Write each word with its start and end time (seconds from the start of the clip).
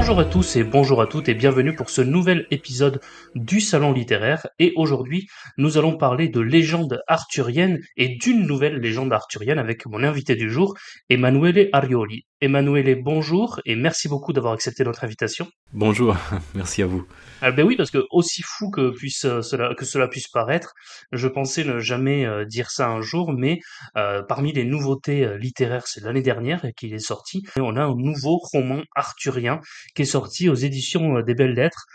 Bonjour 0.00 0.20
à 0.20 0.24
tous 0.24 0.54
et 0.54 0.62
bonjour 0.62 1.02
à 1.02 1.08
toutes 1.08 1.28
et 1.28 1.34
bienvenue 1.34 1.74
pour 1.74 1.90
ce 1.90 2.02
nouvel 2.02 2.46
épisode 2.52 3.00
du 3.34 3.60
Salon 3.60 3.92
littéraire. 3.92 4.46
Et 4.60 4.72
aujourd'hui, 4.76 5.26
nous 5.56 5.76
allons 5.76 5.96
parler 5.96 6.28
de 6.28 6.38
légendes 6.38 7.02
arthuriennes 7.08 7.80
et 7.96 8.10
d'une 8.16 8.46
nouvelle 8.46 8.76
légende 8.76 9.12
arthurienne 9.12 9.58
avec 9.58 9.86
mon 9.86 10.04
invité 10.04 10.36
du 10.36 10.50
jour, 10.50 10.76
Emanuele 11.10 11.68
Arioli. 11.72 12.27
Emanuele, 12.40 13.02
bonjour 13.02 13.60
et 13.64 13.74
merci 13.74 14.06
beaucoup 14.06 14.32
d'avoir 14.32 14.52
accepté 14.52 14.84
notre 14.84 15.02
invitation. 15.02 15.48
Bonjour, 15.72 16.16
merci 16.54 16.82
à 16.82 16.86
vous. 16.86 17.04
Ah 17.42 17.50
ben 17.50 17.66
oui, 17.66 17.74
parce 17.74 17.90
que 17.90 18.06
aussi 18.12 18.42
fou 18.42 18.70
que 18.70 18.90
puisse 18.90 19.24
euh, 19.24 19.42
cela 19.42 19.74
que 19.74 19.84
cela 19.84 20.06
puisse 20.06 20.28
paraître, 20.28 20.74
je 21.10 21.26
pensais 21.26 21.64
ne 21.64 21.80
jamais 21.80 22.24
euh, 22.24 22.44
dire 22.44 22.70
ça 22.70 22.90
un 22.90 23.00
jour, 23.00 23.32
mais 23.32 23.58
euh, 23.96 24.22
parmi 24.22 24.52
les 24.52 24.62
nouveautés 24.62 25.36
littéraires, 25.36 25.88
c'est 25.88 26.00
l'année 26.00 26.22
dernière 26.22 26.64
qu'il 26.76 26.94
est 26.94 27.00
sorti, 27.00 27.42
et 27.56 27.60
on 27.60 27.74
a 27.74 27.82
un 27.82 27.96
nouveau 27.96 28.36
roman 28.36 28.82
arthurien 28.94 29.60
qui 29.96 30.02
est 30.02 30.04
sorti 30.04 30.48
aux 30.48 30.54
éditions 30.54 31.20
des 31.20 31.34
Belles 31.34 31.54
Lettres, 31.54 31.86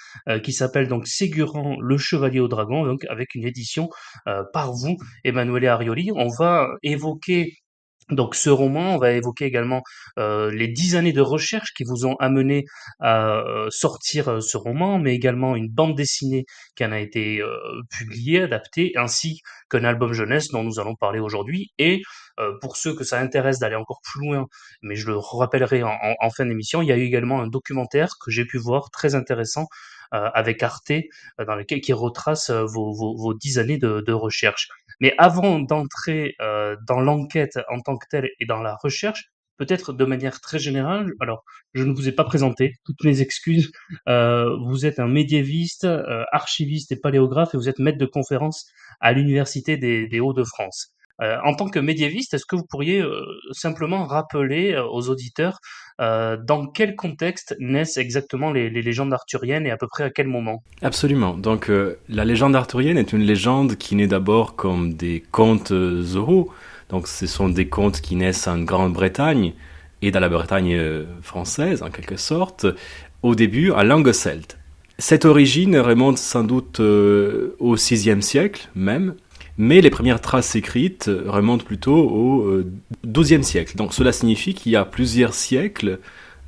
qui 0.43 0.51
s'appelle 0.51 0.89
donc 0.89 1.07
Ségurant 1.07 1.77
le 1.79 1.97
Chevalier 1.97 2.41
au 2.41 2.49
Dragon, 2.49 2.85
donc 2.85 3.05
avec 3.05 3.35
une 3.35 3.45
édition 3.45 3.89
par 4.51 4.73
vous, 4.73 4.97
Emanuele 5.23 5.67
Arioli. 5.67 6.11
On 6.13 6.27
va 6.27 6.67
évoquer 6.83 7.62
donc 8.09 8.35
ce 8.35 8.49
roman, 8.49 8.95
on 8.95 8.97
va 8.97 9.11
évoquer 9.11 9.45
également 9.45 9.81
euh, 10.17 10.51
les 10.51 10.67
dix 10.67 10.95
années 10.95 11.13
de 11.13 11.21
recherche 11.21 11.73
qui 11.73 11.83
vous 11.83 12.05
ont 12.05 12.15
amené 12.17 12.65
à 12.99 13.37
euh, 13.39 13.69
sortir 13.69 14.29
euh, 14.29 14.41
ce 14.41 14.57
roman, 14.57 14.99
mais 14.99 15.15
également 15.15 15.55
une 15.55 15.69
bande 15.69 15.95
dessinée 15.95 16.45
qui 16.75 16.85
en 16.85 16.91
a 16.91 16.99
été 16.99 17.41
publiée, 17.89 18.43
adaptée, 18.43 18.93
ainsi 18.95 19.41
qu'un 19.69 19.83
album 19.83 20.13
jeunesse 20.13 20.49
dont 20.49 20.63
nous 20.63 20.79
allons 20.79 20.95
parler 20.95 21.19
aujourd'hui. 21.19 21.71
Et 21.77 22.01
pour 22.61 22.77
ceux 22.77 22.95
que 22.95 23.03
ça 23.03 23.19
intéresse 23.19 23.59
d'aller 23.59 23.75
encore 23.75 24.01
plus 24.03 24.25
loin, 24.25 24.47
mais 24.81 24.95
je 24.95 25.07
le 25.07 25.17
rappellerai 25.17 25.83
en, 25.83 26.29
fin 26.31 26.45
d'émission, 26.45 26.81
il 26.81 26.87
y 26.87 26.91
a 26.91 26.97
eu 26.97 27.03
également 27.03 27.41
un 27.41 27.47
documentaire 27.47 28.09
que 28.23 28.31
j'ai 28.31 28.45
pu 28.45 28.57
voir 28.57 28.89
très 28.89 29.13
intéressant 29.13 29.67
avec 30.11 30.63
Arte, 30.63 30.93
dans 31.45 31.55
lequel 31.55 31.81
qui 31.81 31.93
retrace 31.93 32.49
vos, 32.49 33.33
dix 33.35 33.59
années 33.59 33.77
de, 33.77 34.01
de 34.01 34.13
recherche. 34.13 34.69
Mais 34.99 35.13
avant 35.17 35.59
d'entrer 35.59 36.35
euh, 36.41 36.75
dans 36.87 36.99
l'enquête 36.99 37.59
en 37.69 37.79
tant 37.79 37.97
que 37.97 38.05
telle 38.09 38.29
et 38.39 38.45
dans 38.45 38.61
la 38.61 38.75
recherche, 38.75 39.31
peut-être 39.57 39.93
de 39.93 40.05
manière 40.05 40.41
très 40.41 40.59
générale, 40.59 41.11
alors 41.19 41.43
je 41.73 41.83
ne 41.83 41.93
vous 41.93 42.07
ai 42.07 42.11
pas 42.11 42.23
présenté, 42.23 42.73
toutes 42.85 43.03
mes 43.03 43.21
excuses, 43.21 43.71
euh, 44.07 44.57
vous 44.65 44.85
êtes 44.85 44.99
un 44.99 45.07
médiéviste, 45.07 45.85
euh, 45.85 46.23
archiviste 46.31 46.91
et 46.91 46.99
paléographe 46.99 47.53
et 47.53 47.57
vous 47.57 47.69
êtes 47.69 47.79
maître 47.79 47.97
de 47.99 48.05
conférence 48.05 48.65
à 48.99 49.13
l'Université 49.13 49.77
des 49.77 50.19
Hauts-de-France. 50.19 50.93
Euh, 51.21 51.37
en 51.43 51.53
tant 51.53 51.69
que 51.69 51.79
médiéviste, 51.79 52.33
est-ce 52.33 52.45
que 52.45 52.55
vous 52.55 52.65
pourriez 52.67 52.99
euh, 52.99 53.23
simplement 53.51 54.05
rappeler 54.05 54.73
euh, 54.73 54.83
aux 54.85 55.09
auditeurs 55.09 55.59
dans 55.99 56.67
quel 56.73 56.95
contexte 56.95 57.55
naissent 57.59 57.97
exactement 57.97 58.51
les, 58.51 58.69
légendes 58.69 59.13
arthuriennes 59.13 59.67
et 59.67 59.71
à 59.71 59.77
peu 59.77 59.87
près 59.87 60.03
à 60.03 60.09
quel 60.09 60.27
moment? 60.27 60.63
Absolument. 60.81 61.37
Donc 61.37 61.71
la 62.09 62.25
légende 62.25 62.55
arthurienne 62.55 62.97
est 62.97 63.13
une 63.13 63.21
légende 63.21 63.75
qui 63.75 63.95
naît 63.95 64.07
d'abord 64.07 64.55
comme 64.55 64.95
des 64.95 65.23
contes 65.31 65.71
oraux. 65.71 66.51
Donc 66.89 67.07
ce 67.07 67.27
sont 67.27 67.47
des 67.47 67.69
contes 67.69 68.01
qui 68.01 68.15
naissent 68.15 68.47
en 68.47 68.59
Grande-Bretagne 68.59 69.53
et 70.01 70.09
dans 70.09 70.19
la 70.19 70.29
Bretagne 70.29 71.05
française 71.21 71.83
en 71.83 71.91
quelque 71.91 72.17
sorte, 72.17 72.65
au 73.21 73.35
début 73.35 73.69
en 73.69 73.83
langue 73.83 74.11
celte. 74.11 74.57
Cette 74.97 75.25
origine 75.25 75.77
remonte 75.77 76.17
sans 76.17 76.43
doute 76.43 76.79
au 76.79 77.75
VIe 77.75 78.21
siècle 78.21 78.67
même, 78.73 79.13
mais 79.57 79.81
les 79.81 79.89
premières 79.89 80.21
traces 80.21 80.55
écrites 80.55 81.09
remontent 81.25 81.63
plutôt 81.63 81.97
au 81.97 82.63
XIIe 83.05 83.39
euh, 83.39 83.43
siècle. 83.43 83.75
Donc 83.75 83.93
cela 83.93 84.11
signifie 84.11 84.53
qu'il 84.53 84.71
y 84.71 84.75
a 84.75 84.85
plusieurs 84.85 85.33
siècles 85.33 85.99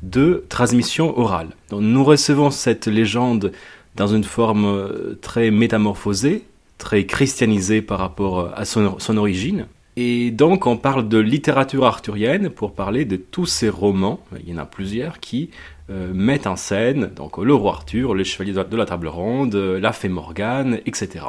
de 0.02 0.44
transmission 0.50 1.18
orale. 1.18 1.50
Donc, 1.70 1.82
nous 1.82 2.04
recevons 2.04 2.52
cette 2.52 2.88
légende 2.88 3.52
dans 3.96 4.08
une 4.08 4.24
forme 4.24 4.66
euh, 4.66 5.18
très 5.22 5.52
métamorphosée, 5.52 6.44
très 6.78 7.06
christianisée 7.06 7.82
par 7.82 8.00
rapport 8.00 8.52
à 8.56 8.66
son, 8.66 9.18
origine. 9.18 9.68
Et 9.98 10.30
donc 10.32 10.68
on 10.68 10.76
parle 10.76 11.08
de 11.08 11.18
littérature 11.18 11.86
arthurienne 11.86 12.50
pour 12.50 12.74
parler 12.74 13.06
de 13.06 13.16
tous 13.16 13.46
ces 13.46 13.70
romans, 13.70 14.20
il 14.46 14.50
y 14.50 14.54
en 14.54 14.58
a 14.58 14.66
plusieurs, 14.66 15.22
qui 15.22 15.52
euh, 15.90 16.12
mettent 16.14 16.48
en 16.48 16.58
scène 16.58 17.12
donc 17.16 17.38
le 17.38 17.54
roi 17.54 17.72
Arthur, 17.72 18.14
les 18.14 18.26
chevaliers 18.26 18.52
de 18.52 18.76
la 18.76 18.86
table 18.86 19.08
ronde, 19.08 19.56
la 19.56 19.94
fée 19.94 20.10
Morgane, 20.10 20.80
etc. 20.86 21.28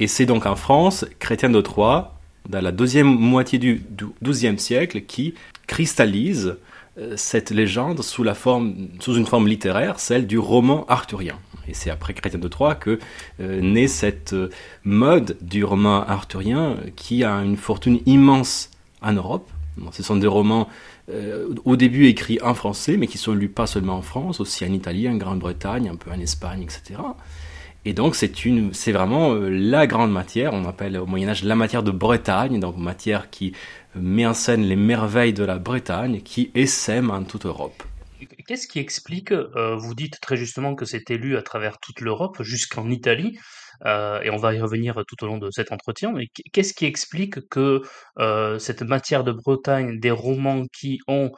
Et 0.00 0.06
c'est 0.06 0.24
donc 0.24 0.46
en 0.46 0.56
France, 0.56 1.04
Chrétien 1.18 1.50
de 1.50 1.60
Troyes, 1.60 2.14
dans 2.48 2.62
la 2.62 2.72
deuxième 2.72 3.06
moitié 3.06 3.58
du 3.58 3.82
XIIe 4.22 4.58
siècle, 4.58 5.02
qui 5.02 5.34
cristallise 5.66 6.56
euh, 6.98 7.12
cette 7.16 7.50
légende 7.50 8.02
sous, 8.02 8.22
la 8.22 8.34
forme, 8.34 8.88
sous 8.98 9.14
une 9.14 9.26
forme 9.26 9.46
littéraire, 9.46 10.00
celle 10.00 10.26
du 10.26 10.38
roman 10.38 10.86
arthurien. 10.88 11.38
Et 11.68 11.74
c'est 11.74 11.90
après 11.90 12.14
Chrétien 12.14 12.40
de 12.40 12.48
Troyes 12.48 12.76
que 12.76 12.98
euh, 13.40 13.60
naît 13.60 13.88
cette 13.88 14.32
euh, 14.32 14.48
mode 14.84 15.36
du 15.42 15.64
roman 15.64 16.02
arthurien 16.02 16.76
qui 16.96 17.22
a 17.22 17.34
une 17.34 17.58
fortune 17.58 18.00
immense 18.06 18.70
en 19.02 19.12
Europe. 19.12 19.50
ce 19.92 20.02
sont 20.02 20.16
des 20.16 20.26
romans 20.26 20.68
au 21.64 21.74
début 21.74 22.06
écrits 22.06 22.38
en 22.40 22.54
français, 22.54 22.96
mais 22.96 23.08
qui 23.08 23.18
sont 23.18 23.34
lus 23.34 23.48
pas 23.48 23.66
seulement 23.66 23.96
en 23.96 24.02
France, 24.02 24.38
aussi 24.38 24.64
en 24.64 24.72
Italie, 24.72 25.08
en 25.08 25.16
Grande-Bretagne, 25.16 25.88
un 25.88 25.96
peu 25.96 26.12
en 26.12 26.20
Espagne, 26.20 26.62
etc. 26.62 27.00
Et 27.84 27.94
donc 27.94 28.14
c'est 28.14 28.44
une, 28.44 28.74
c'est 28.74 28.92
vraiment 28.92 29.32
euh, 29.32 29.48
la 29.48 29.86
grande 29.86 30.12
matière. 30.12 30.52
On 30.52 30.66
appelle 30.66 30.98
au 30.98 31.06
Moyen 31.06 31.30
Âge 31.30 31.44
la 31.44 31.54
matière 31.54 31.82
de 31.82 31.90
Bretagne, 31.90 32.60
donc 32.60 32.76
matière 32.76 33.30
qui 33.30 33.54
met 33.94 34.26
en 34.26 34.34
scène 34.34 34.62
les 34.62 34.76
merveilles 34.76 35.32
de 35.32 35.44
la 35.44 35.58
Bretagne, 35.58 36.20
qui 36.20 36.50
essaime 36.54 37.10
en 37.10 37.24
toute 37.24 37.46
Europe. 37.46 37.82
Qu'est-ce 38.46 38.68
qui 38.68 38.80
explique, 38.80 39.32
euh, 39.32 39.76
vous 39.76 39.94
dites 39.94 40.20
très 40.20 40.36
justement 40.36 40.74
que 40.74 40.84
c'est 40.84 41.10
élu 41.10 41.36
à 41.38 41.42
travers 41.42 41.78
toute 41.78 42.00
l'Europe, 42.00 42.42
jusqu'en 42.42 42.90
Italie, 42.90 43.38
euh, 43.86 44.20
et 44.20 44.28
on 44.28 44.36
va 44.36 44.54
y 44.54 44.60
revenir 44.60 45.02
tout 45.08 45.24
au 45.24 45.26
long 45.26 45.38
de 45.38 45.50
cet 45.50 45.72
entretien, 45.72 46.12
mais 46.12 46.26
qu'est-ce 46.52 46.74
qui 46.74 46.84
explique 46.84 47.48
que 47.48 47.80
cette 48.58 48.82
matière 48.82 49.24
de 49.24 49.32
Bretagne, 49.32 49.98
des 49.98 50.10
romans 50.10 50.64
qui 50.70 50.98
ont 51.08 51.30
euh, 51.30 51.36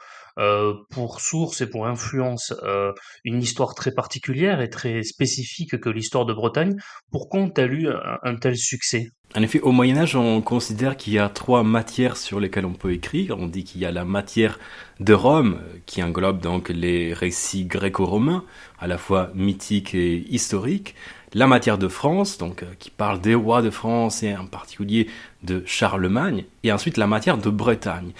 pour 0.89 1.21
source 1.21 1.61
et 1.61 1.69
pour 1.69 1.87
influence 1.87 2.53
euh, 2.63 2.91
une 3.23 3.41
histoire 3.41 3.75
très 3.75 3.91
particulière 3.91 4.61
et 4.61 4.69
très 4.69 5.03
spécifique 5.03 5.79
que 5.79 5.89
l'histoire 5.89 6.25
de 6.25 6.33
Bretagne. 6.33 6.75
Pourquoi 7.11 7.41
ont-elles 7.41 7.73
eu 7.73 7.87
un, 8.23 8.35
tel 8.35 8.57
succès? 8.57 9.09
En 9.35 9.41
effet, 9.41 9.59
au 9.61 9.71
Moyen 9.71 9.97
Âge, 9.97 10.15
on 10.15 10.41
considère 10.41 10.95
qu'il 10.95 11.13
y 11.13 11.19
a 11.19 11.27
trois 11.27 11.63
matières 11.63 12.17
sur 12.17 12.39
lesquelles 12.39 12.65
on 12.65 12.73
peut 12.73 12.93
écrire. 12.93 13.35
On 13.39 13.47
dit 13.47 13.63
qu'il 13.63 13.81
y 13.81 13.85
a 13.85 13.91
la 13.91 14.05
matière 14.05 14.59
de 14.99 15.13
Rome, 15.13 15.59
qui 15.87 16.03
englobe 16.03 16.39
donc 16.39 16.69
les 16.69 17.13
récits 17.13 17.65
gréco-romains, 17.65 18.43
à 18.79 18.87
la 18.87 18.99
fois 18.99 19.31
mythiques 19.33 19.95
et 19.95 20.25
historiques 20.29 20.95
la 21.33 21.47
matière 21.47 21.77
de 21.77 21.87
France, 21.87 22.37
donc 22.37 22.63
euh, 22.63 22.67
qui 22.79 22.89
parle 22.89 23.19
des 23.19 23.35
rois 23.35 23.61
de 23.61 23.69
France 23.69 24.23
et 24.23 24.35
en 24.35 24.45
particulier 24.45 25.07
de 25.43 25.63
Charlemagne, 25.65 26.45
et 26.63 26.71
ensuite 26.71 26.97
la 26.97 27.07
matière 27.07 27.37
de 27.37 27.49
Bretagne. 27.49 28.11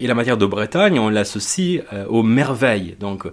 Et 0.00 0.08
la 0.08 0.14
matière 0.14 0.36
de 0.36 0.46
Bretagne, 0.46 0.98
on 0.98 1.08
l'associe 1.08 1.82
euh, 1.92 2.04
aux 2.06 2.24
merveilles. 2.24 2.96
Donc, 2.98 3.26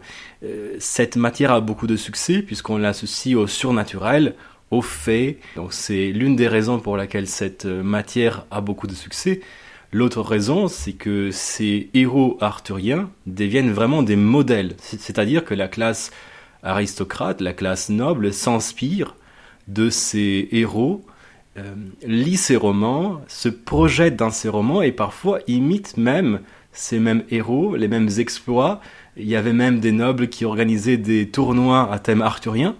euh, 0.43 0.75
cette 0.79 1.15
matière 1.15 1.51
a 1.51 1.59
beaucoup 1.59 1.87
de 1.87 1.95
succès 1.95 2.43
puisqu'on 2.43 2.77
l'associe 2.77 3.35
au 3.35 3.47
surnaturel, 3.47 4.35
aux 4.69 4.83
faits. 4.83 5.39
Donc, 5.55 5.73
c'est 5.73 6.11
l'une 6.11 6.35
des 6.35 6.47
raisons 6.47 6.79
pour 6.79 6.97
laquelle 6.97 7.27
cette 7.27 7.65
euh, 7.65 7.81
matière 7.81 8.45
a 8.51 8.61
beaucoup 8.61 8.85
de 8.85 8.93
succès. 8.93 9.41
L'autre 9.91 10.21
raison, 10.21 10.67
c'est 10.67 10.93
que 10.93 11.31
ces 11.31 11.89
héros 11.95 12.37
arthuriens 12.41 13.09
deviennent 13.25 13.71
vraiment 13.71 14.03
des 14.03 14.15
modèles. 14.15 14.75
C'est-à-dire 14.77 15.43
que 15.43 15.55
la 15.55 15.67
classe 15.67 16.11
aristocrate, 16.61 17.41
la 17.41 17.53
classe 17.53 17.89
noble, 17.89 18.31
s'inspire 18.31 19.15
de 19.67 19.89
ces 19.89 20.47
héros 20.51 21.03
euh, 21.57 21.75
lit 22.03 22.37
ces 22.37 22.55
romans, 22.55 23.21
se 23.27 23.49
projette 23.49 24.15
dans 24.15 24.29
ces 24.29 24.47
romans 24.47 24.81
et 24.81 24.93
parfois 24.93 25.39
imite 25.47 25.97
même 25.97 26.39
ces 26.71 26.97
mêmes 26.97 27.25
héros, 27.29 27.75
les 27.75 27.89
mêmes 27.89 28.07
exploits. 28.19 28.79
Il 29.17 29.27
y 29.27 29.35
avait 29.35 29.51
même 29.51 29.81
des 29.81 29.91
nobles 29.91 30.29
qui 30.29 30.45
organisaient 30.45 30.95
des 30.95 31.27
tournois 31.27 31.91
à 31.91 31.99
thème 31.99 32.21
arthurien. 32.21 32.77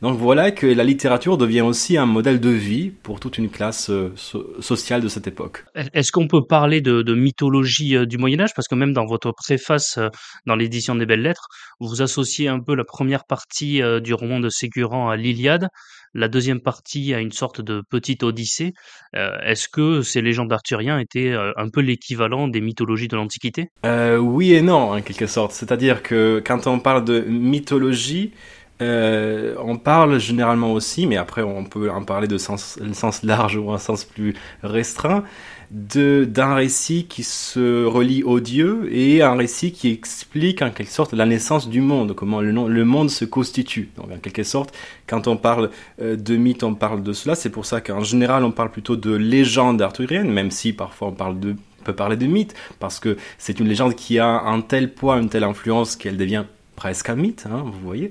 Donc 0.00 0.16
voilà 0.16 0.52
que 0.52 0.66
la 0.66 0.84
littérature 0.84 1.36
devient 1.36 1.60
aussi 1.60 1.98
un 1.98 2.06
modèle 2.06 2.40
de 2.40 2.48
vie 2.48 2.90
pour 2.90 3.20
toute 3.20 3.36
une 3.36 3.50
classe 3.50 3.90
euh, 3.90 4.14
sociale 4.16 5.02
de 5.02 5.08
cette 5.08 5.26
époque. 5.26 5.64
Est-ce 5.92 6.10
qu'on 6.10 6.28
peut 6.28 6.46
parler 6.46 6.80
de, 6.80 7.14
mythologie 7.14 7.94
euh, 7.94 8.06
du 8.06 8.16
Moyen 8.16 8.40
Âge? 8.40 8.54
Parce 8.54 8.68
que 8.68 8.74
même 8.74 8.94
dans 8.94 9.04
votre 9.04 9.32
préface, 9.32 9.98
dans 10.46 10.56
l'édition 10.56 10.94
des 10.94 11.04
Belles 11.04 11.20
Lettres, 11.20 11.48
vous 11.78 12.00
associez 12.00 12.48
un 12.48 12.60
peu 12.60 12.74
la 12.74 12.84
première 12.84 13.24
partie 13.26 13.82
du 14.00 14.14
roman 14.14 14.40
de 14.40 14.48
Ségurant 14.48 15.10
à 15.10 15.16
l'Iliade, 15.16 15.68
la 16.14 16.28
deuxième 16.28 16.60
partie 16.60 17.14
a 17.14 17.20
une 17.20 17.32
sorte 17.32 17.60
de 17.60 17.82
petite 17.88 18.22
odyssée. 18.22 18.72
Euh, 19.16 19.38
est-ce 19.44 19.68
que 19.68 20.02
ces 20.02 20.20
légendes 20.20 20.52
arthuriens 20.52 20.98
étaient 20.98 21.32
euh, 21.32 21.52
un 21.56 21.68
peu 21.68 21.80
l'équivalent 21.80 22.48
des 22.48 22.60
mythologies 22.60 23.08
de 23.08 23.16
l'Antiquité? 23.16 23.70
Euh, 23.84 24.18
Oui 24.18 24.52
et 24.52 24.62
non, 24.62 24.92
en 24.92 25.02
quelque 25.02 25.26
sorte. 25.26 25.52
C'est-à-dire 25.52 26.02
que 26.02 26.42
quand 26.44 26.66
on 26.66 26.78
parle 26.78 27.04
de 27.04 27.20
mythologie, 27.20 28.32
euh, 28.80 29.54
on 29.62 29.76
parle 29.76 30.18
généralement 30.20 30.72
aussi, 30.72 31.06
mais 31.06 31.16
après 31.16 31.42
on 31.42 31.64
peut 31.64 31.90
en 31.90 32.04
parler 32.04 32.28
de 32.28 32.38
sens, 32.38 32.78
large 33.22 33.56
ou 33.56 33.70
un 33.72 33.78
sens 33.78 34.04
plus 34.04 34.34
restreint, 34.62 35.24
d'un 35.70 36.54
récit 36.54 37.06
qui 37.06 37.24
se 37.24 37.84
relie 37.84 38.22
au 38.22 38.40
Dieu 38.40 38.88
et 38.90 39.22
un 39.22 39.34
récit 39.34 39.72
qui 39.72 39.90
explique 39.90 40.62
en 40.62 40.70
quelque 40.70 40.92
sorte 40.92 41.12
la 41.12 41.26
naissance 41.26 41.68
du 41.68 41.82
monde, 41.82 42.14
comment 42.14 42.40
le, 42.40 42.84
monde 42.84 43.10
se 43.10 43.24
constitue. 43.26 43.90
Donc 43.96 44.10
en 44.10 44.18
quelque 44.18 44.44
sorte, 44.44 44.74
quand 45.06 45.26
on 45.26 45.36
parle 45.36 45.70
euh, 46.00 46.16
de 46.16 46.36
mythe, 46.36 46.62
on 46.62 46.74
parle 46.74 47.02
de 47.02 47.12
cela. 47.12 47.34
C'est 47.34 47.50
pour 47.50 47.66
ça 47.66 47.80
qu'en 47.80 48.00
général 48.00 48.44
on 48.44 48.52
parle 48.52 48.70
plutôt 48.70 48.96
de 48.96 49.12
légende 49.12 49.82
arthurienne, 49.82 50.30
même 50.30 50.50
si 50.50 50.72
parfois 50.72 51.12
on 51.18 51.32
de 51.32 51.56
peut 51.84 51.94
parler 51.94 52.16
de 52.16 52.26
mythe, 52.26 52.54
parce 52.80 52.98
que 52.98 53.16
c'est 53.38 53.60
une 53.60 53.68
légende 53.68 53.94
qui 53.94 54.18
a 54.18 54.28
un 54.28 54.60
tel 54.60 54.92
poids, 54.92 55.18
une 55.18 55.28
telle 55.28 55.44
influence 55.44 55.96
qu'elle 55.96 56.16
devient 56.16 56.44
presque 56.78 57.10
un 57.10 57.16
mythe, 57.16 57.46
hein, 57.50 57.64
vous 57.64 57.80
voyez. 57.84 58.10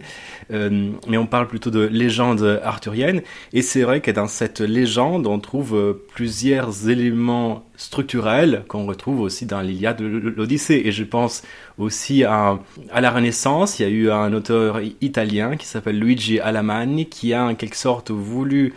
Euh, 0.51 0.91
mais 1.07 1.17
on 1.17 1.25
parle 1.25 1.47
plutôt 1.47 1.71
de 1.71 1.79
légende 1.79 2.59
arthurienne. 2.61 3.21
Et 3.53 3.61
c'est 3.61 3.81
vrai 3.83 4.01
que 4.01 4.11
dans 4.11 4.27
cette 4.27 4.59
légende, 4.59 5.25
on 5.25 5.39
trouve 5.39 5.73
euh, 5.73 5.93
plusieurs 6.13 6.89
éléments 6.89 7.63
structurels 7.77 8.65
qu'on 8.67 8.85
retrouve 8.85 9.21
aussi 9.21 9.45
dans 9.45 9.61
l'Iliade 9.61 9.99
de 9.99 10.05
l'Odyssée. 10.05 10.81
Et 10.83 10.91
je 10.91 11.05
pense 11.05 11.43
aussi 11.77 12.25
à, 12.25 12.59
à, 12.91 12.99
la 12.99 13.09
Renaissance. 13.09 13.79
Il 13.79 13.83
y 13.83 13.85
a 13.85 13.89
eu 13.89 14.11
un 14.11 14.33
auteur 14.33 14.81
italien 14.99 15.55
qui 15.55 15.65
s'appelle 15.65 15.97
Luigi 15.97 16.41
Alamani 16.41 17.05
qui 17.05 17.33
a 17.33 17.45
en 17.45 17.55
quelque 17.55 17.77
sorte 17.77 18.11
voulu 18.11 18.73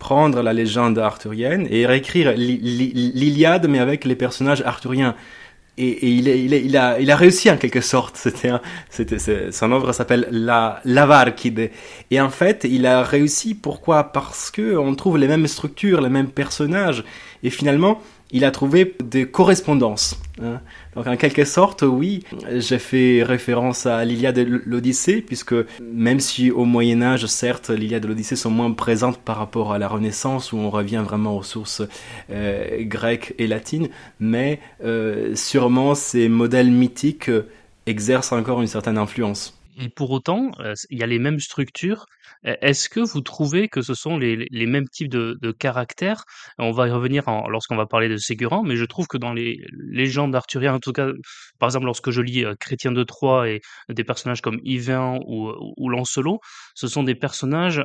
prendre 0.00 0.42
la 0.42 0.52
légende 0.52 0.98
arthurienne 0.98 1.68
et 1.70 1.86
réécrire 1.86 2.32
l'Iliade 2.36 3.68
mais 3.68 3.78
avec 3.78 4.04
les 4.04 4.14
personnages 4.14 4.62
arthuriens 4.62 5.14
et, 5.78 6.08
il, 6.08 6.76
a, 6.76 7.16
réussi 7.16 7.50
en 7.50 7.56
quelque 7.56 7.80
sorte. 7.80 8.16
C'était, 8.18 8.50
c'était, 8.90 9.52
son 9.52 9.72
œuvre 9.72 9.92
s'appelle 9.92 10.28
La. 10.30 10.82
Et 12.10 12.20
en 12.20 12.30
fait, 12.30 12.66
il 12.68 12.86
a 12.86 13.02
réussi. 13.02 13.54
Pourquoi? 13.54 14.12
Parce 14.12 14.50
que 14.50 14.76
on 14.76 14.94
trouve 14.94 15.18
les 15.18 15.28
mêmes 15.28 15.46
structures, 15.46 16.00
les 16.00 16.08
mêmes 16.08 16.30
personnages, 16.30 17.04
et 17.42 17.50
finalement, 17.50 18.00
il 18.30 18.44
a 18.44 18.50
trouvé 18.50 18.96
des 19.02 19.26
correspondances. 19.26 20.20
Hein. 20.42 20.60
Donc 20.94 21.06
en 21.06 21.16
quelque 21.16 21.44
sorte, 21.44 21.82
oui, 21.82 22.24
j'ai 22.50 22.78
fait 22.78 23.22
référence 23.22 23.86
à 23.86 24.04
l'Iliade 24.04 24.38
et 24.38 24.44
l'Odyssée, 24.44 25.22
puisque 25.22 25.54
même 25.80 26.20
si 26.20 26.50
au 26.50 26.64
Moyen 26.64 27.02
Âge, 27.02 27.26
certes, 27.26 27.70
l'Iliade 27.70 28.04
et 28.04 28.08
l'Odyssée 28.08 28.36
sont 28.36 28.50
moins 28.50 28.72
présentes 28.72 29.18
par 29.18 29.36
rapport 29.36 29.72
à 29.72 29.78
la 29.78 29.88
Renaissance, 29.88 30.52
où 30.52 30.56
on 30.56 30.70
revient 30.70 31.02
vraiment 31.04 31.36
aux 31.36 31.42
sources 31.42 31.82
euh, 32.30 32.82
grecques 32.82 33.34
et 33.38 33.46
latines, 33.46 33.88
mais 34.18 34.60
euh, 34.84 35.34
sûrement 35.34 35.94
ces 35.94 36.28
modèles 36.28 36.70
mythiques 36.70 37.30
exercent 37.86 38.32
encore 38.32 38.60
une 38.60 38.66
certaine 38.66 38.98
influence. 38.98 39.58
Et 39.80 39.88
pour 39.88 40.10
autant, 40.10 40.50
euh, 40.58 40.74
il 40.90 40.98
y 40.98 41.02
a 41.02 41.06
les 41.06 41.18
mêmes 41.18 41.38
structures. 41.38 42.06
E, 42.46 42.56
est-ce 42.60 42.88
que 42.88 43.00
vous 43.00 43.20
trouvez 43.20 43.68
que 43.68 43.82
ce 43.82 43.94
sont 43.94 44.18
les, 44.18 44.66
mêmes 44.66 44.88
types 44.88 45.10
de, 45.10 45.52
caractères? 45.52 46.24
On 46.58 46.72
va 46.72 46.88
y 46.88 46.90
revenir 46.90 47.24
lorsqu'on 47.48 47.76
va 47.76 47.86
parler 47.86 48.08
de 48.08 48.16
Ségurant, 48.16 48.62
mais 48.62 48.76
je 48.76 48.84
trouve 48.84 49.06
que 49.06 49.16
dans 49.16 49.32
les 49.32 49.60
légendes 49.72 50.34
arthuriennes, 50.34 50.74
en 50.74 50.80
tout 50.80 50.92
cas, 50.92 51.08
par 51.58 51.68
exemple, 51.68 51.86
lorsque 51.86 52.10
je 52.10 52.20
lis 52.20 52.44
euh, 52.44 52.54
Chrétien 52.58 52.92
de 52.92 53.02
Troyes 53.02 53.48
et 53.48 53.60
des 53.88 54.04
personnages 54.04 54.40
comme 54.40 54.60
Yvain 54.64 55.18
ou, 55.26 55.52
ou 55.76 55.88
Lancelot, 55.88 56.40
ce 56.74 56.86
sont 56.86 57.02
des 57.02 57.14
personnages, 57.14 57.82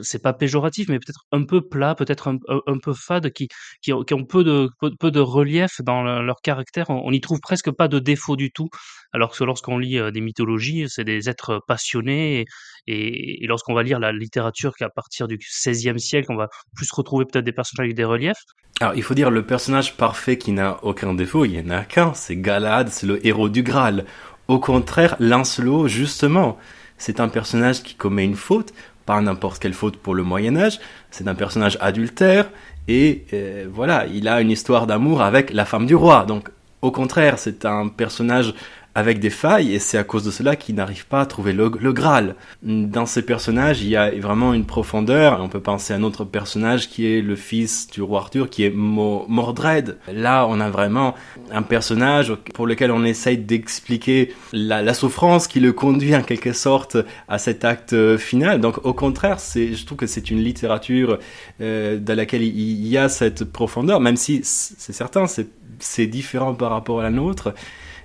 c'est 0.00 0.22
pas 0.22 0.32
péjoratif, 0.32 0.88
mais 0.88 0.98
peut-être 0.98 1.24
un 1.32 1.44
peu 1.44 1.60
plats, 1.68 1.94
peut-être 1.94 2.28
un, 2.28 2.78
peu 2.78 2.92
fades, 2.94 3.30
qui, 3.30 3.48
qui, 3.82 3.92
ont, 3.92 4.02
qui 4.02 4.14
ont 4.14 4.24
peu 4.24 4.44
de, 4.44 4.68
peu, 4.98 5.10
de 5.10 5.20
relief 5.20 5.80
dans 5.82 6.02
leur 6.02 6.40
caractère. 6.42 6.90
On 6.90 7.10
n'y 7.10 7.20
trouve 7.20 7.40
presque 7.40 7.70
pas 7.70 7.88
de 7.88 7.98
défaut 7.98 8.36
du 8.36 8.50
tout, 8.50 8.68
alors 9.12 9.36
que 9.36 9.44
lorsqu'on 9.44 9.78
lit 9.78 9.98
euh, 9.98 10.10
des 10.10 10.20
mythologies, 10.20 10.86
c'est 10.88 11.04
des 11.04 11.28
êtres 11.28 11.60
passionnés 11.66 12.44
et, 12.86 13.46
lorsqu'on 13.46 13.74
va 13.74 13.82
lire 13.82 13.98
la 13.98 14.12
littérature 14.12 14.74
qu'à 14.74 14.88
partir 14.88 15.28
du 15.28 15.38
XVIe 15.38 15.98
siècle, 15.98 16.30
on 16.30 16.36
va 16.36 16.48
plus 16.74 16.90
retrouver 16.92 17.24
peut-être 17.24 17.44
des 17.44 17.52
personnages 17.52 17.86
avec 17.86 17.96
des 17.96 18.04
reliefs. 18.04 18.42
Alors 18.80 18.94
il 18.94 19.02
faut 19.02 19.14
dire 19.14 19.30
le 19.30 19.44
personnage 19.44 19.96
parfait 19.96 20.38
qui 20.38 20.52
n'a 20.52 20.78
aucun 20.82 21.14
défaut, 21.14 21.44
il 21.44 21.52
n'y 21.52 21.60
en 21.60 21.70
a 21.70 21.84
qu'un, 21.84 22.14
c'est 22.14 22.36
Galad, 22.36 22.88
c'est 22.88 23.06
le 23.06 23.24
héros 23.26 23.48
du 23.48 23.62
Graal. 23.62 24.04
Au 24.48 24.58
contraire, 24.58 25.16
Lancelot, 25.20 25.88
justement, 25.88 26.58
c'est 26.98 27.20
un 27.20 27.28
personnage 27.28 27.82
qui 27.82 27.94
commet 27.94 28.24
une 28.24 28.34
faute, 28.34 28.72
pas 29.06 29.20
n'importe 29.20 29.60
quelle 29.60 29.74
faute 29.74 29.96
pour 29.96 30.14
le 30.14 30.22
Moyen 30.22 30.56
Âge, 30.56 30.80
c'est 31.10 31.28
un 31.28 31.34
personnage 31.34 31.78
adultère, 31.80 32.50
et 32.88 33.24
euh, 33.32 33.68
voilà, 33.72 34.06
il 34.06 34.26
a 34.26 34.40
une 34.40 34.50
histoire 34.50 34.86
d'amour 34.86 35.22
avec 35.22 35.52
la 35.52 35.64
femme 35.64 35.86
du 35.86 35.94
roi. 35.94 36.24
Donc 36.24 36.48
au 36.80 36.90
contraire, 36.90 37.38
c'est 37.38 37.64
un 37.64 37.88
personnage 37.88 38.54
avec 38.94 39.20
des 39.20 39.30
failles, 39.30 39.74
et 39.74 39.78
c'est 39.78 39.96
à 39.96 40.04
cause 40.04 40.22
de 40.24 40.30
cela 40.30 40.54
qu'il 40.56 40.74
n'arrive 40.74 41.06
pas 41.06 41.22
à 41.22 41.26
trouver 41.26 41.52
le, 41.52 41.68
Graal. 41.68 42.34
Dans 42.62 43.06
ces 43.06 43.22
personnages, 43.22 43.82
il 43.82 43.88
y 43.88 43.96
a 43.96 44.10
vraiment 44.10 44.52
une 44.52 44.66
profondeur, 44.66 45.40
on 45.42 45.48
peut 45.48 45.60
penser 45.60 45.94
à 45.94 45.96
un 45.96 46.02
autre 46.02 46.24
personnage 46.24 46.88
qui 46.88 47.06
est 47.06 47.22
le 47.22 47.36
fils 47.36 47.86
du 47.86 48.02
roi 48.02 48.20
Arthur, 48.20 48.50
qui 48.50 48.64
est 48.64 48.72
Mordred. 48.74 49.96
Là, 50.12 50.46
on 50.48 50.60
a 50.60 50.68
vraiment 50.68 51.14
un 51.50 51.62
personnage 51.62 52.34
pour 52.54 52.66
lequel 52.66 52.90
on 52.90 53.04
essaye 53.04 53.38
d'expliquer 53.38 54.34
la, 54.52 54.92
souffrance 54.92 55.48
qui 55.48 55.58
le 55.58 55.72
conduit 55.72 56.14
en 56.14 56.22
quelque 56.22 56.52
sorte 56.52 56.98
à 57.28 57.38
cet 57.38 57.64
acte 57.64 58.18
final. 58.18 58.60
Donc, 58.60 58.84
au 58.84 58.92
contraire, 58.92 59.38
je 59.54 59.84
trouve 59.86 59.96
que 59.96 60.06
c'est 60.06 60.30
une 60.30 60.40
littérature 60.40 61.18
euh, 61.62 61.98
dans 61.98 62.14
laquelle 62.14 62.42
il 62.42 62.86
y 62.86 62.98
a 62.98 63.08
cette 63.08 63.44
profondeur, 63.44 64.00
même 64.00 64.16
si 64.16 64.40
c'est 64.44 64.92
certain, 64.92 65.24
c'est 65.26 66.06
différent 66.06 66.54
par 66.54 66.70
rapport 66.70 67.00
à 67.00 67.04
la 67.04 67.10
nôtre. 67.10 67.54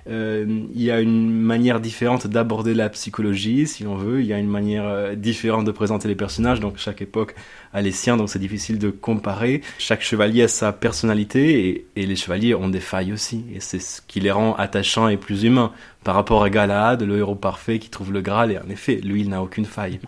Euh, 0.08 0.64
il 0.74 0.82
y 0.82 0.90
a 0.90 1.00
une 1.00 1.30
manière 1.30 1.80
différente 1.80 2.26
d'aborder 2.26 2.74
la 2.74 2.88
psychologie, 2.88 3.66
si 3.66 3.86
on 3.86 3.96
veut. 3.96 4.20
Il 4.20 4.26
y 4.26 4.32
a 4.32 4.38
une 4.38 4.48
manière 4.48 4.86
euh, 4.86 5.14
différente 5.14 5.64
de 5.64 5.70
présenter 5.70 6.08
les 6.08 6.14
personnages. 6.14 6.60
Donc 6.60 6.78
chaque 6.78 7.02
époque 7.02 7.34
a 7.72 7.82
les 7.82 7.92
siens, 7.92 8.16
donc 8.16 8.30
c'est 8.30 8.38
difficile 8.38 8.78
de 8.78 8.90
comparer. 8.90 9.60
Chaque 9.78 10.02
chevalier 10.02 10.44
a 10.44 10.48
sa 10.48 10.72
personnalité 10.72 11.68
et, 11.68 11.86
et, 11.96 12.06
les 12.06 12.16
chevaliers 12.16 12.54
ont 12.54 12.68
des 12.68 12.80
failles 12.80 13.12
aussi. 13.12 13.44
Et 13.54 13.60
c'est 13.60 13.80
ce 13.80 14.00
qui 14.00 14.20
les 14.20 14.30
rend 14.30 14.54
attachants 14.54 15.08
et 15.08 15.16
plus 15.16 15.44
humains. 15.44 15.72
Par 16.04 16.14
rapport 16.14 16.42
à 16.42 16.50
Galahad, 16.50 17.02
le 17.02 17.18
héros 17.18 17.34
parfait 17.34 17.78
qui 17.78 17.90
trouve 17.90 18.12
le 18.12 18.22
Graal, 18.22 18.52
et 18.52 18.58
en 18.58 18.68
effet, 18.70 18.96
lui, 18.96 19.22
il 19.22 19.28
n'a 19.28 19.42
aucune 19.42 19.66
faille. 19.66 20.00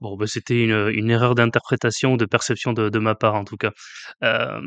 Bon, 0.00 0.16
bah, 0.16 0.26
c'était 0.26 0.64
une, 0.64 0.90
une 0.94 1.10
erreur 1.10 1.34
d'interprétation, 1.34 2.16
de 2.16 2.24
perception 2.24 2.72
de, 2.72 2.98
ma 2.98 3.14
part 3.14 3.34
en 3.34 3.44
tout 3.44 3.58
cas. 3.58 3.72
Euh, 4.24 4.60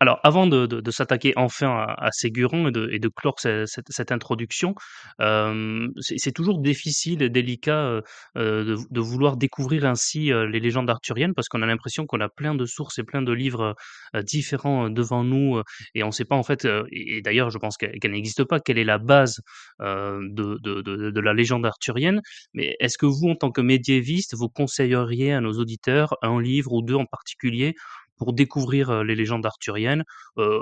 alors, 0.00 0.18
avant 0.24 0.48
de, 0.48 0.90
s'attaquer 0.90 1.32
enfin 1.36 1.70
à, 1.70 2.06
à 2.06 2.10
Ségurant 2.10 2.66
et 2.68 2.98
de, 2.98 3.08
clore 3.08 3.38
cette, 3.38 4.12
introduction, 4.12 4.74
euh, 5.20 5.86
c'est 6.00 6.32
toujours 6.32 6.58
difficile 6.60 7.22
et 7.22 7.30
délicat 7.30 8.02
euh, 8.36 8.76
de, 8.90 9.00
vouloir 9.00 9.36
découvrir 9.36 9.84
ainsi 9.84 10.30
les 10.32 10.60
légendes 10.60 10.90
arthuriennes 10.90 11.34
parce 11.34 11.48
qu'on 11.48 11.62
a 11.62 11.66
l'impression 11.66 12.06
qu'on 12.06 12.20
a 12.20 12.28
plein 12.28 12.54
de 12.54 12.66
sources 12.66 12.98
et 12.98 13.04
plein 13.04 13.22
de 13.22 13.32
livres 13.32 13.76
différents 14.24 14.90
devant 14.90 15.22
nous 15.22 15.62
et 15.94 16.02
on 16.02 16.08
ne 16.08 16.12
sait 16.12 16.24
pas 16.24 16.36
en 16.36 16.42
fait, 16.42 16.66
et, 16.90 17.22
d'ailleurs 17.22 17.50
je 17.50 17.58
pense 17.58 17.76
qu'elle 17.76 18.10
n'existe 18.10 18.44
pas, 18.44 18.58
quelle 18.60 18.78
est 18.78 18.84
la 18.84 18.98
base 18.98 19.40
de, 19.80 21.20
la 21.20 21.34
légende 21.34 21.66
arthurienne. 21.66 22.20
Mais 22.54 22.76
est-ce 22.80 22.98
que 22.98 23.06
vous, 23.06 23.28
en 23.28 23.36
tant 23.36 23.50
que 23.50 23.60
médiéviste, 23.60 24.34
vous 24.36 24.48
conseilleriez 24.72 25.32
à 25.32 25.40
nos 25.40 25.52
auditeurs 25.52 26.16
un 26.22 26.40
livre 26.40 26.72
ou 26.72 26.82
deux 26.82 26.94
en 26.94 27.04
particulier 27.04 27.74
pour 28.16 28.32
découvrir 28.32 28.90
euh, 28.90 29.04
les 29.04 29.14
légendes 29.14 29.44
arthuriennes? 29.44 30.04
Euh, 30.38 30.60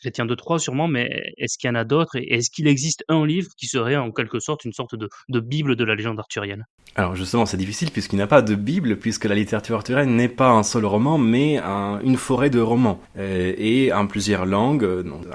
Chrétien 0.00 0.26
de 0.26 0.34
Troyes 0.36 0.60
sûrement, 0.60 0.86
mais 0.86 1.32
est-ce 1.38 1.58
qu'il 1.58 1.66
y 1.66 1.70
en 1.70 1.74
a 1.74 1.84
d'autres 1.84 2.16
et 2.16 2.34
est-ce 2.34 2.50
qu'il 2.50 2.68
existe 2.68 3.04
un 3.08 3.26
livre 3.26 3.48
qui 3.56 3.66
serait 3.66 3.96
en 3.96 4.12
quelque 4.12 4.38
sorte 4.38 4.64
une 4.64 4.72
sorte 4.72 4.94
de, 4.94 5.08
de 5.28 5.40
bible 5.40 5.74
de 5.74 5.84
la 5.84 5.96
légende 5.96 6.20
arthurienne? 6.20 6.66
Alors 6.94 7.16
justement, 7.16 7.46
c'est 7.46 7.56
difficile 7.56 7.90
puisqu'il 7.90 8.16
n'y 8.16 8.22
a 8.22 8.28
pas 8.28 8.42
de 8.42 8.54
bible, 8.54 8.96
puisque 8.96 9.24
la 9.24 9.34
littérature 9.34 9.76
arthurienne 9.76 10.14
n'est 10.14 10.28
pas 10.28 10.50
un 10.50 10.62
seul 10.62 10.84
roman, 10.84 11.18
mais 11.18 11.58
une 11.58 12.16
forêt 12.16 12.50
de 12.50 12.60
romans 12.60 13.00
euh, 13.16 13.52
et 13.56 13.92
en 13.92 14.06
plusieurs 14.06 14.46
langues. 14.46 14.86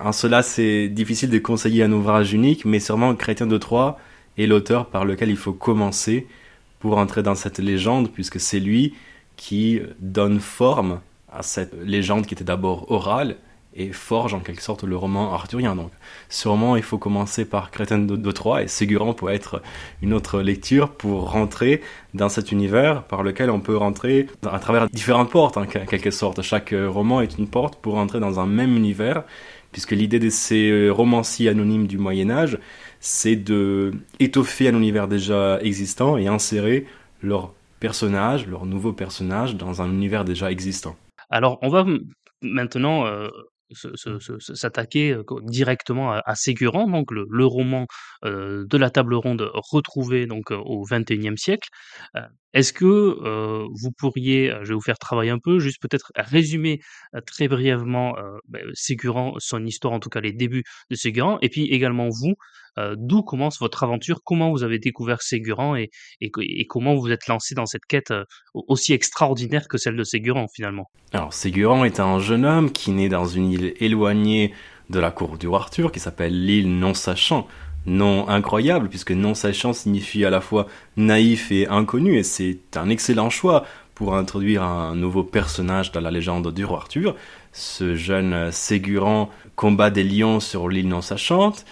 En 0.01 0.13
cela, 0.13 0.43
c'est 0.43 0.87
difficile 0.87 1.29
de 1.29 1.39
conseiller 1.39 1.83
un 1.83 1.91
ouvrage 1.91 2.33
unique, 2.33 2.63
mais 2.63 2.79
sûrement 2.79 3.13
Chrétien 3.15 3.47
de 3.47 3.57
Troyes 3.57 3.97
est 4.37 4.45
l'auteur 4.45 4.89
par 4.89 5.03
lequel 5.03 5.29
il 5.29 5.37
faut 5.37 5.53
commencer 5.53 6.27
pour 6.83 6.97
entrer 6.97 7.23
dans 7.23 7.33
cette 7.33 7.59
légende, 7.59 8.11
puisque 8.11 8.41
c'est 8.41 8.59
lui 8.59 8.93
qui 9.37 9.79
donne 10.01 10.41
forme 10.41 10.99
à 11.31 11.41
cette 11.41 11.73
légende 11.81 12.25
qui 12.25 12.33
était 12.33 12.43
d'abord 12.43 12.91
orale 12.91 13.37
et 13.73 13.93
forge 13.93 14.33
en 14.33 14.41
quelque 14.41 14.61
sorte 14.61 14.83
le 14.83 14.97
roman 14.97 15.33
arthurien. 15.33 15.77
Donc, 15.77 15.91
sûrement, 16.27 16.75
il 16.75 16.83
faut 16.83 16.97
commencer 16.97 17.45
par 17.45 17.71
Crétin 17.71 17.99
de, 17.99 18.31
Troyes 18.33 18.63
et 18.63 18.67
Ségurant 18.67 19.13
pour 19.13 19.31
être 19.31 19.61
une 20.01 20.13
autre 20.13 20.41
lecture 20.41 20.89
pour 20.89 21.31
rentrer 21.31 21.79
dans 22.15 22.27
cet 22.27 22.51
univers 22.51 23.03
par 23.03 23.23
lequel 23.23 23.49
on 23.49 23.61
peut 23.61 23.77
rentrer 23.77 24.27
à 24.45 24.59
travers 24.59 24.89
différentes 24.89 25.31
portes, 25.31 25.55
en 25.55 25.65
quelque 25.65 26.11
sorte. 26.11 26.41
Chaque 26.41 26.75
roman 26.77 27.21
est 27.21 27.37
une 27.37 27.47
porte 27.47 27.77
pour 27.77 27.95
entrer 27.95 28.19
dans 28.19 28.41
un 28.41 28.45
même 28.45 28.75
univers, 28.75 29.23
puisque 29.71 29.91
l'idée 29.91 30.19
de 30.19 30.29
ces 30.29 30.89
romanciers 30.89 31.47
anonymes 31.47 31.87
du 31.87 31.97
Moyen 31.97 32.29
Âge, 32.29 32.59
c'est 33.03 33.35
de 33.35 33.91
étoffer 34.21 34.69
un 34.69 34.77
univers 34.77 35.09
déjà 35.09 35.59
existant 35.61 36.15
et 36.15 36.27
insérer 36.27 36.87
leurs 37.21 37.53
personnages, 37.81 38.47
leurs 38.47 38.65
nouveaux 38.65 38.93
personnages 38.93 39.57
dans 39.57 39.81
un 39.81 39.91
univers 39.91 40.23
déjà 40.23 40.49
existant. 40.49 40.95
Alors, 41.29 41.59
on 41.61 41.69
va 41.69 41.85
maintenant 42.41 43.05
euh, 43.05 43.27
s'attaquer 44.39 45.17
directement 45.41 46.13
à, 46.13 46.21
à 46.25 46.35
Ségurant, 46.35 46.87
donc 46.87 47.11
le, 47.11 47.45
roman 47.45 47.87
de 48.23 48.77
la 48.77 48.89
table 48.89 49.15
ronde 49.15 49.51
retrouvé 49.53 50.25
donc 50.25 50.51
au 50.51 50.85
XXIe 50.89 51.37
siècle. 51.37 51.67
Est-ce 52.53 52.71
que 52.71 52.85
vous 52.85 53.91
pourriez, 53.97 54.53
je 54.61 54.69
vais 54.69 54.75
vous 54.75 54.81
faire 54.81 54.99
travailler 54.99 55.31
un 55.31 55.39
peu, 55.43 55.59
juste 55.59 55.81
peut-être 55.81 56.11
résumer 56.15 56.79
très 57.25 57.49
brièvement 57.49 58.15
bah, 58.47 58.59
Ségurant, 58.73 59.33
son 59.39 59.65
histoire, 59.65 59.93
en 59.93 59.99
tout 59.99 60.09
cas 60.09 60.21
les 60.21 60.33
débuts 60.33 60.63
de 60.89 60.95
Ségurant, 60.95 61.37
et 61.41 61.49
puis 61.49 61.65
également 61.65 62.07
vous, 62.09 62.35
d'où 62.77 63.21
commence 63.23 63.59
votre 63.59 63.83
aventure, 63.83 64.21
comment 64.23 64.51
vous 64.51 64.63
avez 64.63 64.79
découvert 64.79 65.21
Ségurant 65.21 65.75
et, 65.75 65.89
comment 66.67 66.95
vous 66.95 67.11
êtes 67.11 67.27
lancé 67.27 67.55
dans 67.55 67.65
cette 67.65 67.85
quête 67.85 68.13
aussi 68.53 68.93
extraordinaire 68.93 69.67
que 69.67 69.77
celle 69.77 69.95
de 69.95 70.03
Ségurant 70.03 70.47
finalement? 70.53 70.89
Alors 71.11 71.33
Ségurant 71.33 71.85
est 71.85 71.99
un 71.99 72.19
jeune 72.19 72.45
homme 72.45 72.71
qui 72.71 72.91
naît 72.91 73.09
dans 73.09 73.25
une 73.25 73.51
île 73.51 73.73
éloignée 73.79 74.53
de 74.89 74.99
la 74.99 75.11
cour 75.11 75.37
du 75.37 75.47
roi 75.47 75.59
Arthur, 75.59 75.91
qui 75.91 75.99
s'appelle 75.99 76.45
l'île 76.45 76.77
non-sachant, 76.79 77.47
nom 77.85 78.27
incroyable, 78.29 78.89
puisque 78.89 79.11
non 79.11 79.33
sachant 79.33 79.73
signifie 79.73 80.25
à 80.25 80.29
la 80.29 80.41
fois 80.41 80.67
naïf 80.97 81.51
et 81.51 81.67
inconnu, 81.67 82.17
et 82.17 82.23
c'est 82.23 82.75
un 82.75 82.89
excellent 82.89 83.29
choix 83.29 83.65
pour 83.95 84.15
introduire 84.15 84.63
un 84.63 84.95
nouveau 84.95 85.23
personnage 85.23 85.91
dans 85.91 86.01
la 86.01 86.11
légende 86.11 86.51
du 86.53 86.65
roi 86.65 86.77
Arthur. 86.77 87.15
Ce 87.51 87.95
jeune 87.95 88.51
Ségurant 88.51 89.29
combat 89.55 89.89
des 89.89 90.03
lions 90.03 90.39
sur 90.39 90.67
l'île 90.69 90.87
non 90.87 91.01
sachante, 91.01 91.65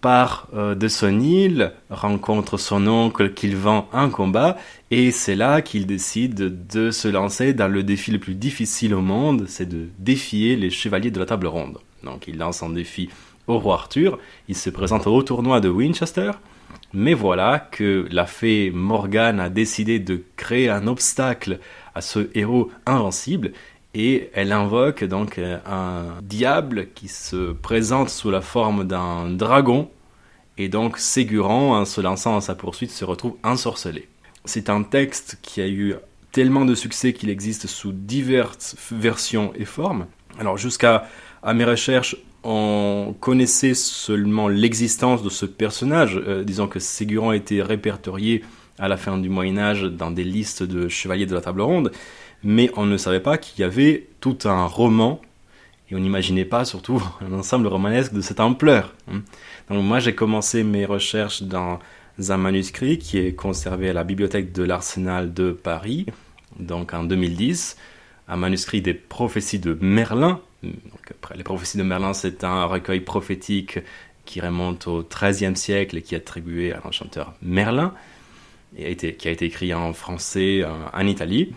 part 0.00 0.48
euh, 0.54 0.74
de 0.74 0.88
son 0.88 1.20
île, 1.20 1.72
rencontre 1.90 2.56
son 2.56 2.86
oncle 2.86 3.32
qu'il 3.32 3.56
vend 3.56 3.88
un 3.92 4.10
combat, 4.10 4.56
et 4.90 5.10
c'est 5.10 5.36
là 5.36 5.62
qu'il 5.62 5.86
décide 5.86 6.66
de 6.66 6.90
se 6.90 7.08
lancer 7.08 7.54
dans 7.54 7.68
le 7.68 7.82
défi 7.82 8.10
le 8.10 8.18
plus 8.18 8.34
difficile 8.34 8.94
au 8.94 9.00
monde, 9.00 9.44
c'est 9.48 9.68
de 9.68 9.88
défier 9.98 10.56
les 10.56 10.70
chevaliers 10.70 11.10
de 11.10 11.20
la 11.20 11.26
table 11.26 11.46
ronde. 11.46 11.78
Donc 12.02 12.28
il 12.28 12.38
lance 12.38 12.62
un 12.62 12.70
défi 12.70 13.08
au 13.46 13.58
roi 13.58 13.74
Arthur. 13.74 14.18
Il 14.48 14.56
se 14.56 14.70
présente 14.70 15.06
au 15.06 15.22
tournoi 15.22 15.60
de 15.60 15.68
Winchester. 15.68 16.32
Mais 16.92 17.14
voilà 17.14 17.58
que 17.58 18.06
la 18.10 18.26
fée 18.26 18.70
Morgane 18.70 19.40
a 19.40 19.50
décidé 19.50 19.98
de 19.98 20.22
créer 20.36 20.68
un 20.68 20.86
obstacle 20.86 21.58
à 21.94 22.00
ce 22.00 22.30
héros 22.34 22.70
invincible 22.86 23.52
et 23.94 24.30
elle 24.34 24.52
invoque 24.52 25.04
donc 25.04 25.38
euh, 25.38 25.58
un 25.66 26.20
diable 26.22 26.88
qui 26.94 27.08
se 27.08 27.52
présente 27.52 28.10
sous 28.10 28.30
la 28.30 28.40
forme 28.40 28.86
d'un 28.86 29.30
dragon 29.30 29.90
et 30.58 30.68
donc 30.68 30.98
Ségurant, 30.98 31.78
en 31.78 31.84
se 31.84 32.00
lançant 32.00 32.36
à 32.36 32.40
sa 32.40 32.56
poursuite, 32.56 32.90
se 32.90 33.04
retrouve 33.04 33.36
ensorcelé. 33.44 34.08
C'est 34.44 34.68
un 34.68 34.82
texte 34.82 35.38
qui 35.40 35.60
a 35.60 35.68
eu 35.68 35.94
tellement 36.32 36.64
de 36.64 36.74
succès 36.74 37.12
qu'il 37.12 37.30
existe 37.30 37.68
sous 37.68 37.92
diverses 37.92 38.76
versions 38.90 39.52
et 39.54 39.64
formes. 39.64 40.06
Alors 40.38 40.58
jusqu'à 40.58 41.08
à 41.42 41.54
mes 41.54 41.64
recherches, 41.64 42.16
on 42.42 43.14
connaissait 43.20 43.74
seulement 43.74 44.48
l'existence 44.48 45.22
de 45.22 45.28
ce 45.28 45.46
personnage. 45.46 46.20
Euh, 46.26 46.42
disons 46.42 46.66
que 46.66 46.80
Ségurant 46.80 47.32
était 47.32 47.62
répertorié 47.62 48.44
à 48.78 48.88
la 48.88 48.96
fin 48.96 49.18
du 49.18 49.28
Moyen 49.28 49.58
Âge 49.58 49.84
dans 49.84 50.10
des 50.10 50.24
listes 50.24 50.62
de 50.62 50.88
chevaliers 50.88 51.26
de 51.26 51.34
la 51.34 51.40
table 51.40 51.60
ronde, 51.60 51.92
mais 52.42 52.70
on 52.76 52.86
ne 52.86 52.96
savait 52.96 53.20
pas 53.20 53.38
qu'il 53.38 53.60
y 53.60 53.64
avait 53.64 54.08
tout 54.20 54.38
un 54.44 54.66
roman, 54.66 55.20
et 55.90 55.94
on 55.94 55.98
n'imaginait 55.98 56.44
pas 56.44 56.64
surtout 56.64 57.02
un 57.20 57.32
ensemble 57.32 57.66
romanesque 57.66 58.12
de 58.12 58.20
cette 58.20 58.40
ampleur. 58.40 58.94
Hein. 59.10 59.22
Donc 59.70 59.84
moi 59.84 60.00
j'ai 60.00 60.14
commencé 60.14 60.64
mes 60.64 60.84
recherches 60.84 61.42
dans 61.42 61.78
un 62.28 62.36
manuscrit 62.36 62.98
qui 62.98 63.18
est 63.18 63.34
conservé 63.34 63.90
à 63.90 63.92
la 63.92 64.04
bibliothèque 64.04 64.52
de 64.52 64.62
l'Arsenal 64.62 65.32
de 65.32 65.52
Paris, 65.52 66.06
donc 66.58 66.94
en 66.94 67.04
2010, 67.04 67.76
un 68.28 68.36
manuscrit 68.36 68.82
des 68.82 68.94
prophéties 68.94 69.58
de 69.58 69.78
Merlin, 69.80 70.40
donc, 70.62 71.14
les 71.36 71.44
prophéties 71.44 71.78
de 71.78 71.84
Merlin, 71.84 72.14
c'est 72.14 72.42
un 72.42 72.64
recueil 72.64 73.00
prophétique 73.00 73.78
qui 74.24 74.40
remonte 74.40 74.86
au 74.88 75.02
XIIIe 75.02 75.56
siècle 75.56 75.96
et 75.96 76.02
qui 76.02 76.14
est 76.14 76.18
attribué 76.18 76.72
à 76.72 76.80
l'enchanteur 76.84 77.34
Merlin, 77.42 77.94
et 78.76 78.96
qui 78.96 79.28
a 79.28 79.30
été 79.30 79.46
écrit 79.46 79.72
en 79.72 79.92
français 79.92 80.64
en 80.92 81.06
Italie. 81.06 81.54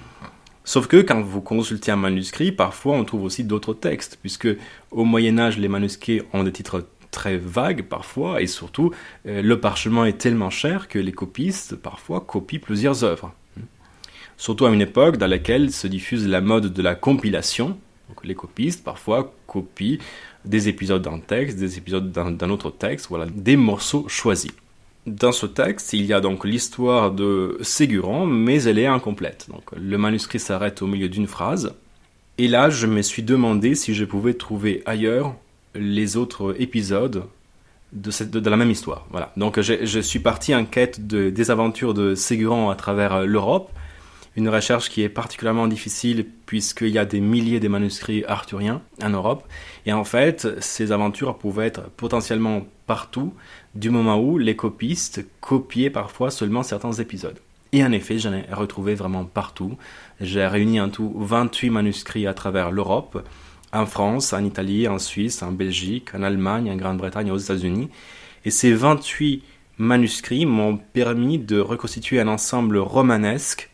Sauf 0.64 0.88
que 0.88 1.02
quand 1.02 1.22
vous 1.22 1.42
consultez 1.42 1.92
un 1.92 1.96
manuscrit, 1.96 2.52
parfois 2.52 2.96
on 2.96 3.04
trouve 3.04 3.24
aussi 3.24 3.44
d'autres 3.44 3.74
textes, 3.74 4.18
puisque 4.22 4.48
au 4.92 5.04
Moyen 5.04 5.40
Âge, 5.40 5.58
les 5.58 5.68
manuscrits 5.68 6.22
ont 6.34 6.44
des 6.44 6.52
titres 6.52 6.88
très 7.10 7.38
vagues 7.38 7.84
parfois, 7.84 8.42
et 8.42 8.48
surtout, 8.48 8.92
euh, 9.26 9.42
le 9.42 9.60
parchemin 9.60 10.06
est 10.06 10.18
tellement 10.18 10.50
cher 10.50 10.88
que 10.88 11.00
les 11.00 11.12
copistes 11.12 11.76
parfois 11.76 12.22
copient 12.22 12.60
plusieurs 12.60 13.04
œuvres. 13.04 13.34
Surtout 14.38 14.66
à 14.66 14.72
une 14.72 14.82
époque 14.82 15.18
dans 15.18 15.28
laquelle 15.28 15.72
se 15.72 15.88
diffuse 15.88 16.28
la 16.28 16.42
mode 16.42 16.74
de 16.74 16.82
la 16.82 16.96
compilation, 16.96 17.78
les 18.24 18.36
copistes 18.36 18.84
parfois 18.84 19.34
copient 19.48 19.98
des 20.46 20.70
épisodes 20.70 21.02
d'un 21.02 21.20
texte, 21.20 21.58
des 21.58 21.78
épisodes 21.78 22.12
d'un 22.12 22.50
autre 22.50 22.72
texte, 22.72 23.08
voilà, 23.10 23.26
des 23.28 23.56
morceaux 23.56 24.08
choisis. 24.08 24.52
Dans 25.08 25.32
ce 25.32 25.48
texte, 25.48 25.94
il 25.94 26.06
y 26.06 26.14
a 26.14 26.22
donc 26.22 26.46
l'histoire 26.46 27.12
de 27.12 27.58
Ségurant, 27.62 28.28
mais 28.28 28.64
elle 28.64 28.78
est 28.78 28.86
incomplète. 28.86 29.48
Donc, 29.50 29.64
le 29.76 29.98
manuscrit 29.98 30.40
s'arrête 30.40 30.82
au 30.82 30.88
milieu 30.88 31.10
d'une 31.10 31.28
phrase. 31.28 31.74
Et 32.38 32.48
là, 32.48 32.70
je 32.70 32.86
me 32.86 33.02
suis 33.02 33.24
demandé 33.24 33.74
si 33.74 33.96
je 33.96 34.06
pouvais 34.06 34.36
trouver 34.36 34.84
ailleurs 34.86 35.36
les 35.74 36.18
autres 36.18 36.56
épisodes 36.60 37.24
de, 37.94 38.12
cette, 38.12 38.30
de, 38.30 38.50
la 38.50 38.58
même 38.58 38.70
histoire. 38.70 39.08
Voilà. 39.10 39.34
Donc, 39.38 39.60
je, 39.60 40.00
suis 40.00 40.20
parti 40.20 40.54
en 40.54 40.66
quête 40.66 41.08
de, 41.08 41.32
des 41.32 41.50
aventures 41.50 41.96
de 41.96 42.14
Ségurant 42.14 42.70
à 42.70 42.76
travers 42.76 43.26
l'Europe 43.26 43.72
une 44.36 44.50
recherche 44.50 44.90
qui 44.90 45.02
est 45.02 45.10
particulièrement 45.10 45.68
difficile 45.68 46.26
puisqu'il 46.46 46.90
y 46.90 46.98
a 46.98 47.06
des 47.06 47.20
milliers 47.20 47.60
de 47.60 47.68
manuscrits 47.68 48.24
arthuriens 48.26 48.82
en 49.02 49.10
Europe. 49.10 49.46
Et 49.86 49.94
en 49.94 50.04
fait, 50.04 50.48
ces 50.62 50.92
aventures 50.92 51.38
pouvaient 51.38 51.68
être 51.68 51.90
potentiellement 51.92 52.66
partout, 52.88 53.34
du 53.76 53.90
moment 53.90 54.20
où 54.20 54.38
les 54.38 54.56
copistes 54.56 55.26
copiaient 55.40 55.90
parfois 55.90 56.32
seulement 56.32 56.64
certains 56.64 56.94
épisodes. 56.94 57.40
Et 57.74 57.84
en 57.84 57.92
effet, 57.92 58.20
j'en 58.20 58.34
ai 58.34 58.44
retrouvé 58.52 58.96
vraiment 58.96 59.24
partout. 59.24 59.78
J'ai 60.20 60.46
réuni 60.46 60.82
en 60.82 60.90
tout 60.90 61.14
28 61.16 61.70
manuscrits 61.70 62.28
à 62.28 62.34
travers 62.34 62.72
l'Europe, 62.72 63.26
en 63.74 63.86
France, 63.86 64.34
en 64.34 64.44
Italie, 64.44 64.88
en 64.88 65.00
Suisse, 65.00 65.42
en 65.42 65.54
Belgique, 65.54 66.14
en 66.14 66.24
Allemagne, 66.24 66.70
en 66.70 66.76
Grande-Bretagne 66.76 67.28
et 67.28 67.32
aux 67.32 67.38
États-Unis. 67.38 67.90
Et 68.44 68.52
ces 68.52 68.74
28 68.74 69.44
manuscrits 69.78 70.46
m'ont 70.46 70.78
permis 70.78 71.40
de 71.40 71.60
reconstituer 71.60 72.20
un 72.20 72.28
ensemble 72.28 72.78
romanesque 72.78 73.71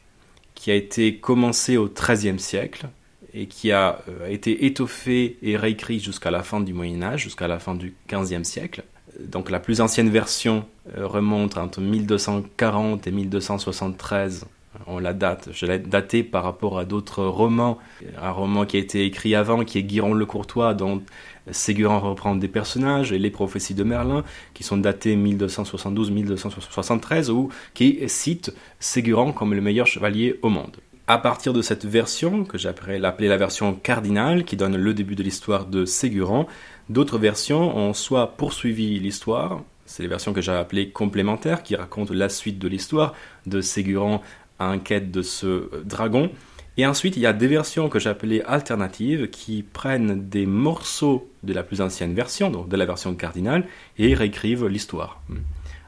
qui 0.57 0.71
a 0.71 0.75
été 0.75 1.17
commencé 1.17 1.77
au 1.77 1.87
XIIIe 1.87 2.39
siècle 2.39 2.87
et 3.33 3.45
qui 3.45 3.71
a 3.71 3.99
euh, 4.09 4.27
été 4.27 4.65
étoffé 4.65 5.37
et 5.43 5.55
réécrit 5.55 5.99
jusqu'à 5.99 6.31
la 6.31 6.41
fin 6.41 6.59
du 6.59 6.73
Moyen 6.73 7.03
Âge, 7.03 7.21
jusqu'à 7.21 7.47
la 7.47 7.59
fin 7.59 7.75
du 7.75 7.93
XVe 8.11 8.43
siècle. 8.43 8.83
Donc 9.19 9.51
la 9.51 9.59
plus 9.59 9.81
ancienne 9.81 10.09
version 10.09 10.65
euh, 10.97 11.05
remonte 11.05 11.57
entre 11.57 11.79
1240 11.79 13.05
et 13.05 13.11
1273 13.11 14.47
on 14.85 14.99
la 14.99 15.13
date. 15.13 15.49
Je 15.53 15.65
l'ai 15.65 15.79
daté 15.79 16.23
par 16.23 16.43
rapport 16.43 16.77
à 16.77 16.85
d'autres 16.85 17.23
romans. 17.23 17.79
Un 18.21 18.31
roman 18.31 18.65
qui 18.65 18.77
a 18.77 18.79
été 18.79 19.05
écrit 19.05 19.33
avant, 19.33 19.63
qui 19.63 19.79
est 19.79 19.83
Guiron 19.83 20.13
le 20.13 20.25
Courtois, 20.25 20.73
dont 20.73 21.01
Ségurant 21.51 21.99
reprend 21.99 22.35
des 22.35 22.47
personnages, 22.47 23.11
et 23.11 23.19
les 23.19 23.31
prophéties 23.31 23.73
de 23.73 23.83
Merlin, 23.83 24.23
qui 24.53 24.63
sont 24.63 24.77
datées 24.77 25.15
1272-1273, 25.15 27.29
ou 27.29 27.49
qui 27.73 27.99
citent 28.07 28.53
Ségurant 28.79 29.31
comme 29.31 29.53
le 29.53 29.61
meilleur 29.61 29.87
chevalier 29.87 30.39
au 30.41 30.49
monde. 30.49 30.77
À 31.07 31.17
partir 31.17 31.53
de 31.53 31.61
cette 31.61 31.85
version, 31.85 32.43
que 32.43 32.57
j'appelais 32.57 32.99
la 32.99 33.37
version 33.37 33.73
cardinale, 33.73 34.43
qui 34.43 34.57
donne 34.57 34.75
le 34.75 34.93
début 34.93 35.15
de 35.15 35.23
l'histoire 35.23 35.65
de 35.65 35.85
Ségurant, 35.85 36.47
d'autres 36.89 37.17
versions 37.17 37.77
ont 37.77 37.93
soit 37.93 38.35
poursuivi 38.35 38.99
l'histoire, 38.99 39.61
c'est 39.85 40.03
les 40.03 40.09
versions 40.09 40.33
que 40.33 40.41
j'ai 40.41 40.51
appelées 40.51 40.89
complémentaires, 40.89 41.63
qui 41.63 41.77
racontent 41.77 42.13
la 42.13 42.27
suite 42.27 42.59
de 42.59 42.67
l'histoire 42.67 43.13
de 43.45 43.61
Ségurant 43.61 44.21
en 44.59 44.79
quête 44.79 45.11
de 45.11 45.21
ce 45.21 45.69
dragon. 45.85 46.29
Et 46.77 46.85
ensuite, 46.85 47.17
il 47.17 47.21
y 47.21 47.25
a 47.25 47.33
des 47.33 47.47
versions 47.47 47.89
que 47.89 47.99
j'appelais 47.99 48.43
alternatives 48.43 49.29
qui 49.29 49.63
prennent 49.63 50.29
des 50.29 50.45
morceaux 50.45 51.27
de 51.43 51.53
la 51.53 51.63
plus 51.63 51.81
ancienne 51.81 52.13
version, 52.13 52.51
donc 52.51 52.69
de 52.69 52.77
la 52.77 52.85
version 52.85 53.15
cardinale, 53.15 53.65
et 53.97 54.13
réécrivent 54.13 54.67
l'histoire. 54.67 55.19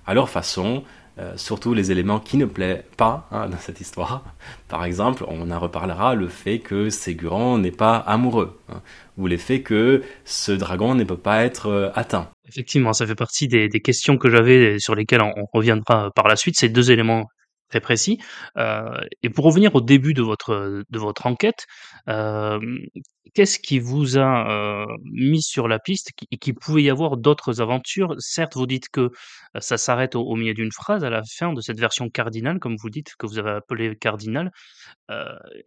À 0.07 0.15
leur 0.15 0.29
façon, 0.29 0.83
euh, 1.19 1.33
surtout 1.35 1.73
les 1.73 1.91
éléments 1.91 2.19
qui 2.19 2.37
ne 2.37 2.45
plaisent 2.45 2.81
pas 2.95 3.27
hein, 3.31 3.49
dans 3.49 3.57
cette 3.57 3.81
histoire. 3.81 4.23
Par 4.69 4.85
exemple, 4.85 5.25
on 5.27 5.51
en 5.51 5.59
reparlera 5.59 6.15
le 6.15 6.29
fait 6.29 6.59
que 6.59 6.89
Ségurant 6.89 7.57
n'est 7.57 7.71
pas 7.71 7.97
amoureux, 7.97 8.57
hein, 8.69 8.81
ou 9.17 9.27
le 9.27 9.35
fait 9.35 9.61
que 9.61 10.01
ce 10.23 10.53
dragon 10.53 10.95
ne 10.95 11.03
peut 11.03 11.17
pas 11.17 11.43
être 11.43 11.67
euh, 11.67 11.89
atteint. 11.93 12.29
Effectivement, 12.47 12.93
ça 12.93 13.05
fait 13.05 13.15
partie 13.15 13.47
des, 13.47 13.69
questions 13.69 14.17
que 14.17 14.29
j'avais 14.29 14.79
sur 14.79 14.95
lesquelles 14.95 15.21
on, 15.21 15.45
reviendra 15.53 16.09
par 16.15 16.27
la 16.27 16.35
suite. 16.35 16.57
Ces 16.57 16.69
deux 16.69 16.89
éléments 16.89 17.27
très 17.69 17.79
précis. 17.79 18.19
Euh, 18.57 18.99
et 19.23 19.29
pour 19.29 19.45
revenir 19.45 19.75
au 19.75 19.81
début 19.81 20.13
de 20.13 20.21
votre, 20.21 20.83
de 20.89 20.99
votre 20.99 21.25
enquête, 21.25 21.67
qu'est-ce 22.07 23.59
qui 23.59 23.79
vous 23.79 24.17
a, 24.17 24.87
mis 25.03 25.41
sur 25.41 25.67
la 25.67 25.79
piste 25.79 26.11
qui 26.15 26.27
qu'il 26.39 26.55
pouvait 26.55 26.83
y 26.83 26.89
avoir 26.89 27.17
d'autres 27.17 27.61
aventures? 27.61 28.15
Certes, 28.19 28.55
vous 28.55 28.67
dites 28.67 28.89
que, 28.89 29.11
ça 29.59 29.77
s'arrête 29.77 30.15
au 30.15 30.35
milieu 30.35 30.53
d'une 30.53 30.71
phrase 30.71 31.03
à 31.03 31.09
la 31.09 31.23
fin 31.23 31.53
de 31.53 31.61
cette 31.61 31.79
version 31.79 32.09
cardinale, 32.09 32.59
comme 32.59 32.75
vous 32.77 32.89
dites, 32.89 33.15
que 33.17 33.25
vous 33.25 33.39
avez 33.39 33.51
appelée 33.51 33.95
cardinale, 33.95 34.51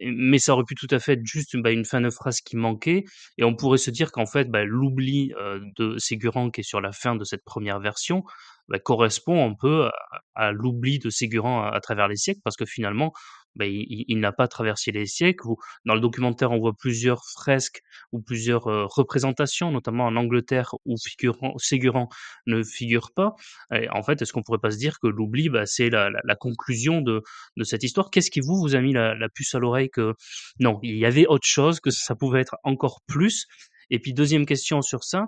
mais 0.01 0.39
ça 0.39 0.53
aurait 0.53 0.63
pu 0.65 0.75
tout 0.75 0.87
à 0.91 0.99
fait 0.99 1.13
être 1.13 1.25
juste, 1.25 1.55
bah, 1.57 1.71
une 1.71 1.85
fin 1.85 2.01
de 2.01 2.09
phrase 2.09 2.41
qui 2.41 2.55
manquait 2.57 3.03
et 3.37 3.43
on 3.43 3.55
pourrait 3.55 3.77
se 3.77 3.91
dire 3.91 4.11
qu'en 4.11 4.25
fait, 4.25 4.49
bah, 4.49 4.63
l'oubli, 4.63 5.33
de 5.77 5.97
Ségurant 5.97 6.49
qui 6.51 6.61
est 6.61 6.63
sur 6.63 6.81
la 6.81 6.91
fin 6.91 7.15
de 7.15 7.23
cette 7.23 7.43
première 7.43 7.79
version, 7.79 8.23
bah, 8.69 8.79
correspond 8.79 9.49
un 9.49 9.53
peu 9.53 9.89
à 10.35 10.51
l'oubli 10.51 10.99
de 10.99 11.09
Ségurant 11.09 11.63
à 11.63 11.79
travers 11.81 12.07
les 12.07 12.15
siècles 12.15 12.41
parce 12.43 12.55
que 12.55 12.65
finalement, 12.65 13.11
bah, 13.55 13.65
il 13.65 14.05
il 14.07 14.19
n'a 14.19 14.31
pas 14.31 14.47
traversé 14.47 14.91
les 14.91 15.05
siècles 15.05 15.47
dans 15.85 15.95
le 15.95 16.01
documentaire, 16.01 16.51
on 16.51 16.59
voit 16.59 16.73
plusieurs 16.77 17.23
fresques 17.25 17.81
ou 18.11 18.21
plusieurs, 18.21 18.67
heu, 18.69 18.85
représentations, 18.85 19.71
notamment 19.71 20.05
en 20.05 20.15
Angleterre 20.15 20.73
où 20.85 20.95
figurant 20.97 21.53
Ségurant 21.57 22.09
ne 22.47 22.63
figure 22.63 23.11
pas 23.15 23.35
et 23.73 23.89
en 23.89 24.03
fait, 24.03 24.21
est-ce 24.21 24.33
qu'on 24.33 24.43
pourrait 24.43 24.59
pas 24.59 24.71
se 24.71 24.77
dire 24.77 24.99
que 24.99 25.07
l'oubli, 25.07 25.49
bah, 25.49 25.65
c'est 25.65 25.89
la 25.89 26.09
la 26.09 26.19
la 26.23 26.35
conclusion 26.35 27.01
de 27.01 27.21
de 27.57 27.63
cette 27.63 27.83
histoire? 27.83 28.09
Qu'est-ce 28.11 28.31
qui 28.31 28.39
vous, 28.41 28.55
vous 28.57 28.75
a 28.75 28.81
mis 28.81 28.93
la 28.93 29.15
la 29.15 29.29
puce 29.29 29.55
à 29.55 29.59
l'oreille 29.59 29.89
que 29.89 30.13
non, 30.59 30.79
il 30.83 30.97
y 30.97 31.05
avait 31.05 31.25
autre 31.27 31.47
chose, 31.47 31.79
que 31.79 31.89
ça 31.91 32.15
pouvait 32.15 32.41
être 32.41 32.55
encore 32.63 33.01
plus? 33.07 33.47
Et 33.89 33.99
puis 33.99 34.13
deuxième 34.13 34.45
question 34.45 34.81
sur 34.81 35.03
ça, 35.03 35.27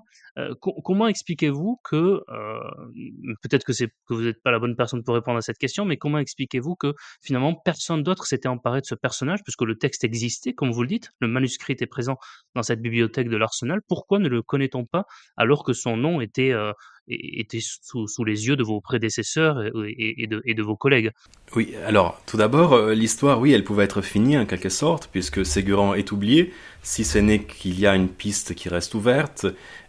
comment 0.60 1.08
expliquez-vous 1.08 1.80
que, 1.84 2.22
heu, 2.30 3.36
peut-être 3.42 3.64
que 3.64 3.72
que 3.72 4.14
vous 4.14 4.24
n'êtes 4.24 4.42
pas 4.42 4.52
la 4.52 4.60
bonne 4.60 4.76
personne 4.76 5.04
pour 5.04 5.16
répondre 5.16 5.38
à 5.38 5.42
cette 5.42 5.58
question, 5.58 5.86
mais 5.86 5.98
comment 5.98 6.20
expliquez-vous 6.20 6.76
que 6.76 6.94
finalement 7.22 7.54
personne 7.54 8.04
d'autre 8.04 8.26
s'était 8.26 8.48
emparé 8.48 8.82
de 8.82 8.86
ce 8.86 8.96
personnage 8.96 9.44
puisque 9.44 9.62
le 9.62 9.78
texte 9.78 10.04
existait, 10.04 10.54
comme 10.54 10.72
vous 10.72 10.82
le 10.82 10.88
dites, 10.88 11.12
le 11.20 11.28
manuscrit 11.28 11.74
était 11.74 11.88
présent 11.88 12.18
dans 12.54 12.64
cette 12.64 12.82
bibliothèque 12.82 13.30
de 13.30 13.38
l'Arsenal. 13.38 13.82
Pourquoi 13.88 14.20
ne 14.20 14.28
le 14.28 14.42
connaît-on 14.42 14.86
pas 14.86 15.06
alors 15.38 15.64
que 15.64 15.74
son 15.74 15.98
nom 15.98 16.22
était, 16.22 16.52
heu, 16.52 16.74
était 17.08 17.60
sous 17.62 18.08
sous 18.08 18.24
les 18.24 18.48
yeux 18.48 18.56
de 18.56 18.64
vos 18.64 18.82
prédécesseurs 18.82 19.62
et 19.64 20.28
de 20.28 20.42
et 20.46 20.54
de 20.54 20.64
vos 20.64 20.76
collègues? 20.76 21.12
Oui, 21.56 21.76
alors 21.86 22.22
tout 22.26 22.38
d'abord, 22.38 22.74
euh, 22.74 22.94
l'histoire, 22.94 23.40
oui, 23.40 23.54
elle 23.54 23.64
pouvait 23.64 23.84
être 23.84 24.02
finie 24.02 24.38
en 24.38 24.46
quelque 24.46 24.70
sorte, 24.70 25.10
puisque 25.12 25.46
Ségurant 25.46 25.94
est 25.94 26.12
oublié, 26.12 26.54
si 26.82 27.04
ce 27.06 27.20
n'est 27.20 27.44
qu'il 27.44 27.80
y 27.80 27.88
a 27.88 27.96
une 27.96 28.10
piste 28.10 28.56
qui 28.56 28.68
reste 28.70 28.94
ouverte. 28.96 29.46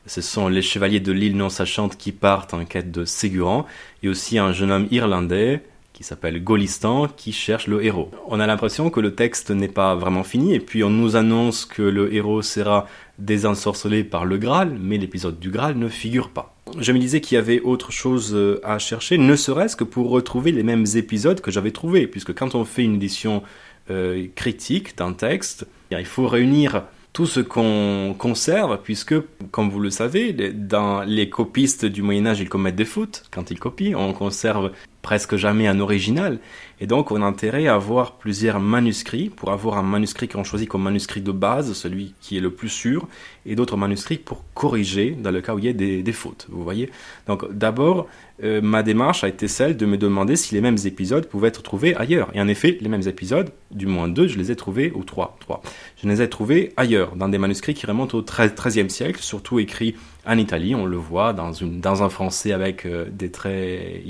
Ce 0.06 0.20
sont 0.20 0.48
les 0.48 0.62
chevaliers 0.62 1.00
de 1.00 1.12
l'île 1.12 1.36
non 1.36 1.48
sachante 1.48 1.96
qui 1.96 2.12
partent 2.12 2.54
en 2.54 2.64
quête 2.64 2.90
de 2.90 3.04
Ségurant, 3.04 3.66
et 4.02 4.08
aussi 4.08 4.38
un 4.38 4.52
jeune 4.52 4.70
homme 4.70 4.88
irlandais 4.90 5.62
qui 5.92 6.04
s'appelle 6.04 6.44
Golistan 6.44 7.08
qui 7.08 7.32
cherche 7.32 7.66
le 7.66 7.82
héros. 7.82 8.10
On 8.28 8.38
a 8.38 8.46
l'impression 8.46 8.90
que 8.90 9.00
le 9.00 9.14
texte 9.14 9.50
n'est 9.50 9.68
pas 9.68 9.94
vraiment 9.94 10.24
fini, 10.24 10.54
et 10.54 10.60
puis 10.60 10.84
on 10.84 10.90
nous 10.90 11.16
annonce 11.16 11.64
que 11.64 11.82
le 11.82 12.14
héros 12.14 12.42
sera 12.42 12.86
désensorcelé 13.18 14.04
par 14.04 14.26
le 14.26 14.36
Graal, 14.36 14.76
mais 14.80 14.98
l'épisode 14.98 15.38
du 15.38 15.50
Graal 15.50 15.76
ne 15.76 15.88
figure 15.88 16.30
pas 16.30 16.56
je 16.78 16.92
me 16.92 16.98
disais 16.98 17.20
qu'il 17.20 17.36
y 17.36 17.38
avait 17.38 17.60
autre 17.60 17.92
chose 17.92 18.34
euh, 18.34 18.60
à 18.64 18.78
chercher, 18.78 19.18
ne 19.18 19.36
serait-ce 19.36 19.76
que 19.76 19.84
pour 19.84 20.10
retrouver 20.10 20.52
les 20.52 20.62
mêmes 20.62 20.84
épisodes 20.94 21.40
que 21.40 21.50
j'avais 21.50 21.70
trouvés, 21.70 22.06
puisque 22.06 22.34
quand 22.34 22.54
on 22.54 22.64
fait 22.64 22.82
une 22.82 22.96
édition 22.96 23.42
euh, 23.90 24.26
critique 24.34 24.96
d'un 24.96 25.12
texte, 25.12 25.66
il 25.90 26.04
faut 26.04 26.26
réunir 26.26 26.82
tout 27.16 27.24
ce 27.24 27.40
qu'on 27.40 28.14
conserve, 28.18 28.82
puisque, 28.82 29.14
comme 29.50 29.70
vous 29.70 29.80
le 29.80 29.88
savez, 29.88 30.34
dans 30.34 31.00
les 31.00 31.30
copistes 31.30 31.86
du 31.86 32.02
Moyen 32.02 32.26
Âge, 32.26 32.40
ils 32.40 32.48
commettent 32.50 32.76
des 32.76 32.84
fautes 32.84 33.24
quand 33.30 33.50
ils 33.50 33.58
copient. 33.58 33.98
On 33.98 34.12
conserve 34.12 34.72
presque 35.06 35.36
jamais 35.36 35.68
un 35.68 35.78
original. 35.78 36.40
Et 36.80 36.88
donc, 36.88 37.12
on 37.12 37.22
a 37.22 37.24
intérêt 37.24 37.68
à 37.68 37.76
avoir 37.76 38.16
plusieurs 38.16 38.58
manuscrits 38.58 39.30
pour 39.30 39.52
avoir 39.52 39.78
un 39.78 39.84
manuscrit 39.84 40.26
qu'on 40.26 40.42
choisit 40.42 40.68
comme 40.68 40.82
manuscrit 40.82 41.20
de 41.20 41.30
base, 41.30 41.74
celui 41.74 42.12
qui 42.20 42.36
est 42.36 42.40
le 42.40 42.50
plus 42.50 42.68
sûr, 42.68 43.06
et 43.46 43.54
d'autres 43.54 43.76
manuscrits 43.76 44.18
pour 44.18 44.42
corriger 44.52 45.12
dans 45.12 45.30
le 45.30 45.40
cas 45.40 45.54
où 45.54 45.60
il 45.60 45.64
y 45.66 45.68
a 45.68 45.72
des, 45.72 46.12
fautes. 46.12 46.48
Vous 46.50 46.64
voyez 46.64 46.90
Donc, 47.28 47.48
d'abord, 47.52 48.08
euh, 48.42 48.60
ma 48.60 48.82
démarche 48.82 49.22
a 49.22 49.28
été 49.28 49.46
celle 49.46 49.76
de 49.76 49.86
me 49.86 49.96
demander 49.96 50.34
si 50.34 50.56
les 50.56 50.60
mêmes 50.60 50.78
épisodes 50.84 51.28
pouvaient 51.28 51.48
être 51.48 51.62
trouvés 51.62 51.94
ailleurs. 51.94 52.28
Et 52.34 52.40
en 52.40 52.48
effet, 52.48 52.76
les 52.80 52.88
mêmes 52.88 53.06
épisodes, 53.06 53.50
du 53.70 53.86
moins 53.86 54.08
deux, 54.08 54.26
je 54.26 54.38
les 54.38 54.50
ai 54.50 54.56
trouvés, 54.56 54.90
ou 54.92 55.04
trois, 55.04 55.36
trois, 55.38 55.62
je 56.02 56.08
les 56.08 56.20
ai 56.20 56.28
trouvés 56.28 56.72
ailleurs, 56.76 57.14
dans 57.14 57.28
des 57.28 57.38
manuscrits 57.38 57.74
qui 57.74 57.86
remontent 57.86 58.18
au 58.18 58.24
XIIIe 58.24 58.90
siècle, 58.90 59.22
surtout 59.22 59.60
écrits 59.60 59.94
en 60.26 60.38
Italie. 60.38 60.74
On 60.74 60.86
le 60.86 60.96
voit 60.96 61.32
dans, 61.32 62.02
un 62.02 62.08
français 62.08 62.52
avec 62.52 62.84
euh, 62.84 63.06
des 63.10 63.30
traits 63.30 64.02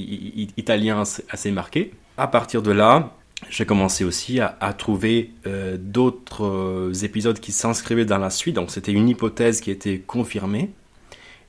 italiens 0.56 1.02
assez 1.30 1.50
marqués. 1.50 1.92
À 2.16 2.26
partir 2.26 2.62
de 2.62 2.72
là, 2.72 3.12
j'ai 3.50 3.66
commencé 3.66 4.04
aussi 4.04 4.40
à, 4.40 4.72
trouver 4.72 5.30
euh, 5.46 5.76
d'autres 5.78 6.46
euh, 6.46 6.92
épisodes 7.04 7.38
qui 7.38 7.52
s'inscrivaient 7.52 8.06
dans 8.06 8.18
la 8.18 8.30
suite. 8.30 8.56
Donc 8.56 8.70
c'était 8.70 8.92
une 8.92 9.08
hypothèse 9.08 9.60
qui 9.60 9.70
était 9.70 9.98
confirmée 9.98 10.70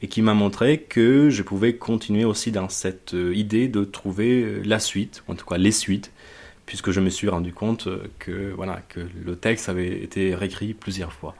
et 0.01 0.07
qui 0.07 0.21
m'a 0.21 0.33
montré 0.33 0.79
que 0.81 1.29
je 1.29 1.41
pouvais 1.41 1.75
continuer 1.75 2.25
aussi 2.25 2.51
dans 2.51 2.69
cette 2.69 3.13
idée 3.33 3.67
de 3.67 3.83
trouver 3.83 4.61
la 4.63 4.77
suite, 4.77 5.23
en 5.27 5.33
tout 5.33 5.47
cas 5.47 5.57
les 5.57 5.71
suites, 5.71 6.11
puisque 6.67 6.91
je 6.91 6.99
me 6.99 7.09
suis 7.09 7.29
rendu 7.29 7.51
compte 7.51 7.89
que 8.19 8.55
le 9.25 9.35
texte 9.35 9.69
avait 9.69 10.03
été 10.03 10.35
réécrit 10.35 10.75
plusieurs 10.75 11.11
fois. 11.13 11.33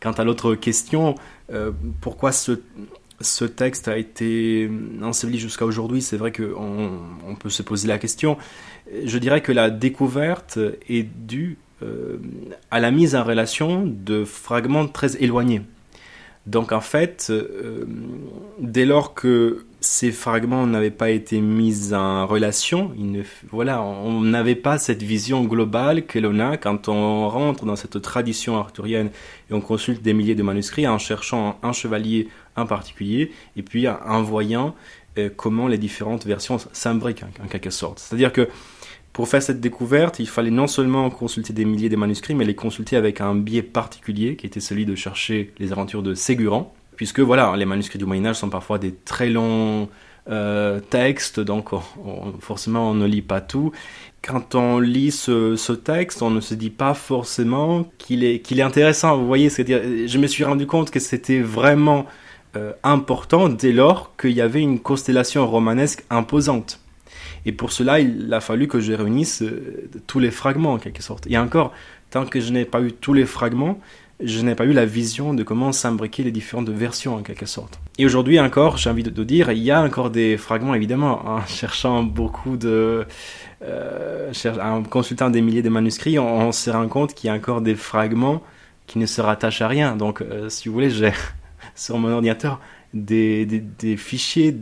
Quant 0.00 0.12
à 0.12 0.24
l'autre 0.24 0.54
question, 0.54 1.14
euh, 1.52 1.72
pourquoi 2.00 2.32
ce, 2.32 2.52
texte 3.44 3.88
a 3.88 3.96
été 3.96 4.70
enseveli 5.02 5.38
jusqu'à 5.38 5.64
aujourd'hui, 5.64 6.02
c'est 6.02 6.16
vrai 6.16 6.32
qu'on 6.32 6.90
on 7.26 7.34
peut 7.36 7.50
se 7.50 7.62
poser 7.62 7.88
la 7.88 7.98
question. 7.98 8.36
Je 9.04 9.18
dirais 9.18 9.40
que 9.40 9.52
la 9.52 9.70
découverte 9.70 10.58
est 10.88 11.04
due 11.04 11.56
euh, 11.82 12.18
à 12.70 12.80
la 12.80 12.90
mise 12.90 13.16
en 13.16 13.24
relation 13.24 13.84
de 13.86 14.24
fragments 14.24 14.86
très 14.86 15.22
éloignés. 15.22 15.62
Donc 16.46 16.72
en 16.72 16.80
fait, 16.82 17.28
euh, 17.30 17.84
dès 18.58 18.84
lors 18.84 19.14
que 19.14 19.64
ces 19.80 20.12
fragments 20.12 20.66
n'avaient 20.66 20.90
pas 20.90 21.10
été 21.10 21.40
mis 21.40 21.94
en 21.94 22.26
relation, 22.26 22.92
voilà, 23.50 23.82
on 23.82 24.20
n'avait 24.20 24.54
pas 24.54 24.78
cette 24.78 25.02
vision 25.02 25.44
globale 25.44 26.04
que 26.04 26.18
l'on 26.18 26.38
a 26.40 26.56
quand 26.58 26.88
on 26.88 27.28
rentre 27.28 27.64
dans 27.64 27.76
cette 27.76 28.00
tradition 28.02 28.58
arthurienne 28.58 29.10
on 29.54 29.60
consulte 29.60 30.02
des 30.02 30.12
milliers 30.12 30.34
de 30.34 30.42
manuscrits 30.42 30.86
en 30.86 30.98
cherchant 30.98 31.58
un 31.62 31.72
chevalier 31.72 32.28
en 32.56 32.66
particulier 32.66 33.32
et 33.56 33.62
puis 33.62 33.88
en 33.88 34.22
voyant 34.22 34.74
euh, 35.18 35.30
comment 35.34 35.68
les 35.68 35.78
différentes 35.78 36.26
versions 36.26 36.58
s'imbriquent 36.72 37.22
en, 37.22 37.44
en 37.44 37.48
quelque 37.48 37.70
sorte. 37.70 37.98
C'est-à-dire 38.00 38.32
que 38.32 38.48
pour 39.14 39.28
faire 39.28 39.42
cette 39.42 39.60
découverte, 39.60 40.18
il 40.18 40.28
fallait 40.28 40.50
non 40.50 40.66
seulement 40.66 41.08
consulter 41.08 41.52
des 41.52 41.64
milliers 41.64 41.88
de 41.88 41.94
manuscrits, 41.94 42.34
mais 42.34 42.44
les 42.44 42.56
consulter 42.56 42.96
avec 42.96 43.20
un 43.20 43.36
biais 43.36 43.62
particulier, 43.62 44.34
qui 44.34 44.44
était 44.44 44.58
celui 44.58 44.86
de 44.86 44.96
chercher 44.96 45.52
les 45.58 45.70
aventures 45.70 46.02
de 46.02 46.14
Ségurant, 46.14 46.74
puisque 46.96 47.20
voilà, 47.20 47.54
les 47.56 47.64
manuscrits 47.64 47.98
du 47.98 48.06
Moyen 48.06 48.26
Âge 48.26 48.36
sont 48.36 48.50
parfois 48.50 48.78
des 48.78 48.92
très 48.92 49.30
longs 49.30 49.88
euh, 50.28 50.80
textes, 50.80 51.38
donc 51.38 51.68
forcément 52.40 52.90
on 52.90 52.94
ne 52.94 53.06
lit 53.06 53.22
pas 53.22 53.40
tout. 53.40 53.70
Quand 54.26 54.54
on 54.54 54.78
lit 54.78 55.10
ce, 55.10 55.72
texte, 55.72 56.22
on 56.22 56.30
ne 56.30 56.40
se 56.40 56.54
dit 56.54 56.70
pas 56.70 56.94
forcément 56.94 57.84
qu'il 57.98 58.24
est, 58.24 58.40
qu'il 58.40 58.58
est 58.58 58.62
intéressant. 58.62 59.18
Vous 59.18 59.26
voyez, 59.26 59.50
c'est-à-dire, 59.50 59.82
je 60.06 60.18
me 60.18 60.26
suis 60.26 60.44
rendu 60.44 60.66
compte 60.66 60.90
que 60.90 60.98
c'était 60.98 61.40
vraiment 61.40 62.06
euh, 62.56 62.72
important 62.82 63.50
dès 63.50 63.72
lors 63.72 64.16
qu'il 64.16 64.32
y 64.32 64.40
avait 64.40 64.62
une 64.62 64.80
constellation 64.80 65.46
romanesque 65.46 66.04
imposante. 66.08 66.80
Et 67.44 67.52
pour 67.52 67.70
cela, 67.70 68.00
il 68.00 68.32
a 68.32 68.40
fallu 68.40 68.66
que 68.66 68.80
je 68.80 68.94
réunisse 68.94 69.42
euh, 69.42 69.90
tous 70.06 70.20
les 70.20 70.30
fragments 70.30 70.72
en 70.72 70.78
quelque 70.78 71.02
sorte. 71.02 71.26
Et 71.28 71.36
encore, 71.36 71.72
tant 72.08 72.24
que 72.24 72.40
je 72.40 72.50
n'ai 72.50 72.64
pas 72.64 72.80
eu 72.80 72.92
tous 72.92 73.12
les 73.12 73.26
fragments, 73.26 73.78
je 74.26 74.40
n'ai 74.40 74.54
pas 74.54 74.64
eu 74.64 74.72
la 74.72 74.86
vision 74.86 75.34
de 75.34 75.42
comment 75.42 75.72
s'imbriquer 75.72 76.22
les 76.22 76.30
différentes 76.30 76.70
versions 76.70 77.16
en 77.16 77.22
quelque 77.22 77.46
sorte. 77.46 77.78
Et 77.98 78.06
aujourd'hui 78.06 78.40
encore, 78.40 78.76
j'ai 78.76 78.90
envie 78.90 79.02
de, 79.02 79.24
dire, 79.24 79.50
il 79.52 79.62
y 79.62 79.70
a 79.70 79.82
encore 79.82 80.10
des 80.10 80.36
fragments 80.36 80.74
évidemment, 80.74 81.26
en 81.26 81.40
cherchant 81.46 82.02
beaucoup 82.02 82.56
de... 82.56 83.06
Euh, 83.62 84.32
en 84.62 84.82
consultant 84.82 85.30
des 85.30 85.40
milliers 85.40 85.62
de 85.62 85.68
manuscrits, 85.68 86.18
on, 86.18 86.52
se 86.52 86.70
rend 86.70 86.88
compte 86.88 87.14
qu'il 87.14 87.28
y 87.28 87.30
a 87.30 87.34
encore 87.34 87.60
des 87.60 87.74
fragments 87.74 88.42
qui 88.86 88.98
ne 88.98 89.06
se 89.06 89.20
rattachent 89.20 89.62
à 89.62 89.68
rien. 89.68 89.96
Donc 89.96 90.20
euh, 90.20 90.48
si 90.48 90.68
vous 90.68 90.74
voulez, 90.74 90.90
j'ai 90.90 91.12
sur 91.74 91.98
mon 91.98 92.10
ordinateur 92.10 92.60
des, 92.92 93.96
fichiers, 93.96 94.56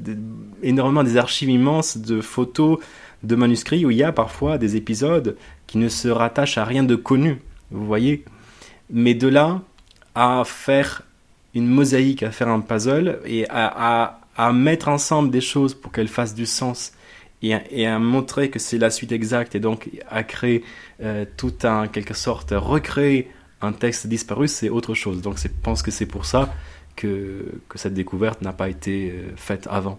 énormément 0.63 1.05
des 1.05 1.17
archives 1.17 1.51
immenses 1.51 1.99
de 1.99 2.21
photos, 2.21 2.79
de 3.23 3.37
manuscrits 3.37 3.85
où 3.85 3.91
il 3.91 3.99
y 3.99 4.03
a 4.03 4.13
parfois 4.13 4.59
des 4.59 4.77
épisodes 4.77 5.37
qui 5.67 5.79
ne 5.79 5.89
se 5.89 6.09
rattachent 6.09 6.59
à 6.59 6.65
rien 6.65 6.83
de 6.83 6.97
connu, 6.97 7.41
vous 7.71 7.87
voyez. 7.87 8.25
Mais 8.93 9.15
de 9.15 9.29
là 9.29 9.61
à 10.15 10.43
faire 10.45 11.03
une 11.55 11.67
mosaïque, 11.67 12.23
à 12.23 12.31
faire 12.31 12.49
un 12.49 12.61
puzzle 12.61 13.21
et 13.25 13.47
à, 13.49 14.19
à, 14.37 14.53
mettre 14.53 14.89
ensemble 14.89 15.31
des 15.31 15.41
choses 15.41 15.75
pour 15.75 15.93
qu'elles 15.93 16.09
fassent 16.09 16.35
du 16.35 16.47
sens 16.47 16.93
et, 17.43 17.55
et 17.71 17.87
à, 17.87 17.99
montrer 17.99 18.51
que 18.51 18.59
c'est 18.59 18.79
la 18.79 18.91
suite 18.91 19.13
exacte 19.13 19.55
et 19.55 19.61
donc 19.61 19.91
à 20.09 20.23
créer 20.23 20.65
euh, 21.03 21.25
tout 21.37 21.55
un, 21.65 21.89
quelque 21.89 22.15
sorte, 22.15 22.53
recréer 22.57 23.31
un 23.61 23.73
texte 23.73 24.07
disparu, 24.07 24.49
c'est 24.49 24.69
autre 24.69 24.95
chose. 24.95 25.23
Donc 25.23 25.39
je 25.39 25.49
pense 25.63 25.83
que 25.83 25.91
c'est 25.91 26.07
pour 26.07 26.25
ça 26.25 26.53
que, 26.97 27.61
que 27.69 27.79
cette 27.79 27.95
découverte 27.95 28.43
n'a 28.43 28.53
pas 28.53 28.69
été 28.69 29.11
euh, 29.11 29.31
faite 29.37 29.69
avant. 29.71 29.99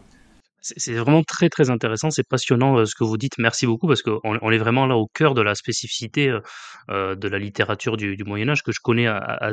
C'est 0.65 0.93
vraiment 0.93 1.23
très, 1.23 1.49
très 1.49 1.69
intéressant, 1.69 2.10
c'est 2.10 2.26
passionnant, 2.26 2.80
heu, 2.80 2.86
ce 2.86 2.95
que 2.95 3.04
vous 3.04 3.17
dites. 3.17 3.38
Merci 3.38 3.65
beaucoup 3.67 3.86
parce 3.86 4.02
qu'on 4.02 4.21
on 4.23 4.49
est 4.52 4.58
vraiment 4.58 4.86
là 4.86 4.95
au 4.95 5.08
cœur 5.08 5.34
de 5.34 5.41
la 5.41 5.56
spécificité, 5.56 6.30
heu 6.30 6.41
heu, 6.89 7.17
de 7.17 7.28
la 7.28 7.38
littérature 7.38 7.97
du 7.97 8.15
Moyen 8.26 8.47
Âge 8.47 8.63
que 8.63 8.71
je 8.71 8.80
connais 8.82 9.08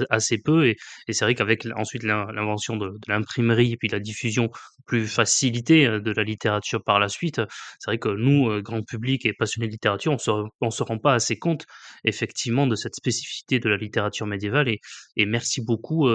assez 0.09 0.39
peu 0.39 0.69
et 0.69 0.77
c'est 1.11 1.25
vrai 1.25 1.35
qu'avec 1.35 1.67
ensuite 1.77 2.05
l'invention 2.05 2.77
de 2.77 2.91
de 2.91 2.99
l'imprimerie 3.09 3.73
et 3.73 3.77
puis 3.77 3.89
la 3.89 3.99
diffusion 3.99 4.51
plus 4.87 5.07
facilitée, 5.09 5.87
de 6.01 6.11
la 6.13 6.23
littérature 6.23 6.83
par 6.85 6.99
la 7.01 7.09
suite, 7.09 7.41
c'est 7.81 7.91
vrai 7.91 7.99
que 7.99 8.09
nous, 8.09 8.61
grand 8.63 8.83
public 8.83 9.27
et 9.27 9.33
passionnés 9.33 9.67
de 9.67 9.73
littérature, 9.73 10.13
on 10.13 10.19
se 10.19 10.31
on 10.61 10.71
se 10.71 10.83
rend 10.85 10.99
pas 10.99 11.15
assez 11.15 11.39
compte 11.39 11.67
effectivement 12.05 12.67
de 12.69 12.77
cette 12.77 12.95
spécificité 12.95 13.59
de 13.59 13.69
la 13.69 13.77
littérature 13.77 14.27
médiévale 14.27 14.69
et 14.69 15.27
merci 15.27 15.61
beaucoup, 15.65 16.09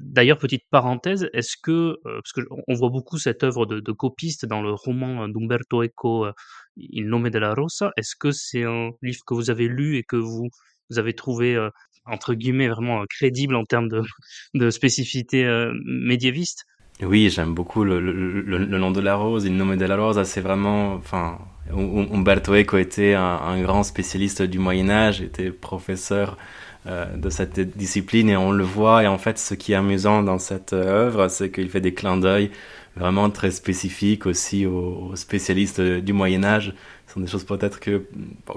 d'ailleurs 0.00 0.38
petite 0.38 0.64
parenthèse, 0.70 1.28
est-ce 1.32 1.56
que, 1.62 1.96
parce 2.04 2.32
qu'on 2.32 2.74
voit 2.74 2.90
beaucoup 2.90 3.18
cette 3.18 3.42
œuvre 3.42 3.64
de 3.66 3.80
de 3.80 3.92
copie 3.92 4.25
dans 4.44 4.62
le 4.62 4.72
roman 4.72 5.28
d'Umberto 5.28 5.82
Eco, 5.82 6.26
euh, 6.26 6.32
Il 6.76 7.08
nome 7.08 7.28
la 7.28 7.54
rosa. 7.54 7.92
Est-ce 7.96 8.16
que 8.16 8.32
c'est 8.32 8.64
un 8.64 8.90
livre 9.02 9.20
que 9.26 9.34
vous 9.34 9.50
avez 9.50 9.68
lu 9.68 9.96
et 9.96 10.02
que 10.02 10.16
vous, 10.16 10.48
vous 10.90 10.98
avez 10.98 11.14
trouvé, 11.14 11.54
euh, 11.54 11.70
entre 12.04 12.34
guillemets, 12.34 12.68
vraiment 12.68 13.02
euh, 13.02 13.04
crédible 13.08 13.54
en 13.56 13.64
termes 13.64 13.88
de, 13.88 14.02
de 14.54 14.70
spécificité 14.70 15.46
médiéviste? 15.84 16.64
Oui, 17.02 17.28
j'aime 17.28 17.52
beaucoup 17.52 17.84
le, 17.84 18.00
nom 18.00 18.90
de 18.90 19.00
la 19.00 19.16
rose, 19.16 19.44
Il 19.44 19.56
nome 19.56 19.74
la 19.74 19.96
rosa. 19.96 20.24
C'est 20.24 20.40
vraiment, 20.40 20.94
enfin, 20.94 21.38
Umberto 21.70 22.54
Eco 22.54 22.78
était 22.78 23.14
un, 23.14 23.60
grand 23.62 23.82
spécialiste 23.82 24.42
du 24.42 24.58
Moyen 24.58 24.88
Âge, 24.88 25.20
était 25.20 25.50
professeur 25.50 26.38
de 26.86 27.28
cette 27.30 27.58
discipline 27.76 28.30
et 28.30 28.36
on 28.36 28.50
le 28.50 28.64
voit. 28.64 29.02
Et 29.02 29.06
en 29.08 29.18
fait, 29.18 29.38
ce 29.38 29.52
qui 29.54 29.72
est 29.72 29.76
amusant 29.76 30.22
dans 30.22 30.38
cette 30.38 30.72
œuvre, 30.72 31.28
c'est 31.28 31.50
qu'il 31.50 31.68
fait 31.68 31.82
des 31.82 31.92
clins 31.92 32.16
d'œil 32.16 32.50
vraiment 32.96 33.30
très 33.30 33.50
spécifique 33.50 34.26
aussi 34.26 34.66
aux, 34.66 35.12
spécialistes 35.14 35.80
du 35.80 36.12
Moyen 36.12 36.44
Âge. 36.44 36.74
Ce 37.06 37.14
sont 37.14 37.20
des 37.20 37.26
choses 37.26 37.44
peut-être 37.44 37.78
que 37.78 38.06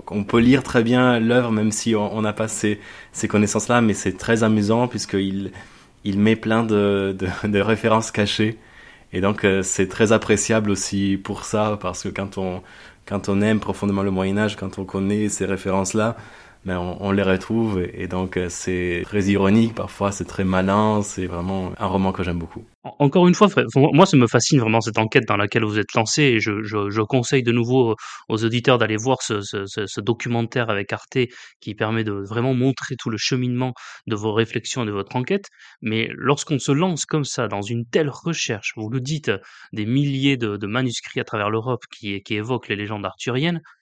qu'on 0.06 0.24
peut 0.24 0.40
lire 0.40 0.64
très 0.64 0.84
bien 0.84 1.20
l'œuvre 1.20 1.52
même 1.52 1.72
si 1.72 1.96
on 1.96 2.22
n'a 2.22 2.34
pas 2.34 2.48
ces, 2.48 2.80
ces 3.12 3.28
connaissances-là, 3.28 3.82
mais 3.82 3.94
c'est 3.94 4.18
très 4.18 4.44
amusant 4.44 4.88
puisqu'il 4.88 5.52
il 6.06 6.20
met 6.20 6.36
plein 6.36 6.64
de, 6.64 7.16
de, 7.18 7.48
de 7.48 7.60
références 7.60 8.12
cachées. 8.12 8.58
Et 9.12 9.22
donc 9.22 9.44
euh, 9.44 9.64
c'est 9.64 9.88
très 9.88 10.12
appréciable 10.12 10.70
aussi 10.70 11.20
pour 11.22 11.44
ça, 11.44 11.78
parce 11.82 12.04
que 12.04 12.10
quand 12.10 12.38
on, 12.38 12.62
quand 13.06 13.30
on 13.30 13.42
aime 13.42 13.60
profondément 13.60 14.04
le 14.04 14.12
Moyen 14.12 14.38
Âge, 14.38 14.56
quand 14.56 14.80
on 14.80 14.86
connaît 14.86 15.30
ces 15.30 15.46
références-là, 15.46 16.16
mais 16.66 16.76
on, 16.76 17.12
les 17.12 17.24
retrouve 17.24 17.82
et, 17.94 18.08
donc 18.08 18.36
euh, 18.36 18.48
c'est 18.50 19.02
très 19.06 19.24
ironique 19.24 19.74
parfois, 19.74 20.12
c'est 20.12 20.26
très 20.26 20.44
malin, 20.44 21.02
c'est 21.04 21.26
vraiment 21.26 21.72
un 21.78 21.86
roman 21.86 22.12
que 22.12 22.22
j'aime 22.22 22.38
beaucoup. 22.38 22.66
Encore 22.84 23.28
une 23.28 23.34
fois, 23.34 23.48
moi 23.76 24.06
ça 24.06 24.18
me 24.18 24.28
fascine 24.28 24.60
vraiment 24.60 24.82
cette 24.82 24.98
enquête 24.98 25.26
dans 25.28 25.38
laquelle 25.38 25.64
vous 25.64 25.80
êtes 25.80 25.94
lancé 25.94 26.24
et 26.24 26.40
je, 26.40 26.64
je, 26.64 26.90
je 26.90 27.02
conseille 27.02 27.44
de 27.44 27.52
nouveau 27.52 27.96
aux 28.28 28.44
auditeurs 28.44 28.78
d'aller 28.78 28.98
voir 28.98 29.22
ce, 29.22 29.42
ce, 29.42 30.02
documentaire 30.02 30.70
avec 30.70 30.92
Arte 30.92 31.18
qui 31.62 31.76
permet 31.76 32.04
de 32.04 32.12
vraiment 32.12 32.54
montrer 32.54 32.96
tout 32.98 33.10
le 33.10 33.18
cheminement 33.18 33.74
de 34.08 34.16
vos 34.16 34.34
réflexions 34.34 34.84
et 34.84 34.86
de 34.86 34.92
votre 34.92 35.16
enquête. 35.16 35.50
Mais 35.82 36.10
lorsqu'on 36.14 36.60
se 36.60 36.72
lance 36.72 37.06
comme 37.06 37.26
ça 37.26 37.48
dans 37.48 37.62
une 37.62 37.86
telle 37.86 38.10
recherche, 38.10 38.74
vous 38.76 38.90
le 38.90 39.02
dites, 39.02 39.32
des 39.74 39.86
milliers 39.86 40.38
de, 40.38 40.58
de 40.58 40.68
manuscrits 40.68 41.20
à 41.20 41.26
travers 41.26 41.50
l'Europe 41.50 41.84
qui, 41.92 42.22
qui 42.24 42.36
évoquent 42.36 42.70
les 42.70 42.76
légendes 42.76 43.06
arthuriennes, 43.06 43.58
euh, 43.58 43.79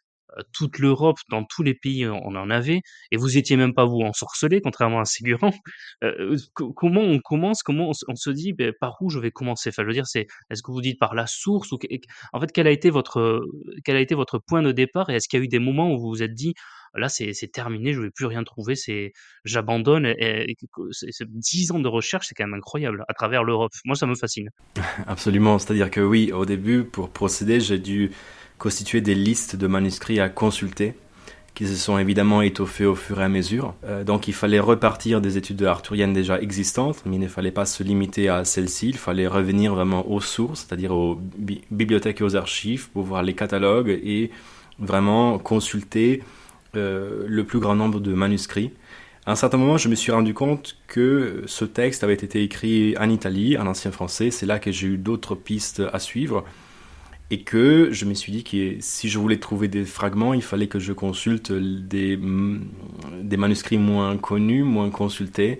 toute 0.53 0.79
l'Europe, 0.79 1.17
dans 1.29 1.43
tous 1.43 1.63
les 1.63 1.73
pays, 1.73 2.07
on 2.07 2.35
en 2.35 2.49
avait, 2.49 2.81
et 3.11 3.17
vous 3.17 3.37
étiez 3.37 3.57
même 3.57 3.73
pas 3.73 3.85
vous 3.85 4.01
ensorcelé, 4.01 4.61
contrairement 4.61 4.99
à 4.99 5.05
Ségurant. 5.05 5.53
Euh, 6.03 6.37
comment 6.53 7.01
on 7.01 7.19
commence 7.19 7.63
Comment 7.63 7.91
on, 8.07 8.15
se 8.15 8.29
dit 8.29 8.53
ben, 8.53 8.71
par 8.79 8.97
où 9.01 9.09
je 9.09 9.17
vais 9.17 9.31
commencer? 9.31 9.69
Enfin, 9.69 9.81
je 9.81 9.87
veux 9.87 9.93
dire, 9.93 10.05
c'est 10.05 10.27
est-ce 10.51 10.61
que 10.61 10.71
vous 10.71 10.81
dites 10.81 10.99
par 10.99 11.15
la 11.15 11.25
source 11.25 11.71
ou 11.71 11.79
en 12.33 12.39
fait 12.39 12.51
quel 12.51 12.67
a 12.67 12.71
été 12.71 12.91
votre 12.91 13.43
quel 13.83 13.95
a 13.95 13.99
été 13.99 14.13
votre 14.13 14.37
point 14.37 14.61
de 14.61 14.71
départ? 14.71 15.09
Et 15.09 15.15
est-ce 15.15 15.27
qu'il 15.27 15.39
y 15.39 15.41
a 15.41 15.45
eu 15.45 15.47
des 15.47 15.59
moments 15.59 15.91
où 15.91 15.99
vous 15.99 16.09
vous 16.09 16.23
êtes 16.23 16.35
dit 16.35 16.53
là 16.97 17.09
c'est 17.09 17.33
terminé, 17.51 17.93
je 17.93 18.01
vais 18.01 18.09
plus 18.09 18.25
rien 18.25 18.43
trouver, 18.43 18.75
c'est 18.75 19.13
j'abandonne. 19.45 20.05
Et, 20.05 20.55
c'est 20.91 21.29
dix 21.29 21.71
ans 21.71 21.79
de 21.79 21.87
recherche, 21.87 22.27
c'est 22.27 22.35
quand 22.35 22.45
même 22.45 22.57
incroyable 22.57 23.03
à 23.07 23.13
travers 23.13 23.43
l'Europe. 23.43 23.71
Moi, 23.85 23.95
ça 23.95 24.05
me 24.05 24.15
fascine. 24.15 24.49
Absolument, 25.07 25.59
c'est-à-dire 25.59 25.89
que 25.89 26.01
oui, 26.01 26.31
au 26.31 26.45
début, 26.45 26.83
pour 26.83 27.09
procéder, 27.09 27.59
j'ai 27.59 27.79
dû 27.79 28.11
constituer 28.57 29.01
des 29.01 29.15
listes 29.15 29.55
de 29.55 29.67
manuscrits 29.67 30.19
à 30.19 30.29
consulter 30.29 30.95
qui 31.57 31.65
se 31.67 31.73
sont 31.73 31.97
évidemment 31.97 32.43
étoffés 32.43 32.85
au 32.85 32.93
fur 32.93 33.19
et 33.19 33.23
à 33.23 33.29
mesure. 33.29 33.73
Euh, 33.83 34.03
donc 34.03 34.27
il 34.27 34.33
fallait 34.35 34.59
repartir 34.59 35.21
des 35.21 35.37
études 35.37 35.63
arthuriennes 35.63 36.13
déjà 36.13 36.39
existantes, 36.39 37.01
mais 37.07 37.15
il 37.15 37.19
ne 37.19 37.27
fallait 37.27 37.49
pas 37.49 37.65
se 37.65 37.81
limiter 37.81 38.29
à 38.29 38.45
celles-ci, 38.45 38.89
il 38.89 38.97
fallait 38.97 39.25
revenir 39.25 39.73
vraiment 39.73 40.07
aux 40.07 40.21
sources, 40.21 40.67
c'est-à-dire 40.67 40.91
aux 40.91 41.19
bibliothèques 41.71 42.21
et 42.21 42.23
aux 42.23 42.35
archives 42.35 42.91
pour 42.91 43.01
voir 43.01 43.23
les 43.23 43.33
catalogues 43.33 43.89
et 43.89 44.29
vraiment 44.77 45.39
consulter 45.39 46.21
euh, 46.75 47.25
le 47.27 47.43
plus 47.43 47.59
grand 47.59 47.75
nombre 47.75 47.99
de 47.99 48.13
manuscrits. 48.13 48.71
À 49.25 49.31
un 49.31 49.35
certain 49.35 49.57
moment, 49.57 49.79
je 49.79 49.89
me 49.89 49.95
suis 49.95 50.11
rendu 50.11 50.35
compte 50.35 50.77
que 50.85 51.41
ce 51.47 51.65
texte 51.65 52.03
avait 52.03 52.13
été 52.13 52.43
écrit 52.43 52.95
en 52.99 53.09
Italie, 53.09 53.57
en 53.57 53.65
ancien 53.65 53.89
français. 53.89 54.29
C'est 54.29 54.45
là 54.45 54.59
que 54.59 54.71
j'ai 54.71 54.89
eu 54.89 54.97
d'autres 54.97 55.33
pistes 55.33 55.81
à 55.91 55.97
suivre 55.97 56.45
et 57.29 57.41
que 57.41 57.89
je 57.91 58.05
me 58.05 58.13
suis 58.13 58.31
dit 58.31 58.43
que 58.43 58.77
si 58.79 59.09
je 59.09 59.19
voulais 59.19 59.37
trouver 59.37 59.67
des 59.67 59.83
fragments, 59.83 60.33
il 60.33 60.41
fallait 60.41 60.67
que 60.67 60.79
je 60.79 60.93
consulte 60.93 61.51
des, 61.51 62.17
des 63.21 63.37
manuscrits 63.37 63.77
moins 63.77 64.17
connus, 64.17 64.63
moins 64.63 64.89
consultés. 64.89 65.59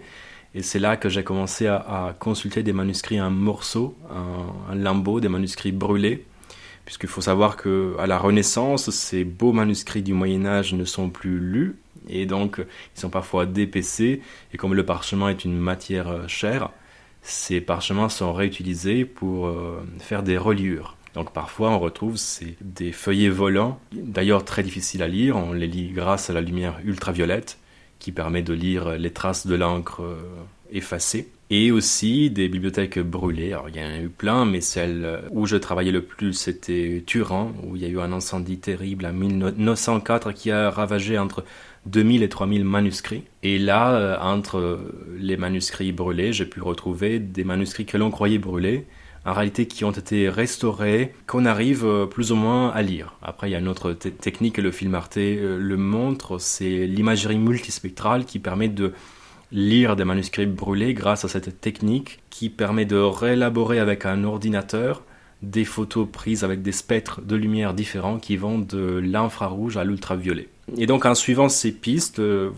Et 0.56 0.64
c'est 0.64 0.80
là 0.80 0.98
que 0.98 1.10
j'ai 1.10 1.24
commencé 1.24 1.68
à, 1.68 2.16
consulter 2.20 2.64
des 2.64 2.74
manuscrits 2.74 3.22
en 3.22 3.30
morceaux, 3.30 3.96
en, 4.10 4.74
lambeaux, 4.74 5.20
des 5.20 5.30
manuscrits 5.30 5.72
brûlés. 5.72 6.26
Puisqu'il 6.86 7.10
faut 7.10 7.22
savoir 7.22 7.58
que 7.58 7.96
à 8.00 8.08
la 8.08 8.18
Renaissance, 8.18 8.90
ces 8.90 9.26
beaux 9.26 9.52
manuscrits 9.52 10.02
du 10.02 10.14
Moyen 10.14 10.46
Âge 10.46 10.74
ne 10.74 10.86
sont 10.86 11.10
plus 11.10 11.38
lus 11.38 11.76
et 12.10 12.26
donc 12.26 12.60
ils 12.60 13.00
sont 13.00 13.10
parfois 13.10 13.46
dépecés. 13.46 14.22
Et 14.54 14.58
comme 14.58 14.74
le 14.74 14.86
parchemin 14.86 15.30
est 15.30 15.46
une 15.46 15.58
matière 15.58 16.08
euh, 16.08 16.28
chère, 16.28 16.70
ces 17.22 17.62
parchemins 17.62 18.10
sont 18.10 18.34
réutilisés 18.34 19.06
pour 19.06 19.48
euh, 19.48 19.86
faire 20.00 20.24
des 20.24 20.38
reliures. 20.38 20.97
Donc 21.18 21.32
parfois 21.32 21.72
on 21.72 21.80
retrouve 21.80 22.16
des 22.62 22.92
feuillets 22.92 23.30
volants, 23.30 23.80
d'ailleurs 23.92 24.46
très 24.46 24.62
difficiles 24.62 25.02
à 25.02 25.08
lire, 25.08 25.36
on 25.36 25.52
les 25.52 25.66
lit 25.66 25.90
grâce 25.90 26.30
à 26.30 26.34
la 26.34 26.42
lumière 26.42 26.78
ultraviolette 26.86 27.58
qui 27.98 28.12
permet 28.12 28.44
de 28.44 28.54
lire 28.54 29.00
les 29.00 29.10
traces 29.10 29.48
de 29.48 29.56
l'encre 29.56 30.04
euh, 30.04 30.22
effacées. 30.72 31.30
Et 31.50 31.72
aussi 31.72 32.30
des 32.30 32.50
bibliothèques 32.50 33.00
brûlées. 33.00 33.54
Alors 33.54 33.70
il 33.70 33.78
y 33.78 33.84
en 33.84 33.88
a 33.88 34.00
eu 34.00 34.10
plein, 34.10 34.46
mais 34.46 34.62
celle 34.62 35.22
où 35.32 35.48
je 35.48 35.56
travaillais 35.56 35.94
le 35.94 36.04
plus 36.04 36.34
c'était 36.34 37.02
Turin, 37.08 37.52
où 37.64 37.76
il 37.76 37.82
y 37.82 37.86
a 37.86 37.88
eu 37.88 38.00
un 38.00 38.12
incendie 38.12 38.60
terrible 38.60 39.08
en 39.08 39.14
1904 39.14 40.34
qui 40.34 40.52
a 40.52 40.70
ravagé 40.70 41.18
entre 41.18 41.44
2000 41.88 42.22
et 42.22 42.30
3000 42.30 42.64
manuscrits. 42.64 43.24
Et 43.42 43.58
là, 43.58 43.94
euh, 43.94 44.18
entre 44.22 44.80
les 45.18 45.38
manuscrits 45.38 45.94
brûlés, 45.94 46.32
j'ai 46.32 46.46
pu 46.46 46.62
retrouver 46.62 47.18
des 47.18 47.44
manuscrits 47.44 47.86
que 47.86 47.98
l'on 47.98 48.12
croyait 48.12 48.38
brûlés, 48.38 48.86
en 49.28 49.34
réalité 49.34 49.68
qui 49.68 49.86
ont 49.86 49.92
été 49.92 50.30
restaurés, 50.30 51.14
qu'on 51.28 51.46
arrive 51.46 51.86
euh, 51.86 52.06
plus 52.06 52.32
ou 52.32 52.36
moins 52.36 52.70
à 52.70 52.82
lire. 52.82 53.14
Après, 53.22 53.50
il 53.50 53.52
y 53.52 53.56
a 53.56 53.60
une 53.60 53.68
autre 53.68 53.94
technique, 53.94 54.58
le 54.58 54.72
film 54.72 54.96
Arte 54.96 55.18
euh, 55.18 55.60
le 55.60 55.78
montre, 55.78 56.40
c'est 56.40 56.88
l'imagerie 56.88 57.38
multispectrale 57.38 58.26
qui 58.26 58.40
permet 58.40 58.70
de 58.70 58.94
lire 59.52 59.96
des 59.96 60.06
manuscrits 60.06 60.46
brûlés 60.46 60.94
grâce 60.94 61.26
à 61.26 61.28
cette 61.28 61.62
technique 61.62 62.20
qui 62.30 62.50
permet 62.50 62.86
de 62.86 62.98
réélaborer 62.98 63.80
avec 63.80 64.06
un 64.06 64.24
ordinateur 64.24 65.04
des 65.42 65.66
photos 65.66 66.08
prises 66.12 66.44
avec 66.44 66.62
des 66.62 66.72
spectres 66.72 67.22
de 67.22 67.36
lumière 67.36 67.74
différents 67.74 68.18
qui 68.18 68.38
vont 68.38 68.58
de 68.58 69.00
l'infrarouge 69.04 69.78
à 69.78 69.84
l'ultraviolet. 69.84 70.48
Et 70.78 70.86
donc 70.86 71.06
en 71.06 71.16
suivant 71.16 71.48
ces 71.48 71.72
pistes, 71.72 72.20
euh, 72.20 72.50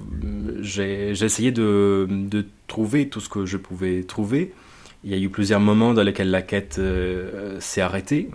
j'ai 0.62 1.12
essayé 1.12 1.52
de, 1.52 2.08
trouver 2.68 3.10
tout 3.10 3.20
ce 3.20 3.30
que 3.30 3.46
je 3.46 3.58
pouvais 3.58 4.04
trouver 4.04 4.54
il 5.04 5.12
y 5.12 5.14
a 5.14 5.18
eu 5.18 5.30
plusieurs 5.30 5.60
moments 5.60 5.94
dans 5.94 6.04
lesquels 6.04 6.30
la 6.30 6.42
quête 6.42 6.78
euh, 6.80 7.60
s'est 7.60 7.82
arrêtée, 7.82 8.30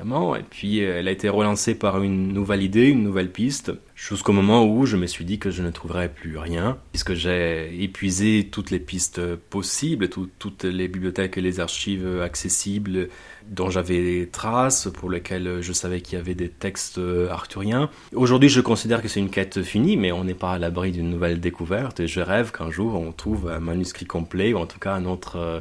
et 0.00 0.42
puis 0.48 0.82
euh, 0.82 0.98
elle 0.98 1.08
a 1.08 1.10
été 1.10 1.28
relancée 1.28 1.74
par 1.74 2.02
une 2.02 2.32
nouvelle 2.32 2.62
idée, 2.62 2.88
une 2.88 3.02
nouvelle 3.02 3.30
piste, 3.30 3.72
jusqu'au 3.94 4.32
moment 4.32 4.66
où 4.66 4.86
je 4.86 4.96
me 4.96 5.06
suis 5.06 5.24
dit 5.24 5.38
que 5.38 5.50
je 5.50 5.62
ne 5.62 5.70
trouverais 5.70 6.08
plus 6.08 6.36
rien, 6.36 6.78
puisque 6.92 7.14
j'ai 7.14 7.82
épuisé 7.82 8.48
toutes 8.50 8.70
les 8.70 8.80
pistes 8.80 9.36
possibles, 9.36 10.08
toutes 10.08 10.64
les 10.64 10.88
bibliothèques 10.88 11.38
et 11.38 11.40
les 11.40 11.60
archives 11.60 12.20
accessibles 12.20 13.08
dont 13.48 13.70
j'avais 13.70 14.28
traces, 14.32 14.88
pour 14.92 15.10
lesquelles 15.10 15.58
je 15.60 15.72
savais 15.72 16.00
qu'il 16.00 16.18
y 16.18 16.20
avait 16.20 16.34
des 16.34 16.48
textes 16.48 16.98
arthuriens. 17.30 17.90
Aujourd'hui, 18.14 18.48
je 18.48 18.60
considère 18.60 19.02
que 19.02 19.08
c'est 19.08 19.20
une 19.20 19.30
quête 19.30 19.62
finie, 19.62 19.96
mais 19.96 20.12
on 20.12 20.24
n'est 20.24 20.34
pas 20.34 20.52
à 20.52 20.58
l'abri 20.58 20.92
d'une 20.92 21.10
nouvelle 21.10 21.40
découverte, 21.40 22.00
et 22.00 22.06
je 22.08 22.20
rêve 22.20 22.52
qu'un 22.52 22.70
jour 22.70 22.94
on 22.94 23.12
trouve 23.12 23.48
un 23.48 23.60
manuscrit 23.60 24.06
complet, 24.06 24.54
ou 24.54 24.58
en 24.58 24.66
tout 24.66 24.78
cas 24.78 24.94
un 24.94 25.04
autre 25.04 25.36
euh, 25.36 25.60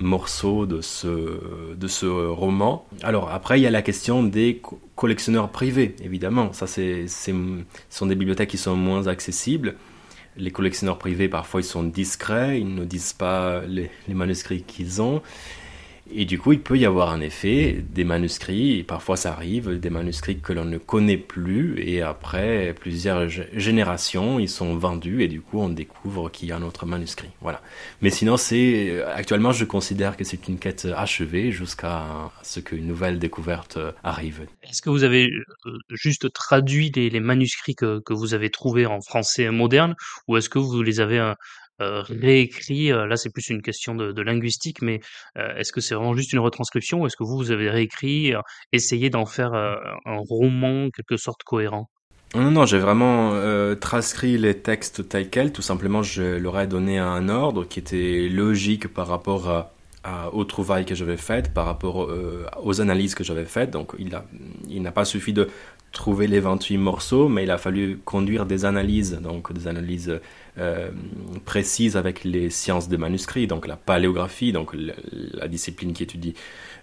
morceau 0.00 0.66
de 0.66 0.80
ce, 0.80 1.40
de 1.74 1.88
ce 1.88 2.06
roman. 2.06 2.86
Alors 3.02 3.30
après, 3.30 3.58
il 3.58 3.62
y 3.62 3.66
a 3.66 3.69
la 3.70 3.82
question 3.82 4.22
des 4.22 4.60
collectionneurs 4.96 5.50
privés, 5.50 5.96
évidemment. 6.02 6.52
Ça, 6.52 6.66
c'est, 6.66 7.06
ce 7.08 7.32
sont 7.88 8.06
des 8.06 8.14
bibliothèques 8.14 8.50
qui 8.50 8.58
sont 8.58 8.76
moins 8.76 9.06
accessibles. 9.06 9.76
Les 10.36 10.50
collectionneurs 10.50 10.98
privés, 10.98 11.28
parfois, 11.28 11.60
ils 11.60 11.64
sont 11.64 11.82
discrets, 11.82 12.60
ils 12.60 12.74
ne 12.74 12.84
disent 12.84 13.12
pas 13.12 13.62
les, 13.66 13.90
les 14.08 14.14
manuscrits 14.14 14.62
qu'ils 14.62 15.02
ont. 15.02 15.22
Et 16.12 16.24
du 16.24 16.38
coup, 16.38 16.52
il 16.52 16.60
peut 16.60 16.76
y 16.76 16.86
avoir 16.86 17.12
en 17.12 17.20
effet 17.20 17.84
des 17.90 18.04
manuscrits, 18.04 18.82
parfois 18.82 19.16
ça 19.16 19.32
arrive, 19.32 19.78
des 19.78 19.90
manuscrits 19.90 20.40
que 20.40 20.52
l'on 20.52 20.64
ne 20.64 20.78
connaît 20.78 21.16
plus, 21.16 21.80
et 21.80 22.02
après 22.02 22.74
plusieurs 22.78 23.28
générations, 23.28 24.38
ils 24.38 24.48
sont 24.48 24.76
vendus, 24.76 25.22
et 25.22 25.28
du 25.28 25.40
coup, 25.40 25.60
on 25.60 25.68
découvre 25.68 26.28
qu'il 26.30 26.48
y 26.48 26.52
a 26.52 26.56
un 26.56 26.62
autre 26.62 26.86
manuscrit. 26.86 27.28
Voilà. 27.40 27.60
Mais 28.02 28.10
sinon, 28.10 28.36
c'est 28.36 29.02
actuellement, 29.14 29.52
je 29.52 29.64
considère 29.64 30.16
que 30.16 30.24
c'est 30.24 30.48
une 30.48 30.58
quête 30.58 30.88
achevée 30.96 31.52
jusqu'à 31.52 32.04
ce 32.42 32.60
qu'une 32.60 32.86
nouvelle 32.86 33.18
découverte 33.18 33.78
arrive. 34.02 34.46
Est-ce 34.62 34.82
que 34.82 34.90
vous 34.90 35.04
avez 35.04 35.30
euh, 35.66 35.78
juste 35.90 36.32
traduit 36.32 36.90
les, 36.94 37.10
les 37.10 37.20
manuscrits 37.20 37.74
que, 37.74 38.00
que, 38.00 38.12
vous 38.12 38.34
avez 38.34 38.50
trouvés 38.50 38.86
en 38.86 39.00
français 39.00 39.50
moderne, 39.50 39.94
ou 40.26 40.36
est-ce 40.36 40.48
que 40.48 40.58
vous 40.58 40.82
les 40.82 41.00
avez 41.00 41.34
euh, 41.80 41.90
euh, 41.90 42.02
réécrit, 42.02 42.92
euh, 42.92 43.06
là 43.06 43.16
c'est 43.16 43.30
plus 43.30 43.48
une 43.50 43.62
question 43.62 43.94
de, 43.94 44.12
de 44.12 44.22
linguistique, 44.22 44.82
mais 44.82 45.00
euh, 45.36 45.56
est-ce 45.56 45.72
que 45.72 45.80
c'est 45.80 45.94
vraiment 45.94 46.14
juste 46.14 46.32
une 46.32 46.38
retranscription 46.38 47.00
ou 47.00 47.06
est-ce 47.06 47.16
que 47.16 47.24
vous, 47.24 47.36
vous 47.36 47.50
avez 47.50 47.70
réécrit, 47.70 48.32
essayé 48.72 49.10
d'en 49.10 49.26
faire 49.26 49.54
un 49.54 50.16
roman 50.28 50.88
quelque 50.90 51.16
sorte 51.16 51.42
cohérent? 51.42 51.88
Non, 52.34 52.50
non, 52.50 52.66
j'ai 52.66 52.78
vraiment 52.78 53.34
transcrit 53.76 54.38
les 54.38 54.56
textes 54.58 55.08
tels 55.08 55.30
quels. 55.30 55.52
Tout 55.52 55.62
simplement, 55.62 56.02
je 56.02 56.22
leur 56.22 56.58
ai 56.60 56.66
donné 56.66 56.98
un 56.98 57.28
ordre 57.28 57.64
qui 57.64 57.80
était 57.80 58.28
logique 58.28 58.88
par 58.88 59.08
rapport 59.08 59.48
à, 59.48 59.72
à, 60.04 60.32
aux 60.32 60.44
trouvailles 60.44 60.86
que 60.86 60.94
j'avais 60.94 61.16
faites, 61.16 61.52
par 61.52 61.66
rapport 61.66 62.08
aux 62.62 62.80
analyses 62.80 63.14
que 63.14 63.24
j'avais 63.24 63.46
faites. 63.46 63.70
Donc, 63.70 63.92
il 63.98 64.10
n'a 64.10 64.24
il 64.68 64.82
n'a 64.82 64.92
pas 64.92 65.04
suffi 65.04 65.32
de 65.32 65.48
trouver 65.92 66.26
les 66.28 66.40
28 66.40 66.78
morceaux, 66.78 67.28
mais 67.28 67.42
il 67.44 67.50
a 67.50 67.58
fallu 67.58 68.00
conduire 68.04 68.46
des 68.46 68.64
analyses, 68.64 69.20
donc 69.20 69.52
des 69.52 69.66
analyses 69.66 70.20
euh, 70.58 70.90
précises 71.44 71.96
avec 71.96 72.24
les 72.24 72.50
sciences 72.50 72.88
des 72.88 72.96
manuscrits, 72.96 73.46
donc 73.46 73.66
la 73.66 73.76
paléographie, 73.76 74.52
donc 74.52 74.74
la, 74.74 75.46
discipline 75.46 75.92
qui 75.92 76.02
étudie 76.02 76.34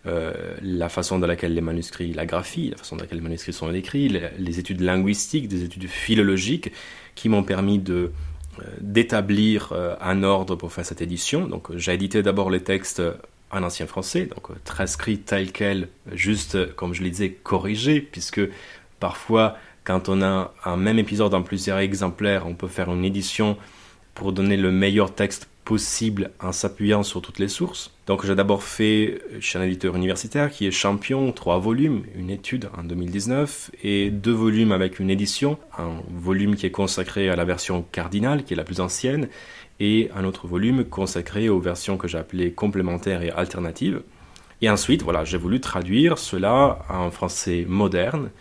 euh, 0.05 0.55
la 0.61 0.87
façon 0.87 1.19
dans 1.19 1.27
laquelle 1.27 1.53
les 1.53 1.61
manuscrits, 1.61 2.13
la 2.13 2.25
graphie, 2.25 2.69
la 2.69 2.77
façon 2.77 2.95
dans 2.95 3.03
laquelle 3.03 3.17
les 3.17 3.23
manuscrits 3.23 3.53
sont 3.53 3.73
écrits, 3.73 4.07
les, 4.07 4.59
études 4.59 4.81
linguistiques, 4.81 5.49
des 5.49 5.63
études 5.63 5.87
philologiques, 5.87 6.71
qui 7.13 7.27
m'ont 7.27 7.43
permis 7.43 7.83
euh, 7.89 8.09
d'établir 8.79 9.73
un 10.01 10.23
ordre 10.23 10.55
pour 10.55 10.71
faire 10.71 10.85
cette 10.85 11.01
édition. 11.01 11.47
Donc 11.47 11.75
j'ai 11.75 11.93
édité 11.93 12.23
d'abord 12.23 12.49
les 12.49 12.61
textes 12.61 13.01
en 13.51 13.63
ancien 13.63 13.85
français, 13.85 14.27
donc 14.27 14.63
transcrit 14.63 15.19
tel 15.19 15.51
quel, 15.51 15.89
juste 16.13 16.73
comme 16.75 16.93
je 16.93 17.03
le 17.03 17.09
disais, 17.09 17.31
corrigé, 17.31 18.01
puisque 18.01 18.41
parfois 18.99 19.57
quand 19.87 20.09
on 20.09 20.21
a 20.21 20.53
un 20.65 20.75
même 20.75 20.99
épisode 20.99 21.33
en 21.33 21.41
plusieurs 21.41 21.77
exemplaires, 21.77 22.45
on 22.45 22.55
peut 22.55 22.67
faire 22.67 22.91
une 22.91 23.05
édition 23.05 23.55
pour 24.15 24.33
donner 24.33 24.57
le 24.57 24.69
meilleur 24.69 25.15
texte 25.15 25.47
possible 25.63 26.31
en 26.41 26.51
s'appuyant 26.51 27.03
sur 27.03 27.21
toutes 27.21 27.39
les 27.39 27.47
sources. 27.47 27.93
Donc 28.05 28.25
j'ai 28.25 28.35
d'abord 28.35 28.63
fait 28.63 29.21
chez 29.39 29.57
un 29.57 29.63
éditeur 29.63 29.95
universitaire 29.95 30.51
qui 30.51 30.67
est 30.67 30.71
Champion, 30.71 31.31
trois 31.31 31.59
volumes, 31.59 32.03
une 32.15 32.29
étude 32.29 32.69
en 32.77 32.83
2019 32.83 33.71
et 33.81 34.09
deux 34.09 34.33
volumes 34.33 34.73
avec 34.73 34.99
une 34.99 35.09
édition, 35.09 35.57
un 35.77 36.01
volume 36.13 36.57
qui 36.57 36.65
est 36.65 36.71
consacré 36.71 37.29
à 37.29 37.37
la 37.37 37.45
version 37.45 37.85
cardinale 37.93 38.43
qui 38.43 38.55
est 38.55 38.57
la 38.57 38.65
plus 38.65 38.81
ancienne 38.81 39.29
et 39.79 40.09
un 40.17 40.25
autre 40.25 40.47
volume 40.47 40.83
consacré 40.83 41.47
aux 41.47 41.61
versions 41.61 41.95
que 41.95 42.09
j'ai 42.09 42.17
appelées 42.17 42.51
complémentaires 42.51 43.21
et 43.21 43.29
alternatives. 43.29 44.01
Et 44.61 44.69
ensuite, 44.69 45.03
voilà, 45.03 45.23
j'ai 45.23 45.37
voulu 45.37 45.61
traduire 45.61 46.17
cela 46.17 46.79
en 46.89 47.09
français 47.09 47.65
moderne 47.69 48.31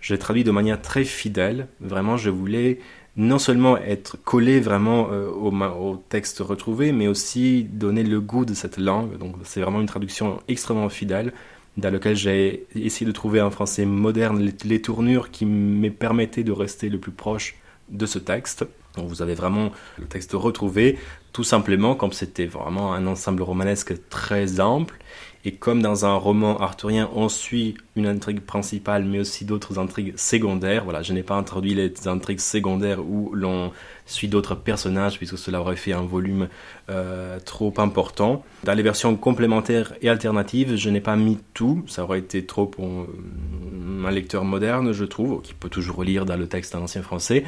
j'ai 0.00 0.18
traduit 0.18 0.44
de 0.44 0.50
manière 0.50 0.80
très 0.80 1.04
fidèle. 1.04 1.68
Vraiment, 1.80 2.16
je 2.16 2.30
voulais 2.30 2.78
non 3.16 3.38
seulement 3.38 3.78
être 3.78 4.18
collé 4.22 4.60
vraiment 4.60 5.08
euh, 5.10 5.28
au, 5.28 5.96
texte 6.08 6.40
retrouvé, 6.40 6.92
mais 6.92 7.08
aussi 7.08 7.64
donner 7.64 8.02
le 8.02 8.20
goût 8.20 8.44
de 8.44 8.54
cette 8.54 8.76
langue. 8.76 9.16
Donc 9.16 9.36
c'est 9.44 9.60
vraiment 9.60 9.80
une 9.80 9.86
traduction 9.86 10.40
extrêmement 10.48 10.90
fidèle 10.90 11.32
dans 11.76 11.90
laquelle 11.90 12.16
j'ai 12.16 12.66
essayé 12.74 13.06
de 13.06 13.12
trouver 13.12 13.40
en 13.40 13.50
français 13.50 13.84
moderne 13.84 14.40
les, 14.40 14.54
les 14.64 14.80
tournures 14.80 15.30
qui 15.30 15.44
me 15.46 15.90
permettaient 15.90 16.44
de 16.44 16.52
rester 16.52 16.88
le 16.88 16.98
plus 16.98 17.12
proche 17.12 17.56
de 17.88 18.06
ce 18.06 18.18
texte. 18.18 18.66
Donc 18.96 19.08
vous 19.08 19.22
avez 19.22 19.34
vraiment 19.34 19.72
le 19.98 20.06
texte 20.06 20.32
retrouvé, 20.32 20.98
tout 21.32 21.44
simplement 21.44 21.94
comme 21.94 22.12
c'était 22.12 22.46
vraiment 22.46 22.94
un 22.94 23.06
ensemble 23.06 23.42
romanesque 23.42 23.94
très 24.08 24.60
ample 24.60 24.96
et 25.46 25.52
comme 25.52 25.80
dans 25.80 26.04
un 26.04 26.14
roman 26.16 26.58
arthurien, 26.58 27.08
on 27.14 27.28
suit 27.28 27.76
une 27.94 28.08
intrigue 28.08 28.40
principale, 28.40 29.04
mais 29.04 29.20
aussi 29.20 29.44
d'autres 29.44 29.78
intrigues 29.78 30.12
secondaires. 30.16 30.82
Voilà, 30.82 31.02
je 31.02 31.12
n'ai 31.12 31.22
pas 31.22 31.36
introduit 31.36 31.72
les 31.72 32.08
intrigues 32.08 32.40
secondaires 32.40 32.98
où 32.98 33.32
l'on 33.32 33.70
suit 34.06 34.26
d'autres 34.26 34.56
personnages, 34.56 35.18
puisque 35.18 35.38
cela 35.38 35.60
aurait 35.60 35.76
fait 35.76 35.92
un 35.92 36.02
volume 36.02 36.48
euh, 36.90 37.38
trop 37.38 37.72
important. 37.76 38.44
Dans 38.64 38.74
les 38.74 38.82
versions 38.82 39.14
complémentaires 39.14 39.94
et 40.02 40.08
alternatives, 40.08 40.74
je 40.74 40.90
n'ai 40.90 41.00
pas 41.00 41.14
mis 41.14 41.38
tout. 41.54 41.84
Ça 41.86 42.02
aurait 42.02 42.18
été 42.18 42.44
trop 42.44 42.66
pour 42.66 42.84
euh, 42.84 44.04
un 44.04 44.10
lecteur 44.10 44.44
moderne, 44.44 44.90
je 44.90 45.04
trouve, 45.04 45.42
qui 45.42 45.54
peut 45.54 45.68
toujours 45.68 46.02
lire 46.02 46.26
dans 46.26 46.36
le 46.36 46.48
texte 46.48 46.74
en 46.74 46.82
ancien 46.82 47.02
français. 47.02 47.44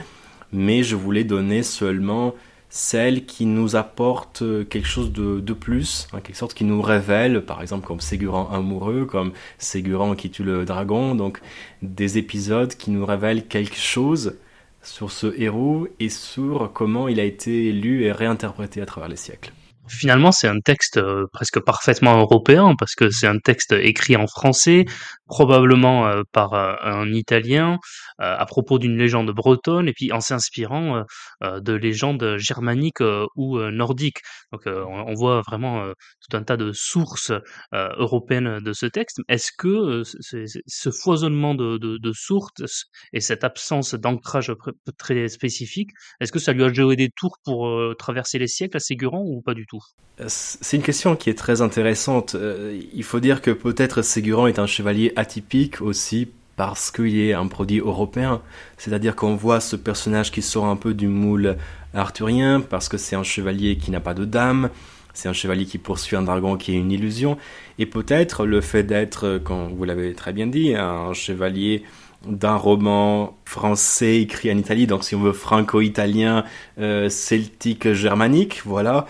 Mais 0.52 0.84
je 0.84 0.94
voulais 0.94 1.24
donner 1.24 1.64
seulement 1.64 2.32
celle 2.70 3.24
qui 3.24 3.46
nous 3.46 3.76
apporte 3.76 4.42
quelque 4.68 4.86
chose 4.86 5.12
de, 5.12 5.40
de 5.40 5.52
plus, 5.52 6.06
en 6.12 6.20
quelque 6.20 6.36
sorte 6.36 6.54
qui 6.54 6.64
nous 6.64 6.82
révèle, 6.82 7.44
par 7.44 7.62
exemple 7.62 7.86
comme 7.86 8.00
Ségurant 8.00 8.50
amoureux, 8.50 9.06
comme 9.06 9.32
Ségurant 9.58 10.14
qui 10.14 10.30
tue 10.30 10.42
le 10.42 10.64
dragon, 10.64 11.14
donc 11.14 11.40
des 11.82 12.18
épisodes 12.18 12.74
qui 12.74 12.90
nous 12.90 13.06
révèlent 13.06 13.46
quelque 13.46 13.78
chose 13.78 14.36
sur 14.82 15.10
ce 15.10 15.38
héros 15.40 15.88
et 15.98 16.08
sur 16.08 16.70
comment 16.72 17.08
il 17.08 17.20
a 17.20 17.24
été 17.24 17.72
lu 17.72 18.04
et 18.04 18.12
réinterprété 18.12 18.80
à 18.80 18.86
travers 18.86 19.08
les 19.08 19.16
siècles. 19.16 19.52
Finalement, 19.88 20.32
c'est 20.32 20.48
un 20.48 20.60
texte 20.60 20.98
euh, 20.98 21.26
presque 21.32 21.60
parfaitement 21.60 22.18
européen 22.18 22.74
parce 22.78 22.94
que 22.94 23.08
c'est 23.10 23.26
un 23.26 23.38
texte 23.38 23.72
écrit 23.72 24.16
en 24.16 24.26
français, 24.26 24.84
probablement 25.28 26.08
euh, 26.08 26.22
par 26.32 26.54
euh, 26.54 26.74
un 26.82 27.12
Italien, 27.12 27.78
à 28.18 28.46
propos 28.46 28.78
d'une 28.78 28.96
légende 28.96 29.30
bretonne, 29.30 29.88
et 29.88 29.92
puis 29.92 30.12
en 30.12 30.20
s'inspirant 30.20 31.04
de 31.42 31.72
légendes 31.72 32.36
germaniques 32.36 33.02
ou 33.36 33.58
nordiques. 33.70 34.18
Donc, 34.52 34.62
on, 34.66 35.14
voit 35.14 35.42
vraiment 35.42 35.86
tout 35.88 36.36
un 36.36 36.42
tas 36.42 36.56
de 36.56 36.72
sources 36.72 37.32
européennes 37.72 38.58
de 38.58 38.72
ce 38.72 38.86
texte. 38.86 39.20
Est-ce 39.28 39.52
que 39.56 40.02
ce 40.02 40.90
foisonnement 40.90 41.54
de, 41.54 42.12
sources 42.12 42.86
et 43.12 43.20
cette 43.20 43.44
absence 43.44 43.94
d'ancrage 43.94 44.52
très 44.98 45.28
spécifique, 45.28 45.90
est-ce 46.20 46.32
que 46.32 46.40
ça 46.40 46.52
lui 46.52 46.64
a 46.64 46.72
joué 46.72 46.96
des 46.96 47.10
tours 47.14 47.38
pour 47.44 47.70
traverser 47.98 48.38
les 48.38 48.48
siècles 48.48 48.76
à 48.78 48.80
Ségurant 48.80 49.22
ou 49.24 49.42
pas 49.42 49.54
du 49.54 49.66
tout? 49.66 49.82
C'est 50.26 50.76
une 50.76 50.82
question 50.82 51.14
qui 51.14 51.30
est 51.30 51.38
très 51.38 51.62
intéressante. 51.62 52.34
Euh, 52.34 52.80
il 52.92 53.04
faut 53.04 53.20
dire 53.20 53.40
que 53.40 53.52
peut-être 53.52 54.02
Ségurant 54.02 54.48
est 54.48 54.58
un 54.58 54.66
chevalier 54.66 55.12
atypique 55.18 55.82
aussi 55.82 56.28
parce 56.56 56.90
qu'il 56.90 57.18
est 57.18 57.34
un 57.34 57.46
produit 57.46 57.78
européen. 57.78 58.40
C'est-à-dire 58.78 59.14
qu'on 59.14 59.36
voit 59.36 59.60
ce 59.60 59.76
personnage 59.76 60.30
qui 60.32 60.42
sort 60.42 60.66
un 60.66 60.76
peu 60.76 60.94
du 60.94 61.08
moule 61.08 61.56
arthurien 61.94 62.60
parce 62.60 62.88
que 62.88 62.96
c'est 62.96 63.16
un 63.16 63.22
chevalier 63.22 63.76
qui 63.76 63.90
n'a 63.90 64.00
pas 64.00 64.14
de 64.14 64.24
dame, 64.24 64.70
c'est 65.14 65.28
un 65.28 65.32
chevalier 65.32 65.66
qui 65.66 65.78
poursuit 65.78 66.16
un 66.16 66.22
dragon 66.22 66.56
qui 66.56 66.72
est 66.72 66.78
une 66.78 66.92
illusion. 66.92 67.36
Et 67.78 67.86
peut-être 67.86 68.46
le 68.46 68.60
fait 68.60 68.82
d'être, 68.84 69.38
comme 69.38 69.74
vous 69.74 69.84
l'avez 69.84 70.14
très 70.14 70.32
bien 70.32 70.46
dit, 70.46 70.74
un 70.74 71.12
chevalier 71.12 71.82
d'un 72.26 72.56
roman 72.56 73.36
français 73.44 74.20
écrit 74.20 74.52
en 74.52 74.58
Italie, 74.58 74.88
donc 74.88 75.04
si 75.04 75.14
on 75.14 75.20
veut 75.20 75.32
franco-italien, 75.32 76.44
euh, 76.80 77.08
celtique, 77.08 77.92
germanique, 77.92 78.62
voilà, 78.64 79.06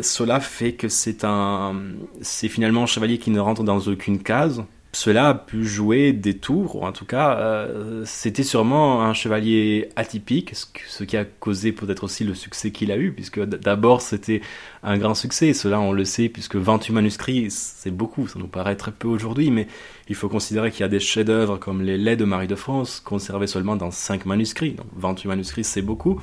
cela 0.00 0.38
fait 0.38 0.72
que 0.72 0.88
c'est 0.88 1.24
un, 1.24 1.74
c'est 2.20 2.48
finalement 2.48 2.84
un 2.84 2.86
chevalier 2.86 3.18
qui 3.18 3.30
ne 3.30 3.40
rentre 3.40 3.64
dans 3.64 3.80
aucune 3.80 4.22
case. 4.22 4.62
Cela 4.94 5.30
a 5.30 5.34
pu 5.34 5.64
jouer 5.64 6.12
des 6.12 6.36
tours, 6.36 6.76
ou 6.76 6.84
en 6.84 6.92
tout 6.92 7.06
cas, 7.06 7.38
euh, 7.38 8.02
c'était 8.04 8.42
sûrement 8.42 9.02
un 9.02 9.14
chevalier 9.14 9.88
atypique, 9.96 10.52
ce 10.54 11.04
qui 11.04 11.16
a 11.16 11.24
causé 11.24 11.72
peut-être 11.72 12.04
aussi 12.04 12.24
le 12.24 12.34
succès 12.34 12.72
qu'il 12.72 12.92
a 12.92 12.98
eu, 12.98 13.10
puisque 13.10 13.40
d'abord 13.42 14.02
c'était 14.02 14.42
un 14.82 14.98
grand 14.98 15.14
succès, 15.14 15.54
cela 15.54 15.80
on 15.80 15.92
le 15.92 16.04
sait, 16.04 16.28
puisque 16.28 16.56
28 16.56 16.92
manuscrits, 16.92 17.50
c'est 17.50 17.90
beaucoup, 17.90 18.28
ça 18.28 18.38
nous 18.38 18.48
paraît 18.48 18.76
très 18.76 18.92
peu 18.92 19.08
aujourd'hui, 19.08 19.50
mais 19.50 19.66
il 20.08 20.14
faut 20.14 20.28
considérer 20.28 20.70
qu'il 20.70 20.80
y 20.80 20.84
a 20.84 20.88
des 20.88 21.00
chefs-d'œuvre 21.00 21.56
comme 21.56 21.80
les 21.80 21.96
Laits 21.96 22.18
de 22.18 22.26
Marie 22.26 22.46
de 22.46 22.54
France, 22.54 23.00
conservés 23.00 23.46
seulement 23.46 23.76
dans 23.76 23.90
5 23.90 24.26
manuscrits, 24.26 24.72
donc 24.72 24.88
28 24.96 25.26
manuscrits 25.26 25.64
c'est 25.64 25.80
beaucoup. 25.80 26.20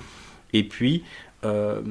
Et 0.53 0.63
puis, 0.63 1.03
euh, 1.45 1.81